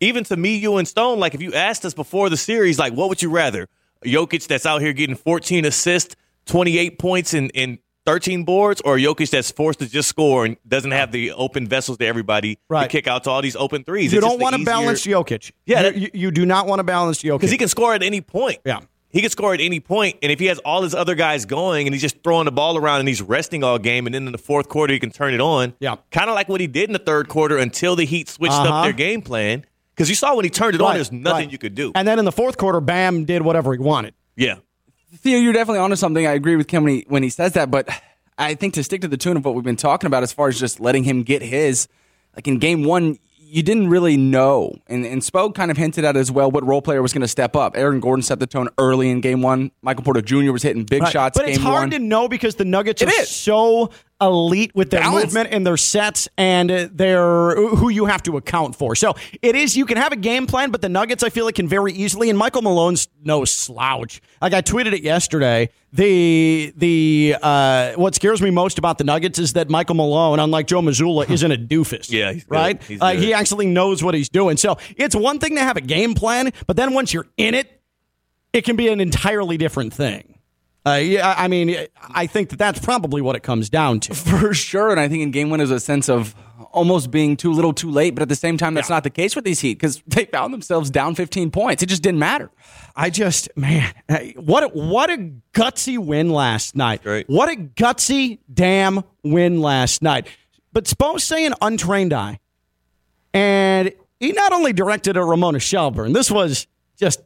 even 0.00 0.24
to 0.24 0.36
me, 0.36 0.56
you 0.56 0.76
and 0.76 0.86
Stone, 0.86 1.18
like 1.18 1.34
if 1.34 1.40
you 1.40 1.54
asked 1.54 1.84
us 1.86 1.94
before 1.94 2.28
the 2.28 2.36
series, 2.36 2.78
like 2.78 2.92
what 2.92 3.08
would 3.08 3.22
you 3.22 3.30
rather? 3.30 3.68
Jokic 4.06 4.46
that's 4.46 4.66
out 4.66 4.80
here 4.80 4.92
getting 4.92 5.16
14 5.16 5.64
assists, 5.64 6.16
28 6.46 6.98
points, 6.98 7.34
and, 7.34 7.50
and 7.54 7.78
13 8.06 8.44
boards, 8.44 8.80
or 8.84 8.96
Jokic 8.98 9.30
that's 9.30 9.50
forced 9.50 9.80
to 9.80 9.88
just 9.88 10.08
score 10.08 10.44
and 10.44 10.56
doesn't 10.66 10.92
have 10.92 11.10
the 11.12 11.32
open 11.32 11.66
vessels 11.66 11.98
to 11.98 12.06
everybody 12.06 12.58
to 12.70 12.86
kick 12.88 13.06
out 13.08 13.24
to 13.24 13.30
all 13.30 13.42
these 13.42 13.56
open 13.56 13.82
threes. 13.84 14.12
You 14.12 14.18
It's 14.20 14.26
don't 14.26 14.40
want 14.40 14.54
to 14.54 14.60
easier- 14.60 14.72
balance 14.72 15.04
Jokic. 15.06 15.52
Yeah, 15.66 15.88
you, 15.88 16.00
you, 16.02 16.10
you 16.14 16.30
do 16.30 16.46
not 16.46 16.66
want 16.66 16.78
to 16.78 16.84
balance 16.84 17.22
Jokic 17.22 17.38
because 17.38 17.50
he 17.50 17.58
can 17.58 17.68
score 17.68 17.94
at 17.94 18.02
any 18.02 18.20
point. 18.20 18.58
Yeah. 18.64 18.80
He 19.10 19.22
can 19.22 19.30
score 19.30 19.54
at 19.54 19.60
any 19.62 19.80
point, 19.80 20.18
and 20.22 20.30
if 20.30 20.38
he 20.38 20.46
has 20.46 20.58
all 20.58 20.82
his 20.82 20.94
other 20.94 21.14
guys 21.14 21.46
going 21.46 21.86
and 21.86 21.94
he's 21.94 22.02
just 22.02 22.22
throwing 22.22 22.44
the 22.44 22.52
ball 22.52 22.76
around 22.76 23.00
and 23.00 23.08
he's 23.08 23.22
resting 23.22 23.64
all 23.64 23.78
game, 23.78 24.04
and 24.06 24.14
then 24.14 24.26
in 24.26 24.32
the 24.32 24.36
fourth 24.38 24.68
quarter 24.68 24.92
he 24.92 24.98
can 25.00 25.10
turn 25.10 25.32
it 25.32 25.40
on. 25.40 25.72
Yeah. 25.80 25.96
Kind 26.10 26.28
of 26.28 26.34
like 26.34 26.48
what 26.50 26.60
he 26.60 26.66
did 26.66 26.90
in 26.90 26.92
the 26.92 26.98
third 26.98 27.28
quarter 27.28 27.56
until 27.56 27.96
the 27.96 28.04
Heat 28.04 28.28
switched 28.28 28.52
Uh-huh. 28.52 28.68
up 28.74 28.84
their 28.84 28.92
game 28.92 29.22
plan. 29.22 29.64
Because 29.96 30.08
you 30.10 30.14
saw 30.14 30.34
when 30.36 30.44
he 30.44 30.50
turned 30.50 30.74
it 30.74 30.80
on, 30.82 30.94
there's 30.94 31.10
nothing 31.10 31.46
right. 31.46 31.52
you 31.52 31.56
could 31.58 31.74
do. 31.74 31.90
And 31.94 32.06
then 32.06 32.18
in 32.18 32.26
the 32.26 32.32
fourth 32.32 32.58
quarter, 32.58 32.80
Bam 32.80 33.24
did 33.24 33.40
whatever 33.42 33.72
he 33.72 33.78
wanted. 33.78 34.12
Yeah. 34.36 34.56
Theo, 35.18 35.38
you're 35.38 35.54
definitely 35.54 35.78
onto 35.80 35.96
something. 35.96 36.26
I 36.26 36.32
agree 36.32 36.56
with 36.56 36.68
Kim 36.68 36.84
when 36.84 36.92
he, 36.92 37.04
when 37.08 37.22
he 37.22 37.30
says 37.30 37.52
that, 37.54 37.70
but 37.70 37.88
I 38.36 38.54
think 38.54 38.74
to 38.74 38.84
stick 38.84 39.00
to 39.00 39.08
the 39.08 39.16
tune 39.16 39.38
of 39.38 39.44
what 39.46 39.54
we've 39.54 39.64
been 39.64 39.76
talking 39.76 40.06
about 40.06 40.22
as 40.22 40.32
far 40.32 40.48
as 40.48 40.60
just 40.60 40.80
letting 40.80 41.04
him 41.04 41.22
get 41.22 41.40
his, 41.40 41.88
like 42.34 42.46
in 42.46 42.58
game 42.58 42.84
one, 42.84 43.18
you 43.38 43.62
didn't 43.62 43.88
really 43.88 44.16
know. 44.18 44.74
And, 44.88 45.06
and 45.06 45.24
Spoke 45.24 45.54
kind 45.54 45.70
of 45.70 45.76
hinted 45.78 46.04
at 46.04 46.16
as 46.16 46.30
well 46.30 46.50
what 46.50 46.66
role 46.66 46.82
player 46.82 47.00
was 47.00 47.12
going 47.14 47.22
to 47.22 47.28
step 47.28 47.56
up. 47.56 47.76
Aaron 47.78 48.00
Gordon 48.00 48.22
set 48.22 48.40
the 48.40 48.46
tone 48.46 48.68
early 48.76 49.08
in 49.08 49.20
game 49.22 49.40
one. 49.40 49.70
Michael 49.80 50.02
Porter 50.04 50.20
Jr. 50.20 50.50
was 50.52 50.62
hitting 50.62 50.84
big 50.84 51.00
Right. 51.02 51.12
shots 51.12 51.38
But 51.38 51.46
game 51.46 51.54
it's 51.54 51.62
hard 51.62 51.82
one. 51.82 51.90
to 51.92 51.98
know 52.00 52.28
because 52.28 52.56
the 52.56 52.64
Nuggets 52.66 53.00
It 53.00 53.08
are 53.08 53.22
is. 53.22 53.30
so 53.30 53.90
elite 54.20 54.74
with 54.74 54.90
their 54.90 55.00
Balanced. 55.00 55.26
movement 55.26 55.52
and 55.52 55.66
their 55.66 55.76
sets 55.76 56.28
and 56.38 56.70
their 56.70 57.54
who 57.54 57.88
you 57.88 58.06
have 58.06 58.22
to 58.24 58.36
account 58.36 58.74
for. 58.74 58.94
So 58.94 59.14
it 59.42 59.54
is 59.54 59.76
you 59.76 59.84
can 59.86 59.96
have 59.98 60.12
a 60.12 60.16
game 60.16 60.46
plan, 60.46 60.70
but 60.70 60.80
the 60.80 60.88
Nuggets 60.88 61.22
I 61.22 61.28
feel 61.28 61.44
like 61.44 61.56
can 61.56 61.68
very 61.68 61.92
easily. 61.92 62.30
And 62.30 62.38
Michael 62.38 62.62
Malone's 62.62 63.08
no 63.22 63.44
slouch. 63.44 64.20
Like 64.40 64.54
I 64.54 64.62
tweeted 64.62 64.92
it 64.94 65.02
yesterday. 65.02 65.68
The 65.92 66.72
the 66.76 67.36
uh, 67.42 67.92
what 67.94 68.14
scares 68.14 68.42
me 68.42 68.50
most 68.50 68.78
about 68.78 68.98
the 68.98 69.04
Nuggets 69.04 69.38
is 69.38 69.54
that 69.54 69.68
Michael 69.70 69.94
Malone, 69.94 70.38
unlike 70.40 70.66
Joe 70.66 70.80
Mazzulla, 70.80 71.28
isn't 71.30 71.50
a 71.52 71.56
doofus. 71.56 72.10
Yeah, 72.10 72.34
right. 72.48 72.82
Uh, 73.00 73.12
he 73.12 73.32
actually 73.32 73.66
knows 73.66 74.02
what 74.02 74.14
he's 74.14 74.28
doing. 74.28 74.56
So 74.56 74.78
it's 74.96 75.14
one 75.14 75.38
thing 75.38 75.56
to 75.56 75.62
have 75.62 75.76
a 75.76 75.80
game 75.80 76.14
plan, 76.14 76.52
but 76.66 76.76
then 76.76 76.92
once 76.94 77.12
you're 77.12 77.28
in 77.36 77.54
it, 77.54 77.80
it 78.52 78.64
can 78.64 78.76
be 78.76 78.88
an 78.88 79.00
entirely 79.00 79.56
different 79.56 79.92
thing. 79.92 80.35
Uh, 80.86 80.94
yeah, 80.94 81.34
I 81.36 81.48
mean, 81.48 81.76
I 82.00 82.26
think 82.26 82.50
that 82.50 82.58
that's 82.58 82.78
probably 82.78 83.20
what 83.20 83.34
it 83.34 83.42
comes 83.42 83.68
down 83.68 83.98
to. 84.00 84.14
For 84.14 84.54
sure. 84.54 84.90
And 84.90 85.00
I 85.00 85.08
think 85.08 85.22
in 85.22 85.32
game 85.32 85.50
one 85.50 85.60
is 85.60 85.70
a 85.72 85.80
sense 85.80 86.08
of 86.08 86.34
almost 86.70 87.10
being 87.10 87.36
too 87.36 87.52
little 87.52 87.72
too 87.72 87.90
late. 87.90 88.14
But 88.14 88.22
at 88.22 88.28
the 88.28 88.36
same 88.36 88.56
time, 88.56 88.74
that's 88.74 88.88
not 88.88 89.02
the 89.02 89.10
case 89.10 89.34
with 89.34 89.44
these 89.44 89.60
Heat 89.60 89.74
because 89.74 90.00
they 90.06 90.26
found 90.26 90.54
themselves 90.54 90.90
down 90.90 91.16
15 91.16 91.50
points. 91.50 91.82
It 91.82 91.86
just 91.86 92.02
didn't 92.02 92.20
matter. 92.20 92.50
I 92.94 93.10
just, 93.10 93.48
man, 93.56 93.92
what 94.36 94.62
a, 94.62 94.68
what 94.68 95.10
a 95.10 95.32
gutsy 95.52 95.98
win 95.98 96.30
last 96.30 96.76
night. 96.76 97.02
Great. 97.02 97.28
What 97.28 97.48
a 97.48 97.56
gutsy 97.56 98.38
damn 98.52 99.02
win 99.24 99.60
last 99.60 100.02
night. 100.02 100.28
But 100.72 100.84
Spo 100.84 101.20
saying 101.20 101.52
untrained 101.60 102.12
eye, 102.12 102.38
and 103.32 103.92
he 104.20 104.32
not 104.32 104.52
only 104.52 104.72
directed 104.72 105.16
at 105.16 105.24
Ramona 105.24 105.58
Shelburne. 105.58 106.12
This 106.12 106.30
was 106.30 106.66
just 106.98 107.22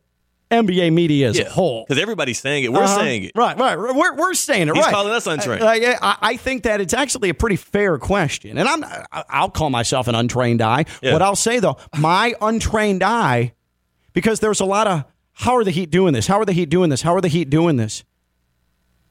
NBA 0.50 0.92
media 0.92 1.28
as 1.28 1.38
a 1.38 1.48
whole. 1.48 1.84
Because 1.86 2.02
everybody's 2.02 2.40
saying 2.40 2.64
it. 2.64 2.72
We're 2.72 2.82
Uh-huh. 2.82 2.96
saying 2.96 3.24
it. 3.24 3.32
Right, 3.36 3.56
right. 3.58 3.78
We're, 3.78 4.14
we're 4.16 4.34
saying 4.34 4.68
it 4.68 4.74
He's 4.74 4.84
right. 4.84 4.92
calling 4.92 5.12
us 5.12 5.26
untrained. 5.26 5.62
Uh, 5.62 5.68
I, 6.02 6.16
I 6.20 6.36
think 6.36 6.64
that 6.64 6.80
it's 6.80 6.92
actually 6.94 7.28
a 7.28 7.34
pretty 7.34 7.56
fair 7.56 7.98
question. 7.98 8.58
And 8.58 8.68
I'm, 8.68 8.82
I- 8.84 9.24
I'll 9.28 9.50
call 9.50 9.70
myself 9.70 10.08
an 10.08 10.14
untrained 10.14 10.60
eye. 10.60 10.86
Yeah. 11.02 11.12
What 11.12 11.22
I'll 11.22 11.36
say, 11.36 11.60
though, 11.60 11.76
my 11.96 12.34
untrained 12.40 13.02
eye, 13.02 13.52
because 14.12 14.40
there's 14.40 14.60
a 14.60 14.64
lot 14.64 14.86
of, 14.88 15.04
how 15.32 15.56
are 15.56 15.64
the 15.64 15.70
Heat 15.70 15.90
doing 15.90 16.12
this? 16.14 16.26
How 16.26 16.40
are 16.40 16.44
the 16.44 16.52
Heat 16.52 16.68
doing 16.68 16.90
this? 16.90 17.02
How 17.02 17.14
are 17.14 17.20
the 17.20 17.28
Heat 17.28 17.48
doing 17.48 17.76
this? 17.76 18.02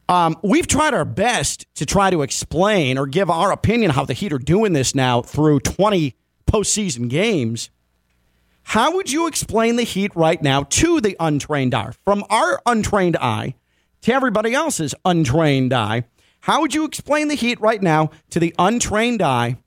Um, 0.09 0.37
we've 0.43 0.67
tried 0.67 0.93
our 0.93 1.05
best 1.05 1.67
to 1.75 1.85
try 1.85 2.09
to 2.09 2.23
explain 2.23 2.97
or 2.97 3.05
give 3.07 3.29
our 3.29 3.51
opinion 3.51 3.91
how 3.91 4.05
the 4.05 4.13
Heat 4.13 4.33
are 4.33 4.39
doing 4.39 4.73
this 4.73 4.93
now 4.95 5.21
through 5.21 5.59
20 5.61 6.15
postseason 6.51 7.09
games. 7.09 7.69
How 8.69 8.93
would 8.93 9.11
you 9.11 9.25
explain 9.25 9.77
the 9.77 9.83
Heat 9.83 10.15
right 10.15 10.39
now 10.39 10.61
to 10.61 11.01
the 11.01 11.17
untrained 11.19 11.73
eye? 11.73 11.89
From 12.05 12.23
our 12.29 12.61
untrained 12.67 13.17
eye 13.17 13.55
to 14.01 14.13
everybody 14.13 14.53
else's 14.53 14.93
untrained 15.03 15.73
eye, 15.73 16.03
how 16.41 16.61
would 16.61 16.75
you 16.75 16.85
explain 16.85 17.29
the 17.29 17.33
Heat 17.33 17.59
right 17.59 17.81
now 17.81 18.11
to 18.29 18.39
the 18.39 18.53
untrained 18.59 19.23
eye? 19.23 19.57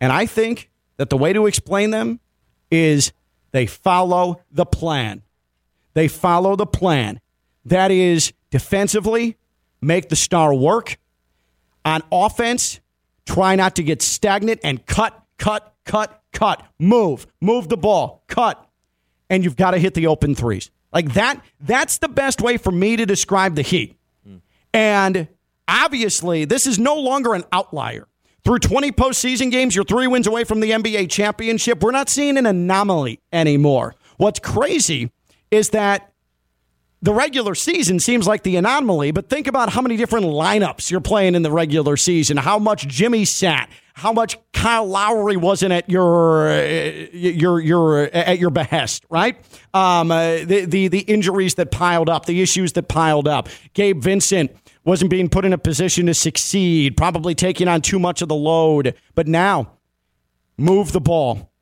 And 0.00 0.10
I 0.10 0.24
think 0.24 0.70
that 0.96 1.10
the 1.10 1.18
way 1.18 1.34
to 1.34 1.44
explain 1.44 1.90
them 1.90 2.18
is 2.70 3.12
they 3.50 3.66
follow 3.66 4.40
the 4.50 4.64
plan. 4.64 5.20
They 5.92 6.08
follow 6.08 6.56
the 6.56 6.64
plan. 6.64 7.20
That 7.66 7.90
is 7.90 8.32
defensively, 8.50 9.36
make 9.82 10.08
the 10.08 10.16
star 10.16 10.54
work. 10.54 10.98
On 11.84 12.00
offense, 12.10 12.80
try 13.26 13.54
not 13.54 13.76
to 13.76 13.82
get 13.82 14.00
stagnant 14.00 14.60
and 14.64 14.86
cut, 14.86 15.22
cut, 15.36 15.74
cut, 15.84 16.23
cut. 16.34 16.62
Move, 16.78 17.26
move 17.40 17.68
the 17.68 17.76
ball, 17.76 18.24
cut. 18.26 18.68
And 19.30 19.42
you've 19.42 19.56
got 19.56 19.70
to 19.70 19.78
hit 19.78 19.94
the 19.94 20.08
open 20.08 20.34
threes. 20.34 20.70
Like 20.92 21.14
that, 21.14 21.40
that's 21.60 21.98
the 21.98 22.08
best 22.08 22.42
way 22.42 22.56
for 22.58 22.70
me 22.70 22.96
to 22.96 23.06
describe 23.06 23.54
the 23.54 23.62
Heat. 23.62 23.96
And 24.74 25.28
obviously, 25.66 26.44
this 26.44 26.66
is 26.66 26.78
no 26.78 26.96
longer 26.96 27.34
an 27.34 27.44
outlier. 27.52 28.06
Through 28.44 28.58
20 28.58 28.92
postseason 28.92 29.50
games, 29.50 29.74
you're 29.74 29.84
three 29.86 30.06
wins 30.06 30.26
away 30.26 30.44
from 30.44 30.60
the 30.60 30.72
NBA 30.72 31.10
championship. 31.10 31.82
We're 31.82 31.92
not 31.92 32.10
seeing 32.10 32.36
an 32.36 32.44
anomaly 32.44 33.20
anymore. 33.32 33.94
What's 34.18 34.38
crazy 34.38 35.10
is 35.50 35.70
that 35.70 36.12
the 37.00 37.14
regular 37.14 37.54
season 37.54 38.00
seems 38.00 38.26
like 38.26 38.42
the 38.42 38.56
anomaly, 38.56 39.12
but 39.12 39.28
think 39.28 39.46
about 39.46 39.70
how 39.70 39.80
many 39.80 39.96
different 39.96 40.26
lineups 40.26 40.90
you're 40.90 41.00
playing 41.00 41.34
in 41.34 41.42
the 41.42 41.50
regular 41.50 41.96
season, 41.96 42.36
how 42.36 42.58
much 42.58 42.86
Jimmy 42.88 43.24
sat, 43.24 43.70
how 43.94 44.12
much 44.12 44.36
Kyle 44.52 44.86
Lowry 44.86 45.36
wasn't 45.36 45.72
at 45.72 45.88
your 45.88 46.48
uh, 46.48 46.62
your 47.12 47.60
your 47.60 47.98
at 48.00 48.38
your 48.38 48.50
behest, 48.50 49.06
right? 49.08 49.36
Um, 49.72 50.10
uh, 50.10 50.38
the 50.44 50.64
the 50.66 50.88
the 50.88 51.00
injuries 51.00 51.54
that 51.54 51.70
piled 51.70 52.08
up, 52.08 52.26
the 52.26 52.42
issues 52.42 52.72
that 52.72 52.88
piled 52.88 53.28
up. 53.28 53.48
Gabe 53.72 54.02
Vincent 54.02 54.54
wasn't 54.84 55.10
being 55.10 55.28
put 55.28 55.44
in 55.44 55.52
a 55.52 55.58
position 55.58 56.06
to 56.06 56.14
succeed, 56.14 56.96
probably 56.96 57.34
taking 57.34 57.68
on 57.68 57.80
too 57.82 58.00
much 58.00 58.20
of 58.20 58.28
the 58.28 58.34
load. 58.34 58.94
But 59.14 59.28
now, 59.28 59.78
move 60.58 60.92
the 60.92 61.00
ball. 61.00 61.52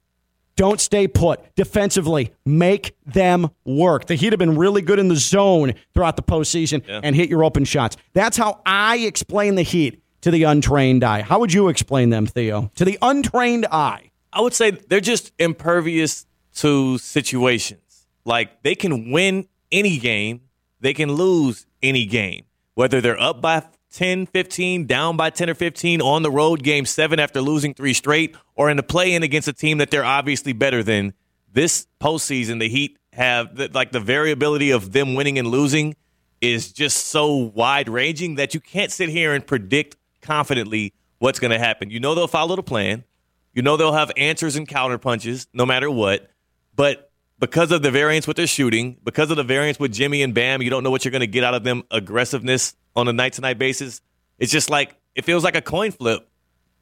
Don't 0.57 0.81
stay 0.81 1.09
put. 1.09 1.55
Defensively, 1.55 2.33
make 2.45 2.97
them 3.07 3.51
work. 3.64 4.07
The 4.07 4.14
Heat 4.14 4.33
have 4.33 4.38
been 4.38 4.57
really 4.57 4.83
good 4.83 4.99
in 4.99 5.09
the 5.09 5.16
zone 5.16 5.75
throughout 5.95 6.16
the 6.16 6.23
postseason 6.23 6.83
and 7.03 7.16
hit 7.16 7.31
your 7.31 7.45
open 7.45 7.64
shots. 7.64 7.97
That's 8.12 8.37
how 8.37 8.61
I 8.66 8.99
explain 8.99 9.55
the 9.55 9.62
Heat 9.62 10.01
to 10.22 10.30
the 10.30 10.44
untrained 10.44 11.04
eye? 11.04 11.22
How 11.22 11.38
would 11.38 11.52
you 11.52 11.68
explain 11.68 12.11
them, 12.11 12.26
Theo? 12.26 12.70
To 12.76 12.85
the 12.85 12.98
untrained 13.02 13.66
eye. 13.70 14.11
I 14.32 14.40
would 14.40 14.54
say 14.54 14.70
they're 14.70 15.00
just 15.00 15.32
impervious 15.38 16.26
to 16.56 16.98
situations. 16.98 18.06
Like 18.24 18.62
they 18.62 18.74
can 18.74 19.11
win 19.11 19.48
any 19.70 19.98
game, 19.98 20.42
they 20.80 20.94
can 20.94 21.12
lose 21.12 21.66
any 21.82 22.06
game. 22.06 22.44
Whether 22.74 23.00
they're 23.00 23.20
up 23.20 23.42
by 23.42 23.64
10, 23.92 24.26
15, 24.26 24.87
down 24.87 25.16
by 25.16 25.30
10 25.30 25.50
or 25.50 25.54
15 25.54 26.00
on 26.00 26.22
the 26.22 26.30
road, 26.30 26.62
game 26.62 26.87
seven 26.87 27.20
after 27.20 27.42
losing 27.42 27.74
three 27.74 27.92
straight, 27.92 28.35
or 28.54 28.70
in 28.70 28.78
the 28.78 28.82
play 28.82 29.12
in 29.12 29.22
against 29.22 29.48
a 29.48 29.52
team 29.52 29.78
that 29.78 29.90
they're 29.90 30.04
obviously 30.04 30.52
better 30.52 30.82
than. 30.82 31.12
This 31.52 31.87
postseason, 32.00 32.61
the 32.61 32.68
Heat 32.68 32.98
have 33.12 33.58
like 33.74 33.92
the 33.92 34.00
variability 34.00 34.70
of 34.70 34.92
them 34.92 35.14
winning 35.14 35.38
and 35.38 35.48
losing 35.48 35.96
is 36.40 36.72
just 36.72 37.08
so 37.08 37.35
wide 37.37 37.90
ranging 37.90 38.37
that 38.37 38.54
you 38.54 38.61
can't 38.61 38.90
sit 38.90 39.11
here 39.11 39.35
and 39.35 39.46
predict 39.46 39.96
confidently 40.22 40.94
what's 41.18 41.38
going 41.38 41.50
to 41.50 41.58
happen. 41.58 41.90
You 41.90 42.00
know 42.00 42.14
they'll 42.14 42.26
follow 42.26 42.56
the 42.56 42.62
plan. 42.62 43.04
You 43.52 43.62
know 43.62 43.76
they'll 43.76 43.92
have 43.92 44.11
answers 44.16 44.56
and 44.56 44.66
counter 44.66 44.98
punches 44.98 45.46
no 45.52 45.66
matter 45.66 45.90
what. 45.90 46.30
But 46.74 47.11
because 47.38 47.70
of 47.70 47.82
the 47.82 47.90
variance 47.90 48.26
with 48.26 48.37
their 48.37 48.46
shooting, 48.46 48.96
because 49.04 49.30
of 49.30 49.37
the 49.37 49.42
variance 49.42 49.78
with 49.78 49.92
Jimmy 49.92 50.22
and 50.22 50.32
Bam, 50.32 50.62
you 50.62 50.70
don't 50.70 50.82
know 50.82 50.90
what 50.90 51.04
you're 51.04 51.12
going 51.12 51.20
to 51.20 51.26
get 51.26 51.44
out 51.44 51.54
of 51.54 51.64
them 51.64 51.82
aggressiveness 51.90 52.74
on 52.96 53.08
a 53.08 53.12
night 53.12 53.35
to 53.35 53.40
night 53.40 53.58
basis. 53.58 54.00
It's 54.38 54.52
just 54.52 54.70
like 54.70 54.96
it 55.14 55.24
feels 55.24 55.44
like 55.44 55.56
a 55.56 55.61
coin 55.62 55.90
flip. 55.90 56.28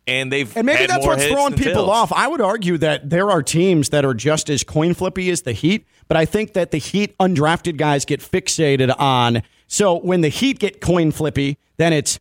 And 0.07 0.33
they've 0.33 0.55
and 0.57 0.67
maybe 0.67 0.87
that's 0.87 1.07
what's 1.07 1.27
throwing 1.27 1.55
people 1.55 1.73
tails. 1.75 1.89
off. 1.89 2.13
I 2.13 2.27
would 2.27 2.41
argue 2.41 2.79
that 2.79 3.11
there 3.11 3.31
are 3.31 3.43
teams 3.43 3.91
that 3.91 4.05
are 4.05 4.15
just 4.15 4.49
as 4.49 4.65
coin 4.65 4.95
flippy 4.95 5.31
as 5.31 5.43
the 5.43 5.53
Heat, 5.53 5.87
but 6.09 6.17
I 6.17 6.25
think 6.25 6.55
that 6.55 6.71
the 6.71 6.79
Heat 6.79 7.17
undrafted 7.19 7.77
guys 7.77 8.05
get 8.05 8.21
fixated 8.21 8.95
on. 8.99 9.43
So 9.67 9.99
when 9.99 10.23
the 10.23 10.29
Heat 10.29 10.59
get 10.59 10.81
coin 10.81 11.13
flippy, 11.13 11.59
then 11.77 11.93
it's 11.93 12.19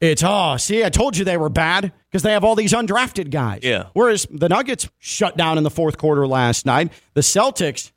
it's 0.00 0.22
oh 0.24 0.56
see 0.56 0.84
I 0.84 0.90
told 0.90 1.16
you 1.16 1.24
they 1.24 1.36
were 1.36 1.48
bad 1.48 1.92
because 2.08 2.22
they 2.22 2.32
have 2.32 2.44
all 2.44 2.54
these 2.54 2.72
undrafted 2.72 3.30
guys. 3.30 3.60
Yeah. 3.62 3.86
Whereas 3.92 4.26
the 4.30 4.48
Nuggets 4.48 4.88
shut 4.98 5.36
down 5.36 5.58
in 5.58 5.64
the 5.64 5.70
fourth 5.70 5.98
quarter 5.98 6.26
last 6.26 6.66
night. 6.66 6.92
The 7.14 7.20
Celtics, 7.20 7.90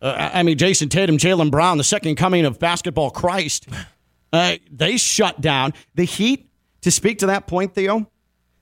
uh, 0.00 0.30
I 0.34 0.42
mean 0.42 0.58
Jayson 0.58 0.88
Tatum, 0.88 1.16
Jaylen 1.18 1.50
Brown, 1.50 1.78
the 1.78 1.84
second 1.84 2.16
coming 2.16 2.44
of 2.44 2.58
basketball 2.58 3.10
Christ. 3.10 3.66
Uh, 4.32 4.56
they 4.70 4.96
shut 4.96 5.40
down 5.40 5.74
the 5.94 6.04
Heat. 6.04 6.48
To 6.82 6.90
speak 6.90 7.18
to 7.20 7.26
that 7.26 7.46
point, 7.46 7.74
Theo, 7.74 8.10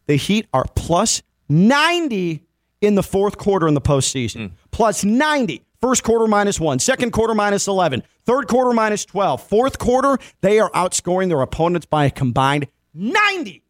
the 0.06 0.16
Heat 0.16 0.46
are 0.52 0.66
plus 0.74 1.22
90 1.48 2.44
in 2.82 2.94
the 2.94 3.02
fourth 3.02 3.38
quarter 3.38 3.66
in 3.66 3.72
the 3.74 3.80
postseason. 3.80 4.52
Plus 4.70 5.04
90. 5.04 5.64
First 5.80 6.04
quarter 6.04 6.26
minus 6.26 6.60
one, 6.60 6.78
second 6.78 7.12
quarter 7.12 7.34
minus 7.34 7.66
11, 7.66 8.02
third 8.26 8.48
quarter 8.48 8.74
minus 8.74 9.06
12. 9.06 9.42
Fourth 9.42 9.78
quarter, 9.78 10.18
they 10.42 10.60
are 10.60 10.70
outscoring 10.72 11.28
their 11.28 11.40
opponents 11.40 11.86
by 11.86 12.04
a 12.04 12.10
combined 12.10 12.66
90 12.92 13.62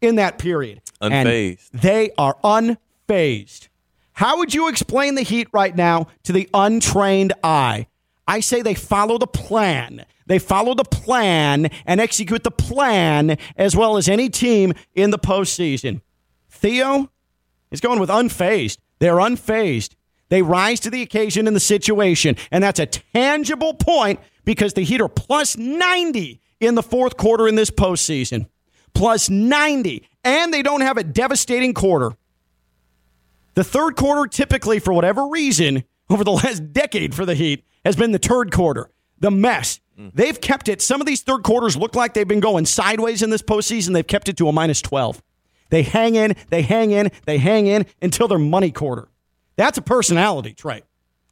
in 0.00 0.14
that 0.14 0.38
period. 0.38 0.80
And 1.00 1.12
Unfazed. 1.28 1.70
they 1.72 2.12
are 2.16 2.36
unfazed. 2.44 3.68
How 4.12 4.38
would 4.38 4.54
you 4.54 4.68
explain 4.68 5.16
the 5.16 5.22
Heat 5.22 5.48
right 5.52 5.74
now 5.74 6.06
to 6.22 6.32
the 6.32 6.48
untrained 6.54 7.32
eye? 7.42 7.88
I 8.28 8.40
say 8.40 8.62
they 8.62 8.74
follow 8.74 9.18
the 9.18 9.26
plan. 9.26 10.04
They 10.26 10.38
follow 10.38 10.74
the 10.74 10.84
plan 10.84 11.66
and 11.84 12.00
execute 12.00 12.44
the 12.44 12.50
plan 12.52 13.38
as 13.56 13.74
well 13.76 13.96
as 13.96 14.08
any 14.08 14.28
team 14.28 14.72
in 14.94 15.10
the 15.10 15.18
postseason. 15.18 16.00
Theo 16.48 17.10
is 17.72 17.80
going 17.80 17.98
with 17.98 18.08
unfazed. 18.08 18.78
They're 19.00 19.16
unfazed. 19.16 19.96
They 20.28 20.42
rise 20.42 20.80
to 20.80 20.90
the 20.90 21.02
occasion 21.02 21.46
in 21.46 21.54
the 21.54 21.60
situation, 21.60 22.36
and 22.50 22.62
that's 22.62 22.80
a 22.80 22.86
tangible 22.86 23.74
point 23.74 24.20
because 24.44 24.74
the 24.74 24.82
Heat 24.82 25.00
are 25.00 25.08
plus 25.08 25.56
90 25.56 26.40
in 26.60 26.74
the 26.74 26.82
fourth 26.82 27.16
quarter 27.16 27.46
in 27.46 27.54
this 27.54 27.70
postseason. 27.70 28.48
Plus 28.94 29.28
90. 29.28 30.08
And 30.24 30.52
they 30.52 30.62
don't 30.62 30.80
have 30.80 30.96
a 30.96 31.04
devastating 31.04 31.74
quarter. 31.74 32.12
The 33.54 33.64
third 33.64 33.96
quarter, 33.96 34.28
typically, 34.28 34.78
for 34.78 34.92
whatever 34.92 35.28
reason, 35.28 35.84
over 36.10 36.24
the 36.24 36.32
last 36.32 36.72
decade 36.72 37.14
for 37.14 37.24
the 37.24 37.34
Heat, 37.34 37.64
has 37.84 37.96
been 37.96 38.12
the 38.12 38.18
third 38.18 38.52
quarter, 38.52 38.90
the 39.18 39.30
mess. 39.30 39.80
Mm. 39.98 40.10
They've 40.14 40.40
kept 40.40 40.68
it. 40.68 40.82
Some 40.82 41.00
of 41.00 41.06
these 41.06 41.22
third 41.22 41.42
quarters 41.42 41.76
look 41.76 41.94
like 41.94 42.14
they've 42.14 42.26
been 42.26 42.40
going 42.40 42.66
sideways 42.66 43.22
in 43.22 43.30
this 43.30 43.42
postseason. 43.42 43.92
They've 43.92 44.06
kept 44.06 44.28
it 44.28 44.36
to 44.38 44.48
a 44.48 44.52
minus 44.52 44.82
12. 44.82 45.22
They 45.70 45.82
hang 45.82 46.14
in, 46.14 46.36
they 46.48 46.62
hang 46.62 46.90
in, 46.92 47.10
they 47.24 47.38
hang 47.38 47.66
in 47.66 47.86
until 48.00 48.28
their 48.28 48.38
money 48.38 48.70
quarter. 48.70 49.08
That's 49.56 49.78
a 49.78 49.82
personality 49.82 50.52
trait. 50.54 50.84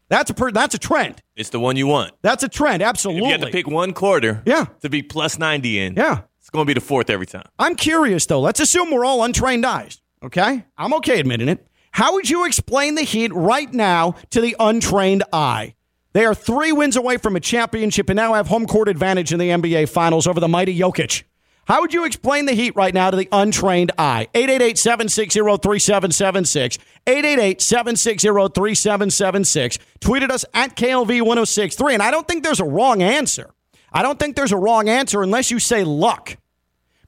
That's 0.09 0.31
a 0.31 0.35
per, 0.35 0.51
that's 0.53 0.75
a 0.75 0.79
trend. 0.79 1.23
It's 1.37 1.51
the 1.51 1.59
one 1.61 1.77
you 1.77 1.87
want. 1.87 2.13
That's 2.23 2.43
a 2.43 2.49
trend. 2.49 2.83
If 2.83 2.89
Absolutely. 2.89 3.25
you 3.27 3.31
had 3.33 3.41
to 3.41 3.51
pick 3.51 3.67
one 3.67 3.93
quarter 3.93 4.43
Yeah. 4.47 4.67
to 4.83 4.89
be 4.91 5.03
plus 5.03 5.39
90 5.39 5.79
in, 5.81 5.95
Yeah. 5.95 6.21
it's 6.39 6.51
going 6.51 6.67
to 6.67 6.69
be 6.69 6.75
the 6.75 6.85
fourth 6.85 7.09
every 7.11 7.27
time. 7.27 7.47
I'm 7.59 7.75
curious 7.75 8.27
though. 8.27 8.41
Let's 8.41 8.61
assume 8.61 8.91
we're 8.91 9.05
all 9.05 9.23
untrained 9.25 9.65
eyes. 9.65 10.01
Okay? 10.23 10.65
I'm 10.79 10.95
okay 10.95 11.21
admitting 11.21 11.49
it. 11.49 11.67
How 11.93 12.15
would 12.15 12.29
you 12.29 12.45
explain 12.47 12.95
the 12.97 13.03
Heat 13.03 13.33
right 13.35 13.73
now 13.73 14.15
to 14.31 14.41
the 14.41 14.57
untrained 14.59 15.23
eye? 15.33 15.75
They 16.13 16.25
are 16.25 16.35
three 16.35 16.71
wins 16.73 16.97
away 16.97 17.17
from 17.17 17.35
a 17.37 17.41
championship 17.41 18.09
and 18.09 18.17
now 18.17 18.35
have 18.35 18.47
home 18.49 18.67
court 18.67 18.89
advantage 18.89 19.33
in 19.33 19.39
the 19.39 19.51
NBA 19.51 19.89
Finals 19.89 20.27
over 20.27 20.39
the 20.41 20.49
mighty 20.49 20.77
Jokic. 20.79 21.25
How 21.67 21.81
would 21.81 21.95
you 21.95 22.05
explain 22.05 22.45
the 22.47 22.53
Heat 22.53 22.77
right 22.77 22.93
now 22.93 23.11
to 23.11 23.17
the 23.17 23.29
untrained 23.33 23.93
eye? 23.99 24.29
888-760-3776. 24.35 26.79
888-760-3776. 27.07 29.79
Tweeted 30.01 30.31
us 30.31 30.45
at 30.53 30.77
KLV1063. 30.77 31.95
And 31.95 32.03
I 32.03 32.11
don't 32.11 32.29
think 32.29 32.45
there's 32.45 32.61
a 32.61 32.65
wrong 32.65 33.03
answer. 33.03 33.51
I 33.93 34.03
don't 34.03 34.19
think 34.19 34.37
there's 34.37 34.53
a 34.53 34.57
wrong 34.57 34.89
answer 34.89 35.23
unless 35.23 35.51
you 35.51 35.59
say 35.59 35.85
luck 35.85 36.39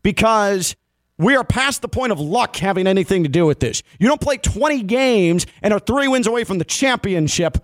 because 0.03 0.77
we 1.19 1.35
are 1.35 1.45
past 1.45 1.81
the 1.83 1.89
point 1.89 2.13
of 2.13 2.21
luck 2.21 2.57
having 2.57 2.87
anything 2.87 3.25
to 3.25 3.29
do 3.29 3.45
with 3.47 3.61
this. 3.61 3.83
You 3.99 4.09
don't 4.09 4.21
play 4.21 4.37
20 4.37 4.83
games 4.85 5.47
and 5.63 5.75
are 5.75 5.81
three 5.81 6.09
wins 6.09 6.27
away 6.27 6.45
from 6.45 6.59
the 6.59 6.65
championship 6.65 7.59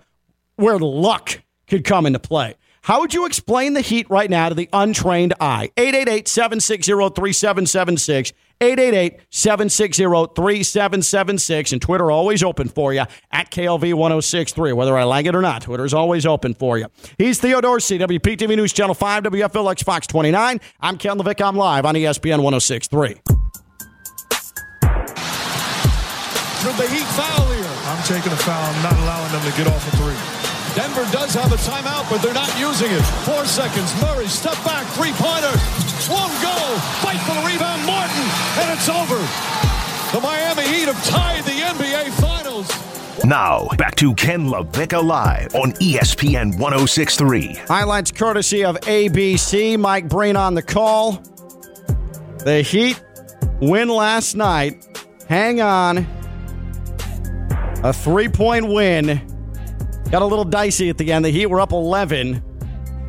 where 0.55 0.77
luck 0.77 1.41
could 1.67 1.85
come 1.85 2.05
into 2.05 2.19
play. 2.19 2.55
How 2.83 2.99
would 2.99 3.13
you 3.13 3.25
explain 3.25 3.75
the 3.75 3.81
Heat 3.81 4.09
right 4.09 4.29
now 4.29 4.49
to 4.49 4.55
the 4.55 4.67
untrained 4.73 5.33
eye? 5.39 5.71
888 5.77 6.27
760 6.27 6.91
3776. 7.15 8.33
888 8.59 9.21
760 9.29 10.03
3776. 10.03 11.71
And 11.71 11.81
Twitter 11.81 12.11
always 12.11 12.43
open 12.43 12.67
for 12.67 12.93
you 12.93 13.05
at 13.31 13.49
KLV 13.51 13.93
1063. 13.93 14.73
Whether 14.73 14.97
I 14.97 15.03
like 15.03 15.25
it 15.25 15.33
or 15.33 15.41
not, 15.41 15.61
Twitter 15.61 15.85
is 15.85 15.93
always 15.93 16.25
open 16.25 16.53
for 16.53 16.77
you. 16.77 16.87
He's 17.17 17.39
Theo 17.39 17.61
Dorsey, 17.61 17.97
WPTV 17.99 18.57
News 18.57 18.73
Channel 18.73 18.95
5, 18.95 19.23
WFLX 19.23 19.81
Fox 19.85 20.05
29. 20.05 20.59
I'm 20.81 20.97
Ken 20.97 21.17
LaVicka. 21.17 21.47
I'm 21.47 21.55
live 21.55 21.85
on 21.85 21.95
ESPN 21.95 22.43
1063. 22.43 23.07
Should 23.07 23.15
the 26.75 26.89
Heat 26.89 27.07
foul 27.15 27.45
here? 27.47 27.65
I'm 27.85 28.03
taking 28.03 28.33
a 28.33 28.35
foul. 28.35 28.61
I'm 28.61 28.83
not 28.83 28.99
allowing 28.99 29.31
them 29.31 29.41
to 29.49 29.57
get 29.57 29.67
off 29.67 29.87
a 29.87 29.91
three. 29.95 30.42
Denver 30.75 31.05
does 31.11 31.35
have 31.35 31.51
a 31.53 31.57
timeout, 31.57 32.09
but 32.09 32.21
they're 32.21 32.33
not 32.33 32.49
using 32.59 32.89
it. 32.89 33.01
Four 33.29 33.45
seconds. 33.45 33.93
Murray, 34.01 34.25
step 34.27 34.57
back, 34.65 34.87
three-pointer. 34.97 35.53
Won't 36.09 36.33
go. 36.41 36.57
Fight 37.05 37.21
for 37.21 37.35
the 37.35 37.45
rebound. 37.45 37.85
Martin, 37.85 38.25
and 38.57 38.73
it's 38.73 38.89
over. 38.89 39.17
The 40.11 40.19
Miami 40.21 40.63
Heat 40.63 40.87
have 40.87 41.03
tied 41.05 41.43
the 41.43 41.51
NBA 41.51 42.11
Finals. 42.19 42.69
Now, 43.23 43.67
back 43.77 43.95
to 43.95 44.15
Ken 44.15 44.47
LaVicka 44.47 45.03
Live 45.03 45.53
on 45.53 45.73
ESPN 45.73 46.57
1063. 46.57 47.53
Highlights 47.67 48.11
courtesy 48.11 48.65
of 48.65 48.75
ABC. 48.81 49.77
Mike 49.77 50.09
Breen 50.09 50.35
on 50.35 50.55
the 50.55 50.63
call. 50.63 51.21
The 52.39 52.63
Heat 52.63 53.01
win 53.61 53.89
last 53.89 54.35
night. 54.35 54.85
Hang 55.29 55.61
on. 55.61 55.99
A 57.83 57.93
three 57.93 58.27
point 58.27 58.67
win. 58.67 59.21
Got 60.13 60.21
a 60.21 60.25
little 60.25 60.45
dicey 60.45 60.89
at 60.89 60.99
the 60.99 61.11
end. 61.11 61.25
The 61.25 61.31
Heat 61.31 61.47
were 61.47 61.59
up 61.59 61.71
11, 61.71 62.43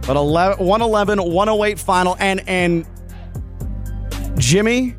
but 0.06 0.16
11, 0.16 0.64
111 0.64 1.22
108 1.22 1.78
final. 1.78 2.16
And, 2.18 2.48
and 2.48 2.86
Jimmy 4.38 4.96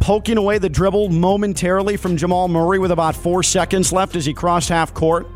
poking 0.00 0.36
away 0.36 0.58
the 0.58 0.68
dribble 0.68 1.10
momentarily 1.10 1.96
from 1.96 2.16
Jamal 2.16 2.48
Murray 2.48 2.80
with 2.80 2.90
about 2.90 3.14
four 3.14 3.44
seconds 3.44 3.92
left 3.92 4.16
as 4.16 4.26
he 4.26 4.34
crossed 4.34 4.68
half 4.68 4.92
court. 4.92 5.28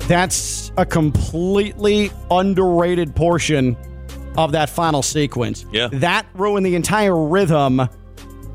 That's 0.00 0.70
a 0.76 0.84
completely 0.84 2.10
underrated 2.30 3.16
portion 3.16 3.78
of 4.36 4.52
that 4.52 4.68
final 4.68 5.00
sequence. 5.00 5.64
Yeah. 5.72 5.88
That 5.90 6.26
ruined 6.34 6.66
the 6.66 6.74
entire 6.74 7.16
rhythm 7.16 7.88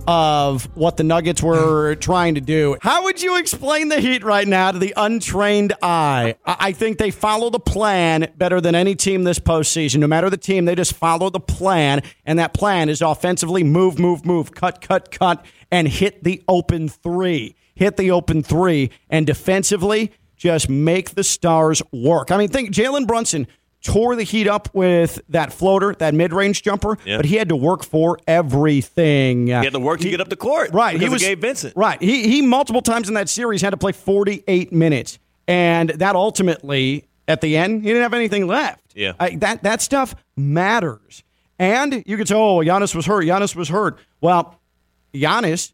of 0.08 0.66
what 0.76 0.98
the 0.98 1.04
Nuggets 1.04 1.42
were 1.42 1.96
trying 2.00 2.36
to 2.36 2.42
do. 2.42 2.78
How 2.82 3.04
would 3.04 3.22
you 3.22 3.38
explain 3.38 3.90
the 3.90 4.00
Heat 4.00 4.24
right 4.24 4.48
now 4.48 4.72
to 4.72 4.80
the 4.80 4.94
untrained 4.98 5.74
eye? 5.82 6.36
I 6.46 6.72
think 6.72 6.98
they 6.98 7.12
follow 7.12 7.50
the 7.50 7.60
plan 7.60 8.32
better 8.38 8.62
than 8.62 8.76
any 8.76 8.96
team 8.96 9.24
this 9.24 9.40
postseason. 9.40 10.00
No 10.00 10.08
matter 10.08 10.30
the 10.30 10.38
team, 10.38 10.66
they 10.66 10.76
just 10.76 10.94
follow 10.94 11.30
the 11.30 11.40
plan, 11.40 12.04
and 12.26 12.40
that 12.40 12.54
plan 12.54 12.90
is 12.90 13.02
offensively 13.02 13.64
move, 13.64 14.00
move, 14.00 14.26
move, 14.26 14.54
cut, 14.54 14.82
cut, 14.82 15.12
cut, 15.12 15.46
and 15.72 15.88
hit 15.88 16.24
the 16.24 16.44
open 16.48 16.90
three. 16.90 17.56
Hit 17.76 17.98
the 17.98 18.12
open 18.12 18.44
three, 18.44 18.92
and 19.10 19.26
defensively, 19.26 20.12
just 20.36 20.70
make 20.70 21.12
the 21.12 21.24
stars 21.24 21.82
work. 21.92 22.32
I 22.32 22.38
mean, 22.38 22.50
think 22.50 22.72
Jalen 22.72 23.06
Brunson 23.06 23.48
tore 23.84 24.16
the 24.16 24.24
Heat 24.24 24.48
up 24.48 24.70
with 24.74 25.20
that 25.30 25.52
floater, 25.52 25.94
that 25.96 26.14
mid-range 26.14 26.62
jumper, 26.64 26.98
Yeah. 27.06 27.18
but 27.18 27.26
he 27.26 27.36
had 27.36 27.50
to 27.50 27.56
work 27.56 27.84
for 27.84 28.18
everything. 28.28 29.48
He 29.48 29.54
had 29.54 29.74
to 29.74 29.80
work 29.80 30.00
to 30.02 30.10
get 30.10 30.22
up 30.22 30.30
the 30.30 30.36
court. 30.36 30.72
Right, 30.74 31.00
he 31.00 31.10
was 31.10 31.22
Gabe 31.22 31.42
Vincent. 31.42 31.76
Right, 31.76 32.02
he 32.02 32.28
he 32.30 32.42
multiple 32.42 32.82
times 32.82 33.08
in 33.08 33.16
that 33.16 33.30
series 33.30 33.62
had 33.62 33.72
to 33.72 33.78
play 33.78 33.92
48 33.92 34.72
minutes, 34.72 35.20
and 35.48 35.90
that 35.92 36.16
ultimately 36.16 37.06
at 37.28 37.42
the 37.42 37.58
end 37.58 37.82
he 37.84 37.88
didn't 37.90 38.04
have 38.04 38.14
anything 38.14 38.48
left. 38.48 38.94
Yeah. 38.96 39.14
I, 39.20 39.36
that 39.38 39.64
that 39.64 39.82
stuff 39.82 40.16
matters. 40.36 41.24
And 41.58 42.04
you 42.06 42.18
could 42.18 42.28
say, 42.28 42.36
"Oh, 42.36 42.58
Giannis 42.60 42.96
was 42.96 43.06
hurt. 43.06 43.26
Giannis 43.26 43.56
was 43.56 43.70
hurt." 43.70 44.00
Well, 44.20 44.60
Giannis 45.14 45.74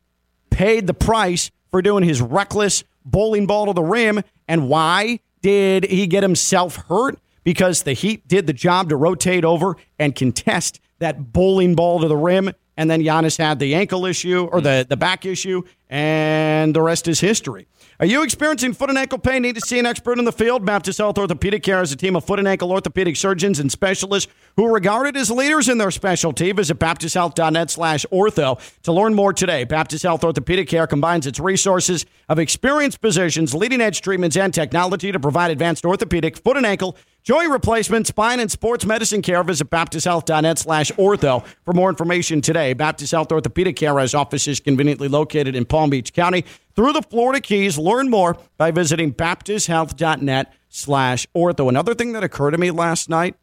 paid 0.49 0.86
the 0.88 0.93
price 0.93 1.49
for 1.72 1.82
doing 1.82 2.03
his 2.03 2.22
reckless 2.22 2.84
bowling 3.05 3.47
ball 3.47 3.68
to 3.68 3.74
the 3.74 3.84
rim. 3.84 4.22
And 4.47 4.68
why 4.70 5.20
did 5.41 5.86
he 5.86 6.08
get 6.08 6.24
himself 6.24 6.76
hurt? 6.88 7.20
Because 7.48 7.84
the 7.84 7.93
Heat 7.93 8.28
did 8.28 8.45
the 8.45 8.52
job 8.52 8.89
to 8.89 8.98
rotate 8.98 9.45
over 9.45 9.78
and 9.98 10.14
contest 10.14 10.82
that 11.00 11.32
bowling 11.32 11.76
ball 11.76 12.02
to 12.02 12.10
the 12.10 12.18
rim. 12.18 12.52
And 12.76 12.91
then 12.91 13.02
Giannis 13.02 13.38
had 13.38 13.58
the 13.58 13.74
ankle 13.74 14.06
issue 14.06 14.50
or 14.52 14.60
the, 14.60 14.86
the 14.88 14.98
back 14.98 15.26
issue, 15.26 15.64
and 15.89 16.76
the 16.76 16.82
rest 16.82 17.08
is 17.08 17.22
history. 17.22 17.66
Are 18.02 18.06
you 18.06 18.22
experiencing 18.22 18.74
foot 18.74 18.89
and 18.89 18.98
ankle 19.00 19.18
pain? 19.18 19.41
Need 19.41 19.56
to 19.56 19.62
see 19.62 19.80
an 19.80 19.88
expert 19.88 20.20
in 20.20 20.26
the 20.26 20.32
field? 20.32 20.66
Baptist 20.66 21.00
Health 21.00 21.18
Orthopedic 21.18 21.64
Care 21.64 21.82
is 21.82 21.91
a 21.91 21.95
team 21.95 22.16
of 22.16 22.24
foot 22.26 22.38
and 22.38 22.48
ankle 22.48 22.70
orthopedic 22.72 23.16
surgeons 23.16 23.60
and 23.60 23.72
specialists 23.72 24.32
who 24.56 24.66
are 24.66 24.74
regarded 24.74 25.18
as 25.18 25.32
leaders 25.32 25.70
in 25.70 25.80
their 25.80 25.89
specialty. 25.89 26.52
Visit 26.52 26.78
baptisthealth.net 26.78 27.72
slash 27.72 28.06
ortho 28.12 28.60
to 28.84 28.91
learn 28.91 29.16
more 29.16 29.34
today. 29.34 29.64
Baptist 29.64 30.04
Health 30.04 30.24
Orthopedic 30.24 30.68
Care 30.68 30.86
combines 30.86 31.26
its 31.26 31.39
resources 31.39 32.06
of 32.30 32.38
experienced 32.38 33.02
physicians, 33.02 33.56
leading 33.56 33.82
edge 33.82 34.02
treatments, 34.02 34.38
and 34.38 34.54
technology 34.54 35.12
to 35.12 35.20
provide 35.20 35.50
advanced 35.50 35.84
orthopedic, 35.86 36.38
foot 36.38 36.58
and 36.58 36.66
ankle, 36.68 36.95
joint 37.28 37.51
replacement, 37.51 38.07
spine, 38.07 38.39
and 38.39 38.49
sports 38.49 38.86
medicine 38.86 39.21
care. 39.21 39.43
Visit 39.43 39.69
baptisthealth.net 39.69 40.57
slash 40.57 40.93
ortho 40.93 41.45
for 41.65 41.73
more 41.73 41.89
information 41.89 42.39
today. 42.39 42.71
Baptist 42.71 43.11
Health 43.11 43.34
Orthopedic 43.34 43.75
Care 43.75 43.99
has 43.99 44.15
offices 44.15 44.61
conveniently 44.61 45.09
located 45.09 45.53
in 45.53 45.65
Palm 45.65 45.89
Beach 45.89 46.13
County 46.13 46.45
through 46.73 46.93
the 46.93 47.01
Florida 47.01 47.41
Keys. 47.41 47.78
Learn 47.78 48.09
more 48.09 48.38
by 48.55 48.71
visiting 48.71 49.13
baptisthealth.net 49.13 50.53
slash 50.69 51.28
ortho. 51.36 51.67
Another 51.67 51.93
thing 51.93 52.13
that 52.13 52.23
occurred 52.23 52.51
to 52.51 52.57
me 52.57 52.71
last 52.71 53.09
night, 53.09 53.36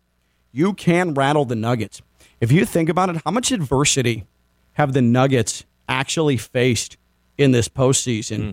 you 0.51 0.72
can 0.72 1.12
rattle 1.12 1.45
the 1.45 1.55
Nuggets. 1.55 2.01
If 2.41 2.51
you 2.51 2.64
think 2.64 2.89
about 2.89 3.11
it, 3.11 3.20
how 3.22 3.32
much 3.32 3.53
adversity 3.53 4.24
have 4.72 4.95
the 4.95 5.03
Nuggets 5.03 5.66
actually 5.91 6.39
faced 6.39 6.97
in 7.37 7.53
this 7.53 7.68
postseason? 7.68 8.39
Hmm. 8.39 8.51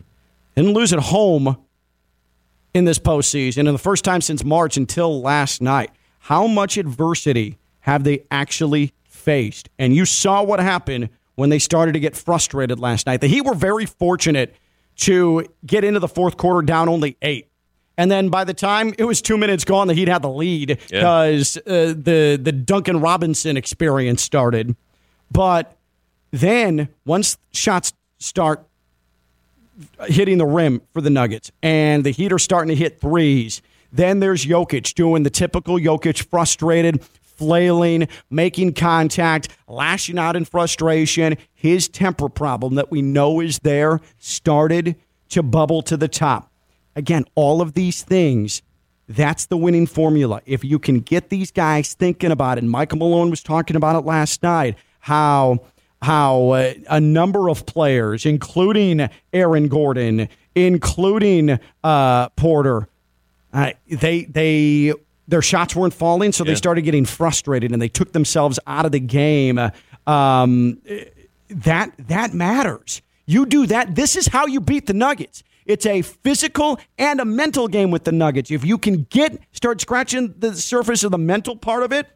Didn't 0.58 0.74
lose 0.74 0.92
at 0.92 1.00
home 1.00 1.56
in 2.74 2.86
this 2.86 3.00
postseason, 3.00 3.60
and 3.60 3.70
the 3.70 3.78
first 3.78 4.04
time 4.06 4.22
since 4.22 4.44
March 4.44 4.78
until 4.78 5.22
last 5.22 5.62
night. 5.62 5.92
How 6.26 6.46
much 6.48 6.78
adversity 6.78 7.58
have 7.82 8.04
they 8.04 8.24
actually 8.30 8.94
faced? 9.06 9.70
And 9.80 9.96
you 9.96 10.06
saw 10.06 10.44
what 10.44 10.60
happened 10.60 11.10
when 11.36 11.50
they 11.50 11.58
started 11.60 11.94
to 11.94 12.00
get 12.00 12.16
frustrated 12.16 12.80
last 12.80 13.08
night. 13.08 13.22
The 13.22 13.28
Heat 13.28 13.42
were 13.42 13.56
very 13.56 13.86
fortunate 13.88 14.56
to 14.98 15.46
get 15.66 15.84
into 15.84 16.00
the 16.00 16.08
fourth 16.08 16.38
quarter 16.38 16.62
down 16.64 16.88
only 16.90 17.18
eight. 17.24 17.48
And 17.98 18.12
then 18.12 18.30
by 18.30 18.44
the 18.44 18.54
time 18.54 18.94
it 19.00 19.04
was 19.04 19.22
two 19.22 19.38
minutes 19.38 19.66
gone, 19.66 19.88
the 19.88 19.94
Heat 19.96 20.08
had 20.08 20.22
the 20.22 20.30
lead 20.30 20.70
Yeah. 20.70 20.76
because 21.00 21.58
uh, 21.58 21.94
the 21.98 22.40
the 22.42 22.52
Duncan 22.52 23.00
Robinson 23.02 23.58
experience 23.58 24.22
started. 24.22 24.76
But 25.32 25.76
then 26.32 26.88
once 27.06 27.38
shots 27.52 27.94
start 28.20 28.64
hitting 30.08 30.38
the 30.38 30.46
rim 30.46 30.82
for 30.94 31.02
the 31.02 31.10
Nuggets, 31.10 31.52
and 31.62 32.04
the 32.04 32.12
Heat 32.12 32.32
are 32.32 32.40
starting 32.40 32.70
to 32.70 32.76
hit 32.76 33.00
threes. 33.00 33.62
Then 33.92 34.20
there's 34.20 34.46
Jokic 34.46 34.94
doing 34.94 35.24
the 35.24 35.30
typical 35.30 35.78
Jokic 35.78 36.24
frustrated, 36.30 37.04
flailing, 37.04 38.08
making 38.30 38.74
contact, 38.74 39.50
lashing 39.68 40.18
out 40.18 40.36
in 40.36 40.46
frustration. 40.46 41.38
His 41.54 41.88
temper 41.88 42.30
problem 42.30 42.76
that 42.76 42.92
we 42.92 43.02
know 43.02 43.40
is 43.40 43.60
there 43.60 44.00
started 44.18 44.96
to 45.30 45.44
bubble 45.44 45.82
to 45.84 45.98
the 45.98 46.08
top. 46.08 46.52
Again, 46.96 47.26
all 47.36 47.62
of 47.62 47.74
these 47.74 48.04
things, 48.04 48.62
that's 49.08 49.48
the 49.48 49.58
winning 49.58 49.88
formula. 49.88 50.42
If 50.46 50.64
you 50.64 50.78
can 50.78 51.00
get 51.00 51.30
these 51.30 51.52
guys 51.52 51.94
thinking 51.94 52.32
about 52.32 52.58
it, 52.58 52.64
Michael 52.64 53.00
Malone 53.00 53.30
was 53.30 53.44
talking 53.44 53.76
about 53.76 53.96
it 53.96 54.06
last 54.06 54.44
night, 54.44 54.78
how 55.00 55.60
how 56.02 56.50
uh, 56.50 56.74
a 56.90 57.00
number 57.00 57.50
of 57.50 57.66
players, 57.66 58.26
including 58.26 59.10
Aaron 59.34 59.68
Gordon, 59.68 60.30
including 60.56 61.60
uh, 61.84 62.30
Porter, 62.30 62.88
uh, 63.54 63.72
they 63.90 64.24
they 64.26 64.94
their 65.28 65.42
shots 65.42 65.76
weren't 65.76 65.94
falling, 65.94 66.32
so 66.32 66.44
they 66.44 66.56
started 66.56 66.82
getting 66.82 67.06
frustrated 67.06 67.72
and 67.72 67.82
they 67.82 67.88
took 67.88 68.12
themselves 68.12 68.60
out 68.68 68.86
of 68.86 68.92
the 68.92 69.00
game. 69.00 69.60
Um, 70.08 70.82
that 71.50 71.94
that 72.08 72.34
matters. 72.34 73.02
You 73.26 73.46
do 73.46 73.66
that. 73.68 73.96
This 73.96 74.16
is 74.16 74.28
how 74.28 74.48
you 74.48 74.60
beat 74.60 74.88
the 74.88 74.94
Nuggets. 74.94 75.44
It's 75.66 75.86
a 75.86 76.02
physical 76.02 76.80
and 76.98 77.20
a 77.20 77.26
mental 77.26 77.68
game 77.68 77.92
with 77.92 78.04
the 78.04 78.12
Nuggets. 78.12 78.52
If 78.52 78.66
you 78.66 78.78
can 78.78 79.04
get 79.10 79.40
start 79.52 79.80
scratching 79.80 80.34
the 80.38 80.56
surface 80.56 81.04
of 81.04 81.12
the 81.12 81.18
mental 81.18 81.56
part 81.56 81.84
of 81.84 81.92
it, 81.92 82.08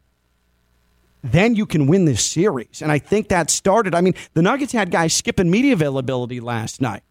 then 1.32 1.54
you 1.54 1.66
can 1.66 1.86
win 1.86 2.04
this 2.04 2.24
series. 2.24 2.80
And 2.82 2.90
I 2.92 2.98
think 2.98 3.28
that 3.28 3.50
started. 3.50 3.94
I 3.94 4.00
mean, 4.00 4.14
the 4.34 4.42
Nuggets 4.42 4.72
had 4.72 4.90
guys 4.90 5.12
skipping 5.14 5.50
media 5.50 5.72
availability 5.74 6.40
last 6.40 6.80
night. 6.80 7.02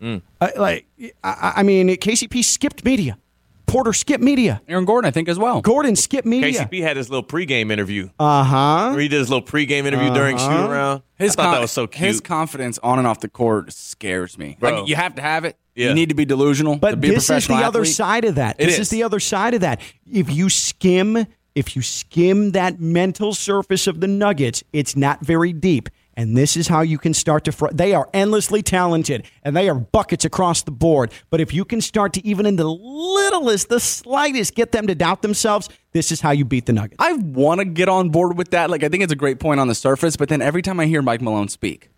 Mm. 0.00 0.22
Uh, 0.40 0.48
like, 0.56 0.86
I, 1.22 1.52
I 1.56 1.62
mean, 1.62 1.88
KCP 1.88 2.42
skipped 2.44 2.84
media. 2.84 3.18
Porter 3.66 3.92
skipped 3.92 4.24
media. 4.24 4.60
Aaron 4.66 4.84
Gordon, 4.84 5.06
I 5.06 5.12
think, 5.12 5.28
as 5.28 5.38
well. 5.38 5.60
Gordon 5.60 5.94
skipped 5.94 6.26
media. 6.26 6.64
KCP 6.66 6.82
had 6.82 6.96
his 6.96 7.08
little 7.08 7.22
pregame 7.22 7.70
interview. 7.70 8.08
Uh 8.18 8.42
huh. 8.42 8.90
Where 8.90 9.00
he 9.00 9.06
did 9.06 9.20
his 9.20 9.30
little 9.30 9.46
pregame 9.46 9.84
interview 9.84 10.12
during 10.12 10.36
shoot 10.38 10.44
Uh-huh. 10.46 10.68
around. 10.72 11.02
His 11.18 11.32
I 11.32 11.34
thought 11.36 11.42
con- 11.44 11.54
that 11.54 11.60
was 11.60 11.70
so 11.70 11.86
cute. 11.86 12.08
His 12.08 12.20
confidence 12.20 12.80
on 12.82 12.98
and 12.98 13.06
off 13.06 13.20
the 13.20 13.28
court 13.28 13.72
scares 13.72 14.36
me. 14.38 14.56
Bro. 14.58 14.70
Like 14.80 14.88
you 14.88 14.96
have 14.96 15.14
to 15.14 15.22
have 15.22 15.44
it. 15.44 15.56
Yeah. 15.76 15.90
You 15.90 15.94
need 15.94 16.08
to 16.08 16.16
be 16.16 16.24
delusional 16.24 16.74
to 16.74 16.80
But 16.80 17.00
be 17.00 17.10
a 17.10 17.12
this 17.12 17.22
is 17.24 17.26
the 17.28 17.32
professional 17.34 17.62
other 17.64 17.84
side 17.84 18.24
of 18.24 18.34
that. 18.36 18.56
It 18.58 18.64
this 18.66 18.74
is. 18.74 18.80
is 18.80 18.88
the 18.90 19.04
other 19.04 19.20
side 19.20 19.54
of 19.54 19.60
that. 19.60 19.80
If 20.10 20.32
you 20.34 20.48
skim, 20.50 21.26
if 21.54 21.74
you 21.76 21.82
skim 21.82 22.52
that 22.52 22.80
mental 22.80 23.34
surface 23.34 23.86
of 23.86 24.00
the 24.00 24.06
Nuggets, 24.06 24.62
it's 24.72 24.96
not 24.96 25.20
very 25.20 25.52
deep. 25.52 25.88
And 26.14 26.36
this 26.36 26.56
is 26.56 26.68
how 26.68 26.82
you 26.82 26.98
can 26.98 27.14
start 27.14 27.44
to. 27.44 27.52
Fr- 27.52 27.68
they 27.72 27.94
are 27.94 28.08
endlessly 28.12 28.62
talented, 28.62 29.24
and 29.42 29.56
they 29.56 29.68
are 29.68 29.74
buckets 29.74 30.24
across 30.24 30.62
the 30.62 30.70
board. 30.70 31.12
But 31.30 31.40
if 31.40 31.54
you 31.54 31.64
can 31.64 31.80
start 31.80 32.12
to 32.14 32.26
even 32.26 32.46
in 32.46 32.56
the 32.56 32.68
littlest, 32.68 33.68
the 33.68 33.80
slightest, 33.80 34.54
get 34.54 34.72
them 34.72 34.86
to 34.88 34.94
doubt 34.94 35.22
themselves, 35.22 35.68
this 35.92 36.12
is 36.12 36.20
how 36.20 36.32
you 36.32 36.44
beat 36.44 36.66
the 36.66 36.72
Nuggets. 36.72 36.96
I 36.98 37.14
want 37.14 37.60
to 37.60 37.64
get 37.64 37.88
on 37.88 38.10
board 38.10 38.36
with 38.36 38.50
that. 38.50 38.70
Like 38.70 38.82
I 38.82 38.88
think 38.88 39.02
it's 39.02 39.12
a 39.12 39.16
great 39.16 39.40
point 39.40 39.60
on 39.60 39.68
the 39.68 39.74
surface, 39.74 40.16
but 40.16 40.28
then 40.28 40.42
every 40.42 40.62
time 40.62 40.78
I 40.78 40.86
hear 40.86 41.00
Mike 41.00 41.22
Malone 41.22 41.48
speak, 41.48 41.88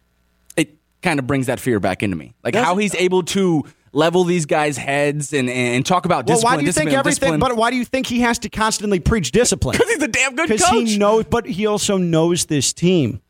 it 0.57 0.77
kind 1.03 1.19
of 1.19 1.27
brings 1.27 1.47
that 1.47 1.59
fear 1.59 1.81
back 1.81 2.03
into 2.03 2.17
me. 2.17 2.35
Like 2.45 2.55
Does 2.55 2.65
how 2.65 2.77
he's 2.77 2.95
able 2.95 3.25
to 3.25 3.65
level 3.93 4.25
these 4.25 4.47
guys' 4.47 4.77
heads 4.77 5.33
and, 5.33 5.49
and 5.51 5.85
talk 5.85 6.05
about 6.07 6.27
discipline. 6.27 6.57
Well, 6.57 6.59
discipline. 6.59 6.59
why 6.59 6.61
do 6.61 6.67
you 6.67 6.73
think 6.73 6.99
everything? 6.99 7.21
discipline. 7.21 7.41
But 7.41 7.57
why 7.57 7.71
do 7.71 7.77
you 7.77 7.85
think 7.85 8.07
he 8.07 8.21
has 8.21 8.39
to 8.41 8.49
constantly 8.49 9.01
preach 9.01 9.31
discipline? 9.33 9.73
Because 9.79 9.93
he's 9.93 10.03
a 10.03 10.09
damn 10.09 10.35
good 10.35 10.49
Because 10.49 10.65
coach. 10.69 10.89
he 10.91 10.99
knows, 10.99 11.25
but 11.25 11.47
he 11.47 11.67
also 11.67 11.97
knows 11.99 12.47
this 12.47 12.73
team. 12.73 13.21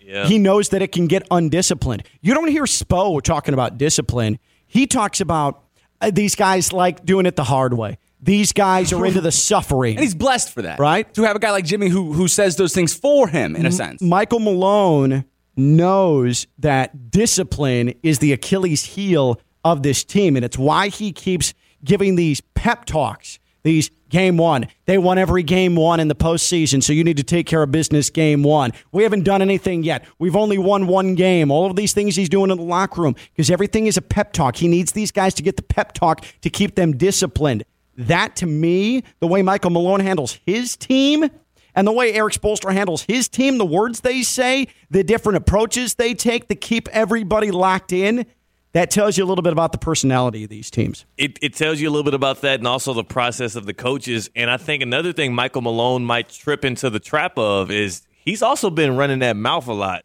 Yeah. 0.00 0.26
He 0.26 0.38
knows 0.38 0.68
that 0.68 0.82
it 0.82 0.92
can 0.92 1.06
get 1.06 1.26
undisciplined. 1.30 2.04
You 2.20 2.34
don't 2.34 2.48
hear 2.48 2.64
Spo 2.64 3.20
talking 3.22 3.54
about 3.54 3.78
discipline. 3.78 4.38
He 4.66 4.86
talks 4.86 5.20
about 5.20 5.62
uh, 6.00 6.10
these 6.12 6.34
guys 6.34 6.72
like 6.72 7.04
doing 7.04 7.24
it 7.26 7.36
the 7.36 7.44
hard 7.44 7.72
way. 7.74 7.98
These 8.20 8.52
guys 8.52 8.92
are 8.92 9.04
into 9.04 9.20
the 9.20 9.32
suffering. 9.50 9.96
and 9.96 10.02
he's 10.04 10.14
blessed 10.14 10.50
for 10.52 10.62
that, 10.62 10.78
Right? 10.78 11.12
To 11.14 11.22
have 11.24 11.36
a 11.36 11.38
guy 11.38 11.50
like 11.50 11.64
Jimmy 11.64 11.88
who 11.88 12.12
who 12.12 12.28
says 12.28 12.56
those 12.56 12.72
things 12.74 12.94
for 12.94 13.28
him 13.28 13.56
in 13.56 13.66
a 13.66 13.72
sense. 13.72 14.00
Michael 14.00 14.40
Malone 14.40 15.24
knows 15.56 16.46
that 16.58 17.10
discipline 17.10 17.94
is 18.02 18.18
the 18.18 18.32
Achilles 18.32 18.84
heel 18.84 19.40
of 19.64 19.82
this 19.82 20.04
team, 20.04 20.36
and 20.36 20.44
it's 20.44 20.58
why 20.58 20.88
he 20.88 21.12
keeps 21.12 21.54
giving 21.82 22.16
these 22.16 22.40
pep 22.54 22.84
talks. 22.84 23.38
These 23.62 23.90
game 24.10 24.36
one, 24.36 24.68
they 24.84 24.98
won 24.98 25.16
every 25.16 25.42
game 25.42 25.74
one 25.74 25.98
in 25.98 26.08
the 26.08 26.14
postseason, 26.14 26.82
so 26.82 26.92
you 26.92 27.02
need 27.02 27.16
to 27.16 27.22
take 27.22 27.46
care 27.46 27.62
of 27.62 27.72
business 27.72 28.10
game 28.10 28.42
one. 28.42 28.72
We 28.92 29.02
haven't 29.02 29.24
done 29.24 29.40
anything 29.40 29.82
yet. 29.82 30.04
We've 30.18 30.36
only 30.36 30.58
won 30.58 30.86
one 30.86 31.14
game. 31.14 31.50
All 31.50 31.66
of 31.66 31.74
these 31.74 31.94
things 31.94 32.14
he's 32.14 32.28
doing 32.28 32.50
in 32.50 32.58
the 32.58 32.64
locker 32.64 33.00
room 33.00 33.16
because 33.32 33.50
everything 33.50 33.86
is 33.86 33.96
a 33.96 34.02
pep 34.02 34.34
talk. 34.34 34.56
He 34.56 34.68
needs 34.68 34.92
these 34.92 35.10
guys 35.10 35.32
to 35.34 35.42
get 35.42 35.56
the 35.56 35.62
pep 35.62 35.94
talk 35.94 36.24
to 36.42 36.50
keep 36.50 36.74
them 36.74 36.96
disciplined. 36.96 37.64
That 37.96 38.36
to 38.36 38.46
me, 38.46 39.02
the 39.20 39.26
way 39.26 39.40
Michael 39.40 39.70
Malone 39.70 40.00
handles 40.00 40.38
his 40.44 40.76
team, 40.76 41.30
and 41.74 41.86
the 41.86 41.92
way 41.92 42.12
Erik 42.12 42.34
Spoelstra 42.34 42.72
handles 42.72 43.02
his 43.08 43.28
team, 43.28 43.58
the 43.58 43.66
words 43.66 44.00
they 44.00 44.22
say, 44.22 44.68
the 44.90 45.02
different 45.02 45.38
approaches 45.38 45.94
they 45.94 46.14
take 46.14 46.48
to 46.48 46.54
keep 46.54 46.88
everybody 46.88 47.50
locked 47.50 47.92
in, 47.92 48.26
that 48.74 48.90
tells 48.90 49.16
you 49.18 49.24
a 49.24 49.26
little 49.26 49.42
bit 49.42 49.52
about 49.52 49.72
the 49.72 49.78
personality 49.78 50.44
of 50.44 50.50
these 50.50 50.70
teams. 50.70 51.06
it, 51.16 51.38
it 51.40 51.54
tells 51.54 51.80
you 51.80 51.88
a 51.88 51.90
little 51.90 52.04
bit 52.04 52.14
about 52.14 52.42
that 52.42 52.60
and 52.60 52.66
also 52.68 52.92
the 52.92 53.02
process 53.02 53.56
of 53.56 53.66
the 53.66 53.74
coaches. 53.74 54.28
And 54.36 54.50
I 54.50 54.56
think 54.58 54.82
another 54.82 55.12
thing 55.12 55.34
Michael 55.34 55.62
Malone 55.62 56.04
might 56.04 56.28
trip 56.28 56.64
into 56.64 56.90
the 56.90 57.00
trap 57.00 57.38
of 57.38 57.70
is 57.70 58.02
he's 58.24 58.42
also 58.42 58.70
been 58.70 58.96
running 58.96 59.20
that 59.20 59.36
mouth 59.36 59.66
a 59.66 59.72
lot 59.72 60.04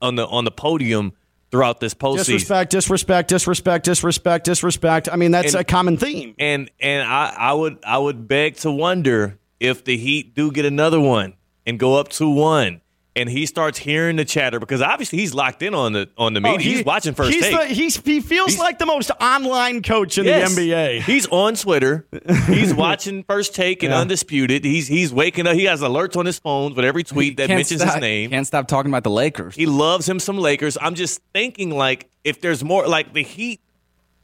on 0.00 0.14
the 0.14 0.26
on 0.26 0.44
the 0.44 0.50
podium 0.50 1.12
throughout 1.50 1.78
this 1.80 1.94
postseason. 1.94 2.16
Disrespect, 2.26 2.70
disrespect, 2.70 3.28
disrespect, 3.28 3.84
disrespect, 3.84 4.44
disrespect. 4.44 5.08
I 5.12 5.16
mean, 5.16 5.30
that's 5.30 5.54
And- 5.54 5.60
a 5.60 5.64
common 5.64 5.96
theme. 5.96 6.34
And 6.38 6.70
and 6.80 7.06
I, 7.08 7.34
I 7.36 7.52
would 7.52 7.78
I 7.86 7.98
would 7.98 8.26
beg 8.28 8.56
to 8.58 8.70
wonder 8.70 9.38
if 9.60 9.84
the 9.84 9.96
Heat 9.96 10.34
do 10.34 10.50
get 10.52 10.64
another 10.66 11.00
one 11.00 11.34
and 11.64 11.78
go 11.78 11.94
up 11.98 12.08
to 12.10 12.28
1, 12.28 12.82
and 13.16 13.28
he 13.28 13.46
starts 13.46 13.78
hearing 13.78 14.16
the 14.16 14.24
chatter 14.24 14.58
because 14.58 14.82
obviously 14.82 15.18
he's 15.18 15.34
locked 15.34 15.62
in 15.62 15.72
on 15.74 15.92
the 15.92 16.08
on 16.18 16.34
the 16.34 16.40
oh, 16.40 16.42
media. 16.42 16.54
Oh, 16.56 16.58
he- 16.58 16.74
he's 16.76 16.84
watching 16.84 17.14
first 17.14 17.32
he's 17.32 17.42
take. 17.44 17.56
the- 17.68 17.74
he's, 17.74 17.96
he 17.98 18.20
feels 18.20 18.58
like 18.58 18.78
the 18.78 18.86
most 18.86 19.10
online 19.20 19.82
coach 19.82 20.18
in 20.18 20.24
Yes. 20.24 20.54
the 20.54 20.70
NBA. 20.70 21.02
He's 21.02 21.26
on 21.28 21.54
Twitter. 21.54 22.06
He's 22.48 22.74
watching 22.86 23.22
First 23.24 23.54
Take 23.54 23.82
and 23.82 23.92
Yeah. 23.92 24.00
Undisputed. 24.00 24.64
He's 24.64 24.88
he's 24.88 25.12
waking 25.12 25.46
up. 25.46 25.54
He 25.54 25.64
has 25.64 25.80
alerts 25.80 26.16
on 26.16 26.26
his 26.26 26.38
phones 26.38 26.74
with 26.74 26.84
every 26.84 27.04
tweet 27.04 27.36
that 27.36 27.48
mentions 27.48 27.80
stop- 27.82 27.94
his 27.94 28.00
name. 28.00 28.30
Can't 28.30 28.46
stop 28.46 28.66
talking 28.66 28.90
about 28.90 29.04
the 29.04 29.10
Lakers. 29.10 29.54
He 29.54 29.66
loves 29.66 30.08
him 30.08 30.18
some 30.18 30.38
Lakers. 30.38 30.76
I'm 30.80 30.94
just 30.94 31.20
thinking 31.32 31.70
like 31.70 32.08
if 32.24 32.40
there's 32.40 32.64
more 32.64 32.86
like 32.88 33.12
the 33.12 33.22
Heat 33.22 33.60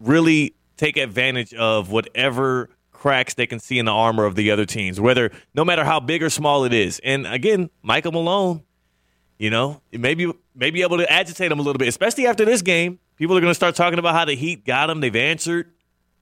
really 0.00 0.54
take 0.76 0.96
advantage 0.96 1.52
of 1.54 1.90
whatever 1.90 2.70
cracks 2.92 3.34
they 3.34 3.46
can 3.46 3.58
see 3.60 3.78
in 3.78 3.86
the 3.86 3.92
armor 3.92 4.24
of 4.24 4.34
the 4.34 4.50
other 4.50 4.66
teams, 4.66 5.00
whether 5.00 5.30
no 5.54 5.64
matter 5.64 5.84
how 5.84 6.00
big 6.00 6.22
or 6.22 6.30
small 6.30 6.64
it 6.64 6.72
is. 6.72 7.00
And 7.04 7.26
again, 7.26 7.70
Michael 7.82 8.12
Malone, 8.12 8.62
you 9.40 9.48
know, 9.48 9.80
maybe 9.90 10.30
maybe 10.54 10.82
able 10.82 10.98
to 10.98 11.10
agitate 11.10 11.48
them 11.48 11.58
a 11.58 11.62
little 11.62 11.78
bit, 11.78 11.88
especially 11.88 12.26
after 12.26 12.44
this 12.44 12.60
game. 12.60 12.98
People 13.16 13.36
are 13.36 13.40
going 13.40 13.50
to 13.50 13.54
start 13.54 13.74
talking 13.74 13.98
about 13.98 14.14
how 14.14 14.26
the 14.26 14.34
Heat 14.34 14.64
got 14.66 14.86
them. 14.86 15.00
They've 15.00 15.16
answered. 15.16 15.72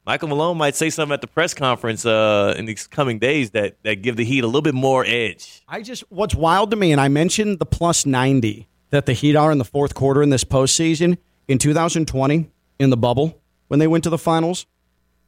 Michael 0.06 0.28
Malone 0.28 0.56
might 0.56 0.74
say 0.74 0.88
something 0.88 1.12
at 1.12 1.20
the 1.20 1.26
press 1.26 1.52
conference 1.52 2.06
uh, 2.06 2.54
in 2.56 2.64
these 2.64 2.86
coming 2.86 3.18
days 3.18 3.50
that 3.50 3.76
that 3.82 4.02
give 4.02 4.16
the 4.16 4.24
Heat 4.24 4.44
a 4.44 4.46
little 4.46 4.62
bit 4.62 4.74
more 4.74 5.04
edge. 5.04 5.62
I 5.68 5.82
just 5.82 6.04
what's 6.10 6.34
wild 6.34 6.70
to 6.70 6.76
me, 6.76 6.92
and 6.92 7.00
I 7.00 7.08
mentioned 7.08 7.58
the 7.58 7.66
plus 7.66 8.06
ninety 8.06 8.68
that 8.90 9.06
the 9.06 9.12
Heat 9.14 9.34
are 9.34 9.50
in 9.50 9.58
the 9.58 9.64
fourth 9.64 9.94
quarter 9.94 10.22
in 10.22 10.30
this 10.30 10.44
postseason 10.44 11.18
in 11.48 11.58
2020 11.58 12.48
in 12.78 12.90
the 12.90 12.96
bubble 12.96 13.42
when 13.66 13.80
they 13.80 13.88
went 13.88 14.04
to 14.04 14.10
the 14.10 14.16
finals. 14.16 14.64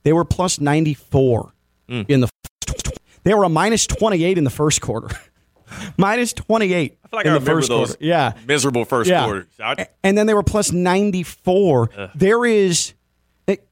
They 0.04 0.12
were 0.12 0.24
plus 0.24 0.60
ninety 0.60 0.94
four 0.94 1.52
in 2.08 2.20
the. 2.20 2.28
They 3.24 3.34
were 3.34 3.42
a 3.44 3.48
minus 3.48 3.86
twenty 3.88 4.22
eight 4.24 4.38
in 4.38 4.44
the 4.44 4.50
first 4.50 4.80
quarter, 4.80 5.08
minus 5.96 6.32
twenty 6.32 6.72
eight 6.72 6.98
I 7.04 7.08
feel 7.08 7.18
like 7.18 7.26
in 7.26 7.32
I 7.32 7.34
the 7.34 7.40
remember 7.40 7.60
first 7.60 7.68
those 7.68 7.88
quarter. 7.96 8.04
Yeah, 8.04 8.32
miserable 8.46 8.84
first 8.84 9.10
Yeah. 9.10 9.24
quarters. 9.24 9.46
I- 9.62 9.86
and 10.04 10.16
then 10.18 10.26
they 10.26 10.34
were 10.34 10.42
plus 10.42 10.72
94 10.72 11.90
there 12.14 12.44
is 12.44 12.94
it- 13.46 13.66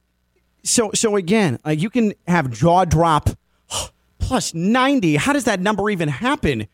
so 0.63 0.91
so 0.93 1.15
again 1.15 1.59
uh, 1.65 1.71
you 1.71 1.89
can 1.89 2.13
have 2.27 2.51
jaw 2.51 2.85
drop 2.85 3.29
plus 4.19 4.53
90 4.53 5.15
how 5.17 5.33
does 5.33 5.45
that 5.45 5.59
number 5.59 5.89
even 5.89 6.09
happen 6.09 6.67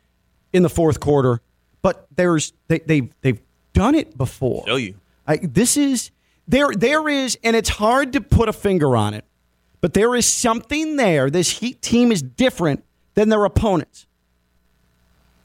in 0.53 0.63
the 0.63 0.69
fourth 0.69 0.99
quarter 0.99 1.41
but 1.82 2.07
there's 2.15 2.53
they, 2.67 2.80
they 2.80 3.09
they've 3.21 3.39
done 3.73 3.93
it 3.95 4.17
before 4.17 4.63
Show 4.67 4.76
you. 4.78 4.95
I, 5.28 5.38
this 5.38 5.78
is 5.78 6.11
there 6.47 6.69
there 6.76 7.07
is 7.09 7.38
and 7.43 7.55
it's 7.55 7.69
hard 7.69 8.13
to 8.13 8.21
put 8.21 8.49
a 8.49 8.53
finger 8.53 8.95
on 8.95 9.13
it 9.13 9.26
but 9.82 9.93
there 9.93 10.15
is 10.15 10.26
something 10.28 10.95
there 10.95 11.30
this 11.30 11.59
heat 11.59 11.82
team 11.82 12.11
is 12.11 12.21
different 12.21 12.84
than 13.15 13.30
their 13.30 13.45
opponents 13.45 14.07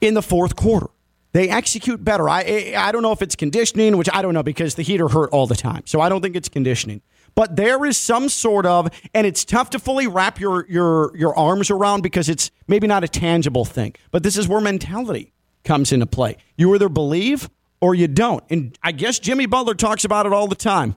in 0.01 0.14
the 0.14 0.22
fourth 0.22 0.57
quarter. 0.57 0.88
They 1.32 1.48
execute 1.48 2.03
better. 2.03 2.28
I 2.28 2.74
I 2.76 2.90
don't 2.90 3.03
know 3.03 3.12
if 3.12 3.22
it's 3.22 3.36
conditioning, 3.36 3.96
which 3.96 4.09
I 4.12 4.22
don't 4.22 4.34
know 4.34 4.42
because 4.42 4.74
the 4.74 4.82
Heat 4.82 5.01
are 5.01 5.09
hurt 5.09 5.30
all 5.30 5.46
the 5.46 5.55
time. 5.55 5.82
So 5.86 6.01
I 6.01 6.09
don't 6.09 6.22
think 6.22 6.34
it's 6.34 6.48
conditioning. 6.48 7.03
But 7.36 7.55
there 7.55 7.84
is 7.84 7.96
some 7.96 8.28
sort 8.28 8.66
of, 8.66 8.90
and 9.14 9.24
it's 9.26 9.44
tough 9.44 9.70
to 9.70 9.78
fully 9.78 10.09
wrap 10.09 10.40
your 10.40 10.66
your 10.68 11.16
your 11.16 11.36
arms 11.38 11.70
around 11.70 12.03
because 12.03 12.28
it's 12.28 12.51
maybe 12.66 12.88
not 12.88 13.05
a 13.05 13.09
tangible 13.09 13.64
thing. 13.64 13.94
But 14.11 14.24
this 14.24 14.36
is 14.36 14.48
where 14.48 14.61
mentality 14.61 15.32
comes 15.64 15.92
into 15.92 16.07
play. 16.07 16.36
You 16.57 16.74
either 16.74 16.88
believe 16.88 17.48
or 17.80 17.94
you 17.94 18.09
don't. 18.09 18.42
And 18.51 18.76
I 18.82 18.92
guess 18.92 19.18
Jimmy 19.18 19.46
Butler 19.46 19.74
talks 19.74 20.05
about 20.05 20.26
it 20.26 20.32
all 20.32 20.48
the 20.48 20.55
time. 20.55 20.96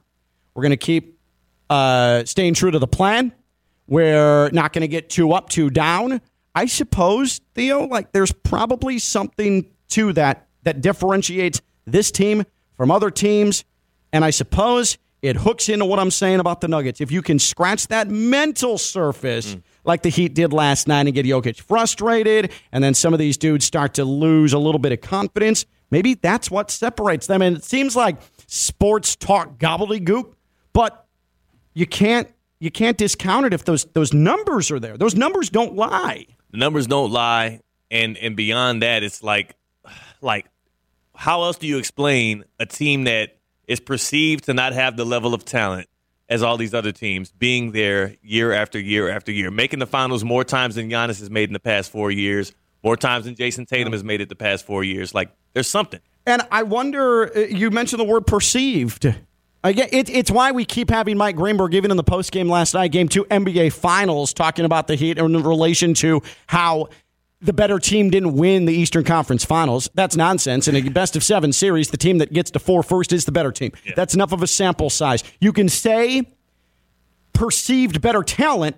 We're 0.53 0.63
going 0.63 0.71
to 0.71 0.77
keep 0.77 1.19
uh, 1.69 2.25
staying 2.25 2.55
true 2.55 2.71
to 2.71 2.79
the 2.79 2.87
plan. 2.87 3.33
We're 3.87 4.49
not 4.51 4.73
going 4.73 4.81
to 4.81 4.87
get 4.87 5.09
too 5.09 5.33
up, 5.33 5.49
too 5.49 5.69
down. 5.69 6.21
I 6.55 6.65
suppose, 6.65 7.41
Theo, 7.55 7.85
like 7.87 8.11
there's 8.11 8.31
probably 8.31 8.99
something 8.99 9.69
to 9.89 10.13
that 10.13 10.47
that 10.63 10.81
differentiates 10.81 11.61
this 11.85 12.11
team 12.11 12.45
from 12.77 12.91
other 12.91 13.09
teams. 13.09 13.65
And 14.11 14.23
I 14.23 14.29
suppose 14.29 14.97
it 15.21 15.37
hooks 15.37 15.69
into 15.69 15.85
what 15.85 15.99
I'm 15.99 16.11
saying 16.11 16.39
about 16.39 16.61
the 16.61 16.67
Nuggets. 16.67 17.01
If 17.01 17.11
you 17.11 17.21
can 17.21 17.39
scratch 17.39 17.87
that 17.87 18.09
mental 18.09 18.77
surface 18.77 19.55
mm. 19.55 19.63
like 19.83 20.03
the 20.03 20.09
Heat 20.09 20.33
did 20.33 20.53
last 20.53 20.87
night 20.87 21.07
and 21.07 21.13
get 21.13 21.25
Jokic 21.25 21.61
frustrated, 21.61 22.51
and 22.71 22.83
then 22.83 22.93
some 22.93 23.13
of 23.13 23.19
these 23.19 23.37
dudes 23.37 23.65
start 23.65 23.93
to 23.95 24.05
lose 24.05 24.53
a 24.53 24.59
little 24.59 24.79
bit 24.79 24.91
of 24.91 25.01
confidence, 25.01 25.65
maybe 25.91 26.13
that's 26.15 26.51
what 26.51 26.69
separates 26.69 27.27
them. 27.27 27.41
And 27.41 27.57
it 27.57 27.63
seems 27.63 27.95
like 27.95 28.17
sports 28.47 29.15
talk 29.15 29.57
gobbledygook, 29.57 30.33
but 30.73 31.07
you 31.73 31.87
can't 31.87 32.29
you 32.59 32.71
can't 32.71 32.97
discount 32.97 33.45
it 33.45 33.53
if 33.53 33.65
those 33.65 33.85
those 33.93 34.13
numbers 34.13 34.71
are 34.71 34.79
there. 34.79 34.97
Those 34.97 35.15
numbers 35.15 35.49
don't 35.49 35.75
lie. 35.75 36.27
The 36.53 36.59
numbers 36.59 36.85
don't 36.85 37.11
lie, 37.11 37.61
and 37.89 38.15
and 38.15 38.35
beyond 38.35 38.83
that, 38.83 39.01
it's 39.01 39.23
like, 39.23 39.55
like, 40.21 40.45
how 41.15 41.43
else 41.43 41.57
do 41.57 41.65
you 41.65 41.79
explain 41.79 42.45
a 42.59 42.65
team 42.67 43.05
that 43.05 43.37
is 43.67 43.79
perceived 43.79 44.43
to 44.45 44.53
not 44.53 44.71
have 44.73 44.95
the 44.95 45.03
level 45.03 45.33
of 45.33 45.43
talent 45.43 45.89
as 46.29 46.43
all 46.43 46.57
these 46.57 46.75
other 46.75 46.91
teams 46.91 47.31
being 47.31 47.71
there 47.71 48.15
year 48.21 48.53
after 48.53 48.79
year 48.79 49.09
after 49.09 49.31
year, 49.31 49.49
making 49.49 49.79
the 49.79 49.87
finals 49.87 50.23
more 50.23 50.43
times 50.43 50.75
than 50.75 50.91
Giannis 50.91 51.19
has 51.19 51.31
made 51.31 51.49
in 51.49 51.53
the 51.53 51.59
past 51.59 51.91
four 51.91 52.11
years, 52.11 52.53
more 52.83 52.95
times 52.95 53.25
than 53.25 53.33
Jayson 53.33 53.65
Tatum 53.65 53.91
has 53.91 54.03
made 54.03 54.21
it 54.21 54.29
the 54.29 54.35
past 54.35 54.63
four 54.63 54.83
years. 54.83 55.13
Like, 55.13 55.31
there's 55.53 55.67
something. 55.67 56.01
And 56.27 56.43
I 56.51 56.63
wonder, 56.63 57.35
uh, 57.35 57.39
you 57.39 57.71
mentioned 57.71 57.99
the 57.99 58.05
word 58.05 58.27
perceived. 58.27 59.11
Again, 59.66 59.88
it, 59.93 60.09
it's 60.09 60.30
why 60.30 60.51
we 60.51 60.66
keep 60.66 60.89
having 60.89 61.18
Mike 61.18 61.38
Greenberg, 61.38 61.74
even 61.74 61.89
in 61.89 61.97
the 61.97 62.03
post 62.03 62.32
game 62.32 62.49
last 62.49 62.74
night, 62.74 62.91
game 62.91 63.07
two 63.07 63.24
NBA 63.26 63.72
Finals, 63.72 64.34
talking 64.34 64.66
about 64.66 64.88
the 64.88 64.95
Heat 64.95 65.18
in 65.18 65.41
relation 65.41 65.93
to 65.95 66.22
how 66.47 66.89
the 67.39 67.53
better 67.53 67.80
team 67.80 68.09
didn't 68.09 68.36
win 68.36 68.66
the 68.66 68.74
Eastern 68.74 69.03
Conference 69.03 69.45
Finals. 69.45 69.89
That's 69.93 70.16
nonsense. 70.16 70.68
In 70.68 70.76
a 70.76 70.89
best 70.89 71.16
of 71.16 71.24
seven 71.24 71.53
series, 71.53 71.89
the 71.91 71.97
team 71.97 72.18
that 72.18 72.34
gets 72.34 72.51
to 72.51 72.59
four 72.59 72.84
first 72.84 73.14
is 73.14 73.26
the 73.26 73.32
better 73.32 73.51
team. 73.51 73.72
That's 73.95 74.14
enough 74.14 74.32
of 74.32 74.41
a 74.43 74.47
sample 74.47 74.89
size. 74.89 75.24
You 75.39 75.53
can 75.53 75.70
say 75.70 76.24
perceived 77.34 78.01
better 78.01 78.24
talent, 78.24 78.78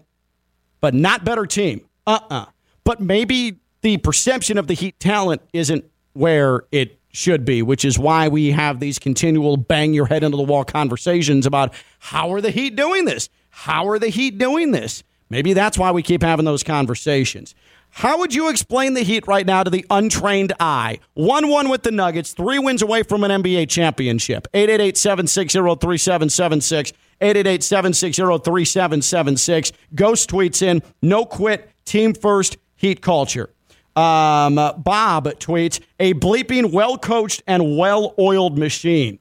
but 0.81 0.93
not 0.93 1.23
better 1.23 1.45
team. 1.45 1.81
Uh 2.07 2.19
uh 2.29 2.45
But 2.83 3.01
maybe 3.01 3.59
the 3.81 3.97
perception 3.97 4.57
of 4.57 4.67
the 4.67 4.73
Heat 4.73 4.99
talent 4.99 5.41
isn't 5.53 5.85
where 6.13 6.63
it 6.71 6.99
should 7.15 7.45
be, 7.45 7.61
which 7.61 7.85
is 7.85 7.97
why 7.97 8.27
we 8.27 8.51
have 8.51 8.79
these 8.79 8.99
continual 8.99 9.57
bang 9.57 9.93
your 9.93 10.05
head 10.05 10.23
into 10.23 10.37
the 10.37 10.43
wall 10.43 10.63
conversations 10.63 11.45
about 11.45 11.73
how 11.99 12.33
are 12.33 12.41
the 12.41 12.51
Heat 12.51 12.75
doing 12.75 13.05
this? 13.05 13.29
How 13.49 13.87
are 13.87 13.99
the 13.99 14.09
Heat 14.09 14.37
doing 14.37 14.71
this? 14.71 15.03
Maybe 15.29 15.53
that's 15.53 15.77
why 15.77 15.91
we 15.91 16.03
keep 16.03 16.21
having 16.21 16.45
those 16.45 16.63
conversations. 16.63 17.55
How 17.89 18.19
would 18.19 18.33
you 18.33 18.49
explain 18.49 18.93
the 18.93 19.03
Heat 19.03 19.25
right 19.27 19.45
now 19.45 19.63
to 19.63 19.69
the 19.69 19.85
untrained 19.89 20.51
eye? 20.59 20.99
1 21.13 21.47
1 21.47 21.69
with 21.69 21.83
the 21.83 21.91
Nuggets, 21.91 22.33
three 22.33 22.59
wins 22.59 22.81
away 22.81 23.03
from 23.03 23.23
an 23.23 23.31
NBA 23.41 23.69
championship. 23.69 24.47
888 24.53 24.97
760 24.97 25.59
3776. 25.59 26.91
888 27.21 27.63
760 27.63 28.21
3776. 28.43 29.71
Ghost 29.95 30.29
tweets 30.29 30.61
in, 30.61 30.83
no 31.01 31.23
quit, 31.23 31.69
team 31.85 32.13
first, 32.13 32.57
Heat 32.75 33.01
culture. 33.01 33.54
Um, 33.95 34.55
Bob 34.55 35.25
tweets, 35.39 35.79
a 35.99 36.13
bleeping, 36.15 36.71
well 36.73 36.97
coached, 36.97 37.43
and 37.47 37.77
well 37.77 38.13
oiled 38.19 38.57
machine. 38.57 39.19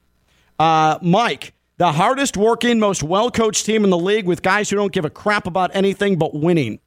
Uh, 0.59 0.97
Mike, 1.01 1.53
the 1.77 1.91
hardest 1.93 2.35
working, 2.37 2.79
most 2.79 3.01
well 3.03 3.31
coached 3.31 3.65
team 3.65 3.83
in 3.83 3.89
the 3.89 3.97
league 3.97 4.25
with 4.25 4.41
guys 4.41 4.69
who 4.69 4.75
don't 4.75 4.91
give 4.91 5.05
a 5.05 5.09
crap 5.09 5.47
about 5.47 5.71
anything 5.73 6.17
but 6.17 6.33
winning. 6.33 6.79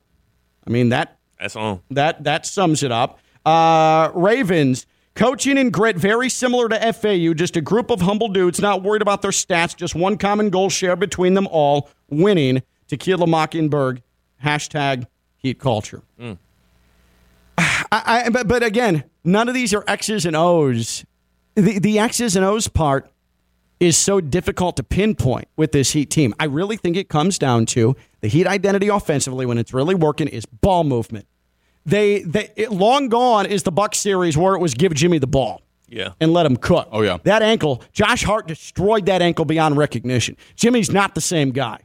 I 0.67 0.71
mean, 0.71 0.91
that 0.91 1.19
That's 1.41 1.57
on. 1.57 1.81
that 1.91 2.25
that 2.25 2.45
sums 2.47 2.83
it 2.83 2.93
up. 2.93 3.19
Uh, 3.47 4.11
Ravens 4.15 4.85
coaching 5.15 5.57
and 5.57 5.73
grit 5.73 5.97
very 5.97 6.29
similar 6.29 6.69
to 6.69 6.93
FAU. 6.93 7.33
Just 7.33 7.57
a 7.57 7.61
group 7.63 7.91
of 7.91 8.03
humble 8.03 8.29
dudes, 8.29 8.61
not 8.61 8.83
worried 8.83 9.01
about 9.03 9.23
their 9.23 9.31
stats. 9.31 9.75
Just 9.75 9.95
one 9.95 10.19
common 10.19 10.51
goal 10.51 10.69
shared 10.69 11.01
between 11.01 11.33
them 11.35 11.47
all: 11.51 11.89
winning. 12.11 12.63
Tequila 12.87 13.27
Mockingbird. 13.27 14.03
Hashtag 14.45 15.07
Heat 15.39 15.59
Culture. 15.59 16.03
I, 17.91 18.25
I, 18.27 18.31
but, 18.31 18.49
but 18.49 18.63
again, 18.63 19.05
none 19.25 19.49
of 19.49 19.55
these 19.55 19.73
are 19.75 19.85
X's 19.87 20.27
and 20.27 20.37
O's. 20.37 21.05
The, 21.55 21.79
the 21.79 21.99
X's 21.99 22.37
and 22.37 22.45
O's 22.45 22.69
part 22.69 23.11
is 23.81 23.97
so 23.97 24.21
difficult 24.21 24.77
to 24.77 24.83
pinpoint 24.83 25.49
with 25.57 25.73
this 25.73 25.93
Heat 25.93 26.11
team. 26.11 26.35
I 26.41 26.45
really 26.47 26.77
think 26.77 26.97
it 26.97 27.09
comes 27.09 27.39
down 27.39 27.67
to 27.67 27.97
the 28.21 28.29
Heat 28.29 28.47
identity 28.47 28.89
offensively 28.89 29.47
when 29.47 29.57
it's 29.59 29.73
really 29.73 29.95
working 29.95 30.29
is 30.29 30.45
ball 30.47 30.85
movement. 30.85 31.27
They, 31.87 32.23
they 32.23 32.51
it, 32.57 32.73
long 32.73 33.09
gone 33.09 33.47
is 33.47 33.63
the 33.63 33.73
Buck 33.73 33.95
series 33.95 34.37
where 34.37 34.55
it 34.55 34.59
was 34.61 34.75
give 34.75 34.93
Jimmy 34.95 35.19
the 35.19 35.27
ball 35.29 35.63
Yeah. 35.89 36.11
and 36.21 36.33
let 36.33 36.45
him 36.45 36.57
cook. 36.57 36.89
Oh, 36.93 37.03
yeah. 37.03 37.19
that 37.23 37.41
ankle. 37.41 37.83
Josh 37.93 38.25
Hart 38.25 38.47
destroyed 38.49 39.07
that 39.07 39.23
ankle 39.23 39.45
beyond 39.45 39.77
recognition. 39.79 40.37
Jimmy's 40.57 40.91
not 40.91 41.15
the 41.15 41.21
same 41.21 41.51
guy. 41.51 41.79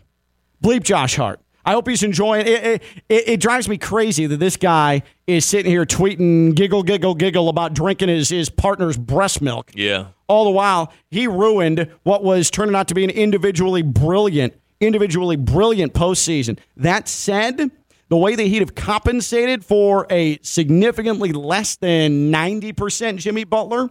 Bleep 0.63 0.83
Josh 0.83 1.15
Hart. 1.15 1.39
I 1.65 1.73
hope 1.73 1.87
he's 1.87 2.03
enjoying 2.03 2.45
it. 2.45 2.47
It, 2.47 2.83
it. 3.09 3.27
it 3.27 3.39
drives 3.39 3.69
me 3.69 3.77
crazy 3.77 4.25
that 4.25 4.37
this 4.37 4.57
guy 4.57 5.03
is 5.27 5.45
sitting 5.45 5.71
here 5.71 5.85
tweeting, 5.85 6.55
giggle, 6.55 6.83
giggle, 6.83 7.15
giggle 7.15 7.49
about 7.49 7.73
drinking 7.73 8.09
his, 8.09 8.29
his 8.29 8.49
partner's 8.49 8.97
breast 8.97 9.41
milk. 9.41 9.71
Yeah. 9.73 10.07
All 10.27 10.45
the 10.45 10.51
while, 10.51 10.91
he 11.09 11.27
ruined 11.27 11.89
what 12.03 12.23
was 12.23 12.49
turning 12.49 12.75
out 12.75 12.87
to 12.89 12.95
be 12.95 13.03
an 13.03 13.09
individually 13.09 13.81
brilliant, 13.81 14.53
individually 14.79 15.35
brilliant 15.35 15.93
postseason. 15.93 16.57
That 16.75 17.07
said, 17.07 17.71
the 18.09 18.17
way 18.17 18.35
that 18.35 18.43
he'd 18.43 18.59
have 18.59 18.75
compensated 18.75 19.63
for 19.63 20.05
a 20.09 20.37
significantly 20.41 21.31
less 21.31 21.77
than 21.77 22.31
90% 22.31 23.17
Jimmy 23.17 23.43
Butler, 23.43 23.89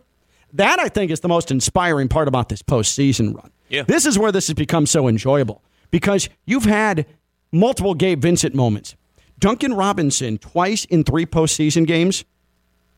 that 0.52 0.78
I 0.78 0.88
think 0.88 1.10
is 1.10 1.20
the 1.20 1.28
most 1.28 1.50
inspiring 1.50 2.08
part 2.08 2.28
about 2.28 2.48
this 2.48 2.62
postseason 2.62 3.34
run. 3.34 3.50
Yeah. 3.68 3.82
This 3.82 4.04
is 4.04 4.18
where 4.18 4.30
this 4.30 4.48
has 4.48 4.54
become 4.54 4.84
so 4.86 5.08
enjoyable 5.08 5.64
because 5.90 6.28
you've 6.44 6.64
had 6.66 7.06
multiple 7.52 7.94
Gabe 7.94 8.20
Vincent 8.20 8.54
moments. 8.54 8.96
Duncan 9.38 9.74
Robinson, 9.74 10.38
twice 10.38 10.84
in 10.86 11.04
three 11.04 11.26
postseason 11.26 11.86
games, 11.86 12.24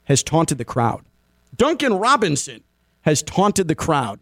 has 0.05 0.23
taunted 0.23 0.59
the 0.59 0.65
crowd. 0.65 1.03
Duncan 1.57 1.95
Robinson 1.95 2.63
has 3.03 3.23
taunted 3.23 3.69
the 3.69 3.75
crowd. 3.75 4.21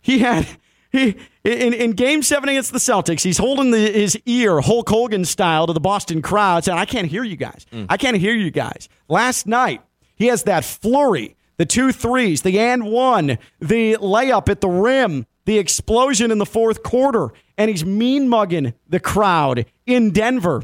He 0.00 0.18
had 0.18 0.46
he 0.90 1.16
in, 1.44 1.72
in 1.72 1.92
game 1.92 2.22
seven 2.22 2.48
against 2.48 2.72
the 2.72 2.78
Celtics, 2.78 3.22
he's 3.22 3.38
holding 3.38 3.70
the, 3.70 3.78
his 3.78 4.18
ear 4.26 4.60
Hulk 4.60 4.88
Hogan 4.88 5.24
style 5.24 5.66
to 5.66 5.72
the 5.72 5.80
Boston 5.80 6.22
crowd, 6.22 6.64
saying, 6.64 6.78
I 6.78 6.84
can't 6.84 7.08
hear 7.08 7.24
you 7.24 7.36
guys. 7.36 7.66
Mm. 7.72 7.86
I 7.88 7.96
can't 7.96 8.16
hear 8.16 8.34
you 8.34 8.50
guys. 8.50 8.88
Last 9.08 9.46
night, 9.46 9.82
he 10.16 10.26
has 10.26 10.44
that 10.44 10.64
flurry, 10.64 11.36
the 11.56 11.66
two 11.66 11.92
threes, 11.92 12.42
the 12.42 12.58
and 12.58 12.84
one, 12.84 13.38
the 13.60 13.96
layup 13.96 14.48
at 14.48 14.60
the 14.60 14.68
rim, 14.68 15.26
the 15.44 15.58
explosion 15.58 16.30
in 16.30 16.38
the 16.38 16.46
fourth 16.46 16.82
quarter, 16.82 17.28
and 17.58 17.70
he's 17.70 17.84
mean 17.84 18.28
mugging 18.28 18.74
the 18.88 19.00
crowd 19.00 19.66
in 19.86 20.10
Denver. 20.10 20.62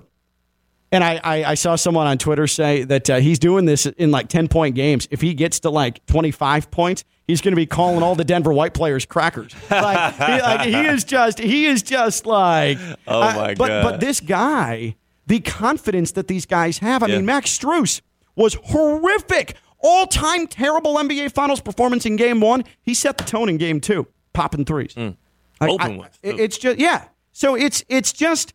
And 0.93 1.05
I, 1.05 1.21
I, 1.23 1.45
I 1.45 1.55
saw 1.55 1.77
someone 1.77 2.09
on 2.09 2.19
Twitter 2.19 2.49
say 2.49 2.83
that 2.83 3.09
uh, 3.09 3.21
he's 3.21 3.39
doing 3.39 3.65
this 3.65 3.87
in 3.87 4.11
like 4.11 4.29
10 4.29 4.49
point 4.49 4.75
games. 4.75 5.07
If 5.13 5.21
he 5.21 5.35
gets 5.35 5.61
to 5.61 5.71
like 5.71 6.05
25 6.07 6.69
points, 6.73 7.05
he's 7.29 7.41
going 7.41 7.53
to 7.53 7.57
be 7.57 7.67
calling 7.67 8.03
all 8.03 8.17
the 8.17 8.25
Denver 8.25 8.53
white 8.53 8.75
players 8.75 9.07
crackers. 9.07 9.55
Like 9.71 10.15
he, 10.15 10.23
like, 10.43 10.61
he 10.63 10.75
is 10.81 11.05
just, 11.05 11.39
he 11.39 11.67
is 11.67 11.83
just 11.85 12.27
like, 12.27 12.77
Oh, 13.07 13.21
uh, 13.23 13.33
my 13.37 13.55
but, 13.55 13.69
God. 13.69 13.83
But 13.85 14.01
this 14.01 14.19
guy, 14.19 14.97
the 15.29 15.39
confidence 15.39 16.11
that 16.13 16.27
these 16.27 16.45
guys 16.45 16.79
have. 16.79 17.05
I 17.05 17.07
Yeah. 17.07 17.17
mean, 17.17 17.27
Max 17.27 17.57
Strus 17.57 18.01
was 18.35 18.55
horrific. 18.65 19.55
All 19.83 20.07
time 20.09 20.49
terrible 20.49 20.97
NBA 20.97 21.31
Finals 21.33 21.61
performance 21.61 22.05
in 22.05 22.17
game 22.17 22.41
one. 22.41 22.65
He 22.83 22.95
set 22.95 23.17
the 23.17 23.23
tone 23.25 23.49
in 23.49 23.59
game 23.59 23.81
two, 23.81 24.09
popping 24.41 24.65
threes. 24.65 24.95
Mm. 24.95 25.17
Like, 25.61 25.71
Open 25.71 25.93
I- 25.93 25.97
ones, 25.97 26.19
too. 26.23 26.37
It's 26.39 26.59
just, 26.59 26.79
yeah. 26.79 27.05
So 27.33 27.55
it's, 27.55 27.85
it's 27.89 28.13
just, 28.13 28.53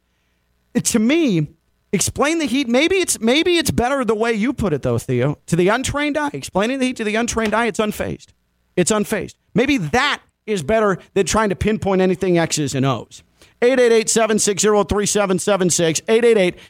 to 0.83 0.99
me, 0.99 1.47
explain 1.93 2.39
the 2.39 2.45
heat. 2.45 2.67
Maybe 2.67 2.95
it's 2.95 3.19
maybe 3.19 3.57
it's 3.57 3.71
better 3.71 4.03
the 4.03 4.15
way 4.15 4.33
you 4.33 4.51
put 4.51 4.73
it 4.73 4.81
though, 4.81 4.97
Theo. 4.97 5.37
To 5.45 5.55
the 5.55 5.69
untrained 5.69 6.17
eye, 6.17 6.31
explaining 6.33 6.79
the 6.79 6.87
heat 6.87 6.97
to 6.97 7.05
the 7.05 7.15
untrained 7.15 7.53
eye, 7.53 7.67
it's 7.67 7.79
unfazed. 7.79 8.33
It's 8.75 8.91
unfazed. 8.91 9.35
Maybe 9.53 9.77
that 9.77 10.21
is 10.45 10.61
better 10.63 10.97
than 11.13 11.25
trying 11.25 11.47
to 11.49 11.55
pinpoint 11.55 12.01
anything 12.01 12.37
X's 12.37 12.75
and 12.75 12.85
O's. 12.85 13.23
888-760-3776, 13.61 16.01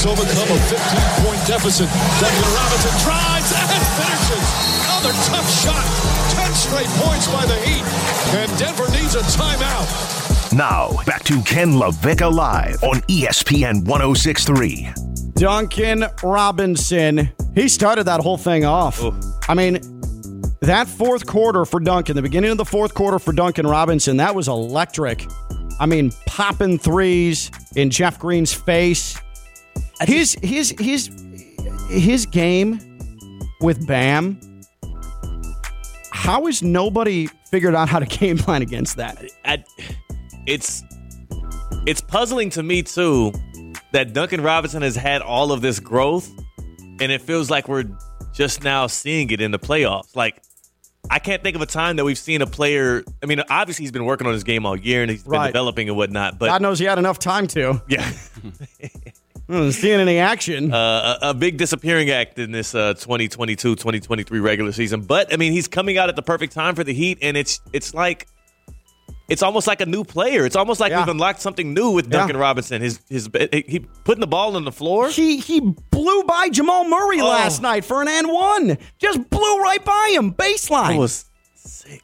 To 0.00 0.08
overcome 0.08 0.48
a 0.48 0.60
15 0.60 1.26
point 1.26 1.46
deficit. 1.46 1.88
Duncan 2.20 2.50
Robinson 2.56 2.94
drives 3.04 3.52
and 3.52 3.84
finishes. 4.00 4.46
Another 4.88 5.12
tough 5.28 5.48
shot. 5.60 5.84
10 6.40 6.52
straight 6.54 6.88
points 7.04 7.28
by 7.28 7.44
the 7.44 7.56
Heat. 7.60 7.84
And 8.34 8.58
Denver 8.58 8.88
needs 8.92 9.14
a 9.14 9.20
timeout. 9.20 10.56
Now, 10.56 11.02
back 11.04 11.22
to 11.24 11.42
Ken 11.42 11.72
LaVicka 11.72 12.32
Live 12.32 12.82
on 12.82 13.02
ESPN 13.02 13.84
1063. 13.84 14.88
Duncan 15.34 16.06
Robinson, 16.22 17.30
he 17.54 17.68
started 17.68 18.04
that 18.04 18.20
whole 18.20 18.38
thing 18.38 18.64
off. 18.64 19.02
I 19.50 19.54
mean, 19.54 19.80
that 20.60 20.88
fourth 20.88 21.26
quarter 21.26 21.66
for 21.66 21.78
Duncan, 21.78 22.16
the 22.16 22.22
beginning 22.22 22.52
of 22.52 22.56
the 22.56 22.64
fourth 22.64 22.94
quarter 22.94 23.18
for 23.18 23.32
Duncan 23.32 23.66
Robinson, 23.66 24.16
that 24.16 24.34
was 24.34 24.48
electric. 24.48 25.26
I 25.78 25.84
mean, 25.84 26.10
popping 26.26 26.78
threes 26.78 27.50
in 27.76 27.90
Jeff 27.90 28.18
Green's 28.18 28.52
face. 28.54 29.18
His 30.02 30.36
his 30.42 30.74
his 30.78 31.10
his 31.88 32.26
game 32.26 32.80
with 33.60 33.86
Bam. 33.86 34.40
How 36.12 36.46
has 36.46 36.62
nobody 36.62 37.26
figured 37.50 37.74
out 37.74 37.88
how 37.88 37.98
to 37.98 38.06
game 38.18 38.38
plan 38.38 38.62
against 38.62 38.96
that? 38.96 39.22
I, 39.44 39.64
it's 40.46 40.82
it's 41.86 42.00
puzzling 42.00 42.50
to 42.50 42.62
me 42.62 42.82
too 42.82 43.32
that 43.92 44.12
Duncan 44.12 44.40
Robinson 44.40 44.82
has 44.82 44.96
had 44.96 45.22
all 45.22 45.52
of 45.52 45.60
this 45.62 45.80
growth, 45.80 46.30
and 47.00 47.10
it 47.12 47.20
feels 47.22 47.50
like 47.50 47.68
we're 47.68 47.84
just 48.32 48.62
now 48.62 48.86
seeing 48.86 49.30
it 49.30 49.40
in 49.40 49.50
the 49.50 49.58
playoffs. 49.58 50.14
Like 50.16 50.42
I 51.10 51.18
can't 51.18 51.42
think 51.42 51.56
of 51.56 51.62
a 51.62 51.66
time 51.66 51.96
that 51.96 52.04
we've 52.04 52.18
seen 52.18 52.42
a 52.42 52.46
player. 52.46 53.02
I 53.22 53.26
mean, 53.26 53.42
obviously 53.50 53.82
he's 53.84 53.92
been 53.92 54.04
working 54.04 54.26
on 54.26 54.32
his 54.32 54.44
game 54.44 54.64
all 54.66 54.76
year 54.78 55.02
and 55.02 55.10
he's 55.10 55.22
been 55.24 55.32
Right. 55.32 55.46
developing 55.48 55.88
and 55.88 55.96
whatnot. 55.96 56.38
But 56.38 56.46
God 56.46 56.62
knows 56.62 56.78
he 56.78 56.84
had 56.84 56.98
enough 56.98 57.18
time 57.18 57.46
to. 57.48 57.82
yeah, 57.88 58.08
Hmm, 59.50 59.70
Seeing 59.70 59.98
any 60.00 60.18
action. 60.18 60.72
uh, 60.72 61.18
a, 61.22 61.30
a 61.30 61.34
big 61.34 61.56
disappearing 61.56 62.08
act 62.10 62.38
in 62.38 62.52
this 62.52 62.72
uh, 62.72 62.94
2022-2023 62.94 64.40
regular 64.42 64.70
season. 64.72 65.00
But 65.02 65.32
I 65.32 65.36
mean, 65.36 65.52
he's 65.52 65.66
coming 65.66 65.98
out 65.98 66.08
at 66.08 66.14
the 66.16 66.22
perfect 66.22 66.52
time 66.52 66.74
for 66.76 66.84
the 66.84 66.94
Heat, 66.94 67.18
and 67.20 67.36
it's 67.36 67.60
it's 67.72 67.92
like 67.92 68.28
it's 69.28 69.42
almost 69.42 69.66
like 69.66 69.80
a 69.80 69.86
new 69.86 70.04
player. 70.04 70.44
It's 70.46 70.54
almost 70.56 70.78
like 70.80 70.90
Yeah. 70.90 71.00
we've 71.00 71.08
unlocked 71.08 71.40
something 71.40 71.74
new 71.74 71.90
with 71.90 72.06
Yeah. 72.06 72.18
Duncan 72.18 72.36
Robinson. 72.36 72.80
His 72.80 73.00
his 73.08 73.28
he 73.52 73.80
putting 74.04 74.20
the 74.20 74.26
ball 74.28 74.54
on 74.54 74.64
the 74.64 74.72
floor. 74.72 75.08
He 75.08 75.38
he 75.38 75.58
blew 75.60 76.22
by 76.24 76.48
Jamal 76.50 76.84
Murray 76.88 77.20
Oh. 77.20 77.26
last 77.28 77.60
night 77.60 77.84
for 77.84 78.02
an 78.02 78.08
and 78.08 78.28
one. 78.32 78.78
Just 78.98 79.28
blew 79.30 79.58
right 79.60 79.84
by 79.84 80.12
him. 80.14 80.32
Baseline. 80.32 80.90
That 80.90 80.98
was 80.98 81.24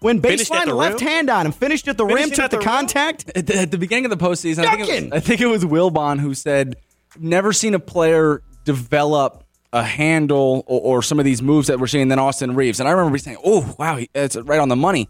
when 0.00 0.20
baseline 0.20 0.66
left 0.74 1.00
rim? 1.00 1.08
hand 1.08 1.30
on 1.30 1.46
him, 1.46 1.52
finished 1.52 1.86
at 1.88 1.96
the 1.96 2.04
rim, 2.04 2.30
took 2.30 2.50
the, 2.50 2.58
the 2.58 2.62
contact. 2.64 3.30
At 3.36 3.46
the, 3.46 3.56
at 3.56 3.70
the 3.70 3.78
beginning 3.78 4.04
of 4.04 4.10
the 4.10 4.16
postseason, 4.16 4.64
I 4.66 4.76
think, 4.76 5.10
was, 5.12 5.12
I 5.12 5.20
think 5.20 5.40
it 5.40 5.46
was 5.46 5.64
Wilbon 5.64 6.18
who 6.20 6.34
said, 6.34 6.76
"Never 7.20 7.52
seen 7.52 7.74
a 7.74 7.78
player 7.78 8.42
develop 8.64 9.44
a 9.72 9.82
handle 9.82 10.64
or, 10.66 10.80
or 10.98 11.02
some 11.02 11.18
of 11.18 11.24
these 11.24 11.42
moves 11.42 11.68
that 11.68 11.78
we're 11.80 11.86
seeing 11.86 12.08
than 12.08 12.18
Austin 12.18 12.54
Reaves." 12.54 12.80
And 12.80 12.88
I 12.88 12.92
remember 12.92 13.18
saying, 13.18 13.38
"Oh, 13.44 13.74
wow, 13.78 13.98
it's 14.14 14.36
right 14.36 14.60
on 14.60 14.68
the 14.68 14.76
money." 14.76 15.08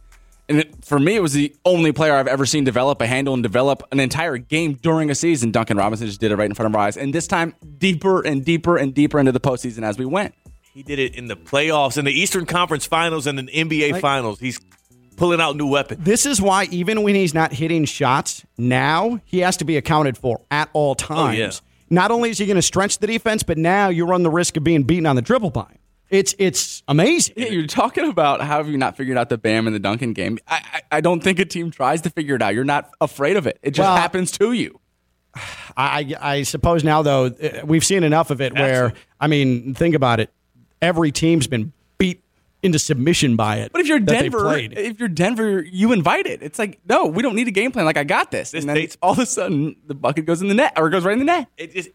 And 0.49 0.59
it, 0.61 0.85
for 0.85 1.01
me, 1.01 1.17
it 1.17 1.23
was 1.23 1.33
the 1.33 1.55
only 1.65 1.91
player 1.91 2.15
I've 2.15 2.29
ever 2.29 2.47
seen 2.47 2.63
develop 2.63 3.01
a 3.01 3.07
handle 3.07 3.35
and 3.35 3.43
develop 3.43 3.83
an 3.91 3.99
entire 3.99 4.39
game 4.39 4.75
during 4.75 5.11
a 5.11 5.15
season. 5.15 5.51
Duncan 5.51 5.77
Robinson 5.77 6.07
just 6.07 6.21
did 6.21 6.31
it 6.31 6.37
right 6.37 6.49
in 6.49 6.55
front 6.55 6.73
of 6.73 6.77
our 6.77 6.87
eyes, 6.87 6.97
and 6.97 7.13
this 7.13 7.27
time 7.27 7.55
deeper 7.79 8.25
and 8.25 8.45
deeper 8.45 8.77
and 8.77 8.95
deeper 8.95 9.19
into 9.19 9.33
the 9.33 9.41
postseason 9.41 9.83
as 9.83 9.99
we 9.99 10.07
went. 10.07 10.35
He 10.73 10.83
did 10.83 10.99
it 10.99 11.15
in 11.17 11.27
the 11.27 11.37
playoffs, 11.37 11.97
in 11.99 12.05
the 12.05 12.13
Eastern 12.13 12.47
Conference 12.47 12.87
Finals, 12.87 13.27
and 13.27 13.39
the 13.39 13.43
NBA 13.45 13.93
Like- 13.93 14.03
Finals. 14.03 14.39
He's 14.39 14.61
pulling 15.17 15.41
out 15.41 15.57
new 15.57 15.67
weapons. 15.67 16.05
This 16.05 16.27
is 16.27 16.41
why 16.41 16.69
even 16.71 17.03
when 17.03 17.15
he's 17.15 17.33
not 17.35 17.53
hitting 17.53 17.87
shots 17.87 18.45
now, 18.59 19.19
he 19.25 19.39
has 19.39 19.57
to 19.57 19.65
be 19.65 19.77
accounted 19.79 20.19
for 20.19 20.43
at 20.51 20.69
all 20.75 20.95
times. 20.95 21.35
Oh, 21.35 21.39
yeah. 21.39 21.51
Not 21.91 22.11
only 22.11 22.31
is 22.31 22.39
he 22.39 22.47
going 22.47 22.57
to 22.57 22.63
stretch 22.63 22.99
the 22.99 23.07
defense, 23.07 23.43
but 23.43 23.59
now 23.59 23.89
you 23.89 24.07
run 24.07 24.23
the 24.23 24.31
risk 24.31 24.57
of 24.57 24.65
being 24.65 24.83
beaten 24.83 25.07
on 25.07 25.17
the 25.17 25.23
dribble 25.23 25.51
by 25.51 25.63
him. 25.63 25.79
It's 26.09 26.35
it's 26.39 26.83
amazing. 26.87 27.35
Yeah, 27.37 27.49
you're 27.49 27.67
talking 27.67 28.09
about 28.09 28.41
how 28.41 28.59
have 28.59 28.69
you 28.69 28.79
not 28.79 28.97
figured 28.97 29.19
out 29.19 29.29
the 29.29 29.39
Bam 29.39 29.67
and 29.67 29.75
the 29.75 29.81
Duncan 29.81 30.13
game? 30.13 30.39
I, 30.47 30.63
I, 30.73 30.83
I 30.99 31.01
don't 31.01 31.21
think 31.21 31.41
a 31.41 31.45
team 31.45 31.73
tries 31.73 32.03
to 32.03 32.11
figure 32.11 32.37
it 32.37 32.43
out. 32.43 32.55
You're 32.55 32.65
not 32.65 32.91
afraid 33.01 33.37
of 33.37 33.47
it. 33.49 33.59
It 33.63 33.73
just 33.73 33.87
Well, 33.87 33.97
happens 33.97 34.31
to 34.39 34.53
you. 34.53 34.79
I, 35.77 36.15
I 36.21 36.43
suppose 36.45 36.85
now 36.85 37.03
though 37.03 37.27
uh, 37.27 37.63
we've 37.65 37.85
seen 37.85 38.05
enough 38.05 38.31
of 38.31 38.41
it 38.41 38.55
where 38.55 38.93
I 39.21 39.27
mean 39.27 39.75
think 39.75 39.95
about 39.97 40.21
it 40.21 40.31
every 40.81 41.11
team's 41.11 41.47
been 41.49 41.73
into 42.67 42.79
submission 42.79 43.37
by 43.37 43.57
it 43.57 43.73
But 43.73 43.81
if 43.81 43.87
you're 43.89 43.99
Denver, 44.01 44.41
played. 44.41 44.77
if 44.77 45.01
you're 45.01 45.09
Denver, 45.09 45.63
you 45.63 45.93
invite 45.93 46.27
it. 46.27 46.43
It's 46.43 46.59
like, 46.59 46.81
no, 46.89 47.07
we 47.07 47.23
don't 47.23 47.35
need 47.35 47.49
a 47.49 47.53
game 47.53 47.73
plan. 47.73 47.87
Like 47.87 47.97
I 47.97 48.05
got 48.05 48.31
this. 48.31 48.51
This 48.51 48.63
and 48.63 48.69
then 48.69 48.77
dates- 48.77 48.99
all 49.01 49.13
of 49.13 49.19
a 49.19 49.27
sudden 49.27 49.77
the 49.87 49.95
bucket 49.95 50.27
goes 50.27 50.43
in 50.43 50.49
the 50.49 50.55
net 50.55 50.75
or 50.77 50.89
it 50.89 50.91
goes 50.91 51.05
right 51.05 51.15
in 51.15 51.21
the 51.21 51.25
net. 51.25 51.49
It 51.57 51.73
just 51.73 51.89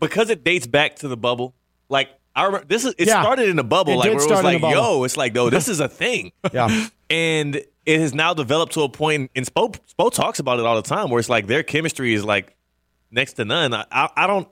because 0.00 0.28
it 0.28 0.44
dates 0.44 0.66
back 0.66 0.96
to 0.96 1.08
the 1.08 1.16
bubble. 1.16 1.54
Like 1.88 2.10
I 2.34 2.44
remember, 2.44 2.66
this 2.66 2.84
is 2.84 2.94
it 2.98 3.06
Yeah. 3.08 3.22
started 3.22 3.48
in 3.48 3.56
the 3.56 3.64
bubble. 3.64 3.94
It 3.94 3.96
like 3.96 4.04
did 4.10 4.16
where 4.18 4.26
it 4.26 4.30
was 4.30 4.38
in 4.54 4.60
like, 4.60 4.74
yo, 4.74 5.04
it's 5.04 5.16
like, 5.16 5.32
no, 5.34 5.48
this 5.48 5.68
is 5.74 5.80
a 5.80 5.88
thing. 5.88 6.32
yeah 6.52 6.88
and 7.08 7.54
it 7.86 8.00
has 8.00 8.12
now 8.12 8.34
developed 8.34 8.72
to 8.72 8.82
a 8.82 8.88
point. 8.88 9.30
And 9.36 9.46
Spo, 9.46 9.78
Spo 9.96 10.12
talks 10.12 10.40
about 10.40 10.58
it 10.58 10.66
all 10.66 10.74
the 10.74 10.82
time, 10.82 11.08
where 11.08 11.20
it's 11.20 11.28
like 11.28 11.46
their 11.46 11.62
chemistry 11.62 12.12
is 12.14 12.24
like 12.24 12.56
next 13.12 13.34
to 13.34 13.44
none. 13.44 13.72
I, 13.72 13.84
I, 13.92 14.08
I 14.16 14.26
don't. 14.26 14.48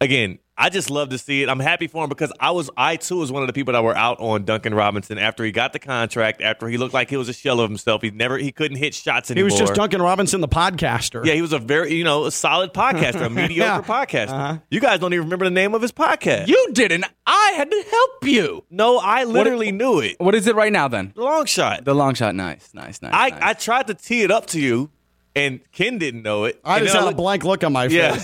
Again, 0.00 0.38
I 0.60 0.70
just 0.70 0.90
love 0.90 1.10
to 1.10 1.18
see 1.18 1.42
it. 1.44 1.48
I'm 1.48 1.60
happy 1.60 1.86
for 1.86 2.02
him 2.02 2.08
because 2.08 2.32
I 2.40 2.50
was 2.50 2.68
I 2.76 2.96
too 2.96 3.18
was 3.18 3.30
one 3.30 3.42
of 3.44 3.46
the 3.46 3.52
people 3.52 3.74
that 3.74 3.84
were 3.84 3.96
out 3.96 4.18
on 4.18 4.44
Duncan 4.44 4.74
Robinson 4.74 5.16
after 5.16 5.44
he 5.44 5.52
got 5.52 5.72
the 5.72 5.78
contract, 5.78 6.42
after 6.42 6.66
he 6.68 6.76
looked 6.76 6.92
like 6.92 7.10
he 7.10 7.16
was 7.16 7.28
a 7.28 7.32
shell 7.32 7.60
of 7.60 7.70
himself. 7.70 8.02
He 8.02 8.10
never 8.10 8.36
he 8.38 8.50
couldn't 8.50 8.78
hit 8.78 8.92
shots 8.92 9.28
He 9.28 9.42
was 9.44 9.56
just 9.56 9.74
Duncan 9.74 10.02
Robinson, 10.02 10.40
the 10.40 10.48
podcaster. 10.48 11.24
Yeah, 11.24 11.34
he 11.34 11.42
was 11.42 11.52
a 11.52 11.60
very 11.60 11.94
you 11.94 12.02
know 12.02 12.24
a 12.24 12.32
solid 12.32 12.74
podcaster, 12.74 13.26
a 13.26 13.30
mediocre 13.30 13.86
podcaster. 13.86 14.30
Uh-huh. 14.30 14.58
You 14.68 14.80
guys 14.80 14.98
don't 14.98 15.12
even 15.14 15.26
remember 15.26 15.44
the 15.44 15.52
name 15.52 15.74
of 15.76 15.82
his 15.82 15.92
podcast. 15.92 16.48
You 16.48 16.70
didn't. 16.72 17.04
I 17.24 17.52
had 17.56 17.70
to 17.70 17.84
help 17.88 18.24
you. 18.26 18.64
No, 18.68 18.98
I 18.98 19.22
literally 19.24 19.70
knew 19.70 20.00
it. 20.00 20.16
What 20.18 20.34
is 20.34 20.48
it 20.48 20.56
right 20.56 20.72
now 20.72 20.88
then? 20.88 21.12
The 21.14 21.22
long 21.22 21.44
shot. 21.46 21.84
The 21.84 21.94
long 21.94 22.14
shot. 22.14 22.34
Nice, 22.34 22.70
nice, 22.74 23.00
nice. 23.00 23.12
I, 23.14 23.30
nice. 23.30 23.40
I 23.42 23.52
tried 23.52 23.86
to 23.86 23.94
tee 23.94 24.22
it 24.22 24.32
up 24.32 24.46
to 24.46 24.60
you, 24.60 24.90
and 25.36 25.60
Ken 25.70 25.98
didn't 25.98 26.22
know 26.22 26.44
it. 26.44 26.60
I 26.64 26.78
And 26.78 26.84
just 26.86 26.96
had 26.96 27.04
a 27.04 27.06
looked- 27.06 27.16
blank 27.18 27.44
look 27.44 27.62
on 27.62 27.72
my 27.72 27.84
Yeah. 27.84 28.18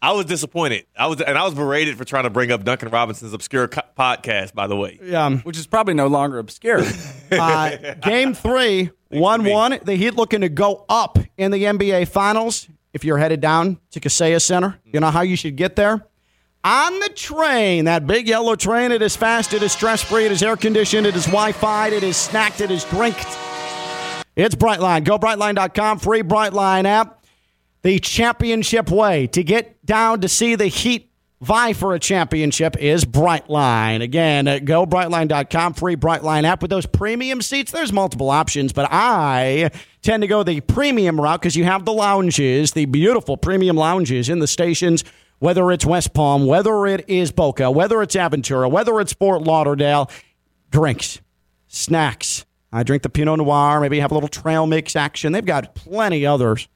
Face. 0.00 0.08
I 0.08 0.12
was 0.12 0.26
disappointed. 0.26 0.86
I 0.96 1.06
was, 1.06 1.20
and 1.20 1.36
I 1.38 1.44
was 1.44 1.54
berated 1.54 1.96
for 1.98 2.04
trying 2.04 2.24
to 2.24 2.30
bring 2.30 2.50
up 2.50 2.64
Duncan 2.64 2.88
Robinson's 2.90 3.32
obscure 3.32 3.68
co- 3.68 3.82
podcast. 3.98 4.54
By 4.54 4.66
the 4.66 4.76
way, 4.76 4.98
Yeah. 5.02 5.36
Which 5.38 5.58
is 5.58 5.66
probably 5.66 5.94
no 5.94 6.06
longer 6.06 6.38
obscure. 6.38 6.82
Uh, 7.32 7.94
game 8.02 8.34
three, 8.34 8.90
1 9.10 9.44
1. 9.44 9.78
The 9.84 9.94
Heat 9.94 10.16
looking 10.16 10.40
to 10.40 10.48
go 10.48 10.84
up 10.88 11.16
in 11.36 11.52
the 11.52 11.62
NBA 11.62 12.08
Finals. 12.08 12.66
If 12.92 13.04
you're 13.04 13.18
headed 13.18 13.40
down 13.40 13.78
to 13.92 14.00
Kaseya 14.00 14.42
Center, 14.42 14.80
you 14.84 14.98
know 14.98 15.10
how 15.12 15.20
you 15.20 15.36
should 15.36 15.54
get 15.54 15.76
there? 15.76 16.04
On 16.64 16.98
the 16.98 17.08
train, 17.10 17.84
that 17.84 18.04
big 18.06 18.26
yellow 18.26 18.56
train. 18.56 18.90
It 18.90 19.00
is 19.00 19.14
fast, 19.14 19.54
it 19.54 19.62
is 19.62 19.70
stress 19.70 20.02
free, 20.02 20.24
it 20.26 20.32
is 20.32 20.42
air 20.42 20.56
conditioned, 20.56 21.06
it 21.06 21.14
is 21.14 21.26
Wi 21.26 21.52
Fi, 21.52 21.88
it 21.90 22.02
is 22.02 22.16
snacked, 22.16 22.60
it 22.60 22.72
is 22.72 22.82
drinked. 22.84 23.24
It's 24.36 24.56
Brightline. 24.56 25.04
Go 25.04 25.16
brightline.com, 25.18 26.00
free 26.00 26.22
Brightline 26.22 26.84
app. 26.84 27.19
The 27.82 27.98
championship 27.98 28.90
way 28.90 29.26
to 29.28 29.42
get 29.42 29.84
down 29.86 30.20
to 30.20 30.28
see 30.28 30.54
the 30.54 30.66
Heat 30.66 31.10
vie 31.40 31.72
for 31.72 31.94
a 31.94 31.98
championship 31.98 32.76
is 32.76 33.04
Brightline. 33.06 34.02
Again, 34.02 34.46
uh, 34.46 34.58
go 34.58 34.84
brightline.com, 34.84 35.74
free 35.74 35.96
Brightline 35.96 36.44
app. 36.44 36.60
With 36.60 36.70
those 36.70 36.84
premium 36.84 37.40
seats, 37.40 37.72
there's 37.72 37.92
multiple 37.92 38.28
options, 38.28 38.72
but 38.74 38.88
I 38.90 39.70
tend 40.02 40.22
to 40.22 40.26
go 40.26 40.42
the 40.42 40.60
premium 40.60 41.18
route 41.18 41.40
because 41.40 41.56
you 41.56 41.64
have 41.64 41.86
the 41.86 41.92
lounges, 41.92 42.72
the 42.72 42.84
beautiful 42.84 43.38
premium 43.38 43.76
lounges 43.76 44.28
in 44.28 44.40
the 44.40 44.46
stations, 44.46 45.02
whether 45.38 45.70
it's 45.72 45.86
West 45.86 46.12
Palm, 46.12 46.44
whether 46.44 46.86
it 46.86 47.08
is 47.08 47.32
Boca, 47.32 47.70
whether 47.70 48.02
it's 48.02 48.14
Aventura, 48.14 48.70
whether 48.70 49.00
it's 49.00 49.14
Fort 49.14 49.42
Lauderdale. 49.42 50.10
Drinks, 50.70 51.20
snacks. 51.66 52.44
I 52.72 52.82
drink 52.82 53.02
the 53.02 53.08
Pinot 53.08 53.38
Noir, 53.38 53.80
maybe 53.80 53.98
have 53.98 54.12
a 54.12 54.14
little 54.14 54.28
trail 54.28 54.66
mix 54.66 54.94
action. 54.94 55.32
They've 55.32 55.44
got 55.44 55.74
plenty 55.74 56.26
others. 56.26 56.68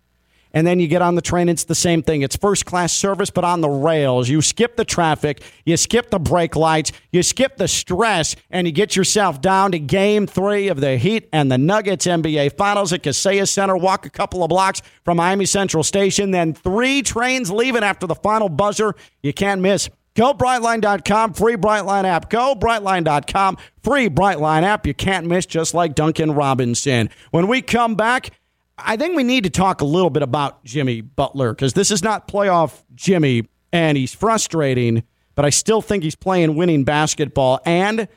And 0.54 0.66
then 0.66 0.78
you 0.80 0.86
get 0.86 1.02
on 1.02 1.16
the 1.16 1.20
train, 1.20 1.48
it's 1.48 1.64
the 1.64 1.74
same 1.74 2.02
thing. 2.02 2.22
It's 2.22 2.36
first 2.36 2.64
class 2.64 2.92
service, 2.92 3.28
but 3.28 3.44
on 3.44 3.60
the 3.60 3.68
rails. 3.68 4.28
You 4.28 4.40
skip 4.40 4.76
the 4.76 4.84
traffic, 4.84 5.42
you 5.64 5.76
skip 5.76 6.10
the 6.10 6.20
brake 6.20 6.54
lights, 6.54 6.92
you 7.12 7.22
skip 7.24 7.56
the 7.56 7.68
stress, 7.68 8.36
and 8.50 8.66
you 8.66 8.72
get 8.72 8.94
yourself 8.94 9.40
down 9.40 9.72
to 9.72 9.80
game 9.80 10.28
three 10.28 10.68
of 10.68 10.80
the 10.80 10.96
Heat 10.96 11.28
and 11.32 11.50
the 11.50 11.58
Nuggets 11.58 12.06
NBA 12.06 12.56
Finals 12.56 12.92
at 12.92 13.02
Kaseya 13.02 13.48
Center. 13.48 13.76
Walk 13.76 14.06
a 14.06 14.10
couple 14.10 14.44
of 14.44 14.48
blocks 14.48 14.80
from 15.04 15.16
Miami 15.16 15.44
Central 15.44 15.82
Station, 15.82 16.30
then 16.30 16.54
three 16.54 17.02
trains 17.02 17.50
leaving 17.50 17.82
after 17.82 18.06
the 18.06 18.14
final 18.14 18.48
buzzer. 18.48 18.94
You 19.22 19.34
can't 19.34 19.60
miss. 19.60 19.90
Go 20.14 20.32
Brightline.com, 20.32 21.34
free 21.34 21.56
Brightline 21.56 22.04
app. 22.04 22.30
Go 22.30 22.54
Brightline.com, 22.54 23.58
free 23.82 24.08
Brightline 24.08 24.62
app. 24.62 24.86
You 24.86 24.94
can't 24.94 25.26
miss, 25.26 25.44
just 25.44 25.74
like 25.74 25.96
Duncan 25.96 26.32
Robinson. 26.32 27.10
When 27.32 27.48
we 27.48 27.60
come 27.62 27.96
back, 27.96 28.30
I 28.76 28.96
think 28.96 29.16
we 29.16 29.22
need 29.22 29.44
to 29.44 29.50
talk 29.50 29.80
a 29.80 29.84
little 29.84 30.10
bit 30.10 30.22
about 30.22 30.64
Jimmy 30.64 31.00
Butler 31.00 31.52
because 31.52 31.74
this 31.74 31.90
is 31.90 32.02
not 32.02 32.26
playoff 32.26 32.82
Jimmy, 32.94 33.48
and 33.72 33.96
he's 33.96 34.12
frustrating, 34.12 35.04
but 35.34 35.44
I 35.44 35.50
still 35.50 35.80
think 35.80 36.02
he's 36.02 36.16
playing 36.16 36.56
winning 36.56 36.84
basketball. 36.84 37.60
And 37.64 38.08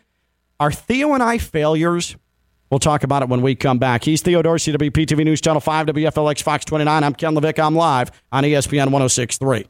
are 0.59 0.71
Theo 0.71 1.13
and 1.13 1.21
I 1.21 1.37
failures? 1.37 2.15
We'll 2.71 2.79
talk 2.79 3.03
about 3.03 3.21
it 3.21 3.29
when 3.29 3.41
we 3.41 3.55
come 3.55 3.77
back. 3.77 4.03
He's 4.03 4.21
Theo 4.21 4.41
Dorsey, 4.41 4.73
WPTV 4.73 5.23
News 5.23 5.39
Channel 5.39 5.61
5, 5.61 5.87
WFLX 5.87 6.41
Fox 6.41 6.65
29. 6.65 7.03
I'm 7.03 7.13
Ken 7.13 7.33
LaVicka. 7.33 7.63
I'm 7.63 7.75
live 7.75 8.11
on 8.31 8.43
ESPN 8.43 8.91
1063. 8.91 9.67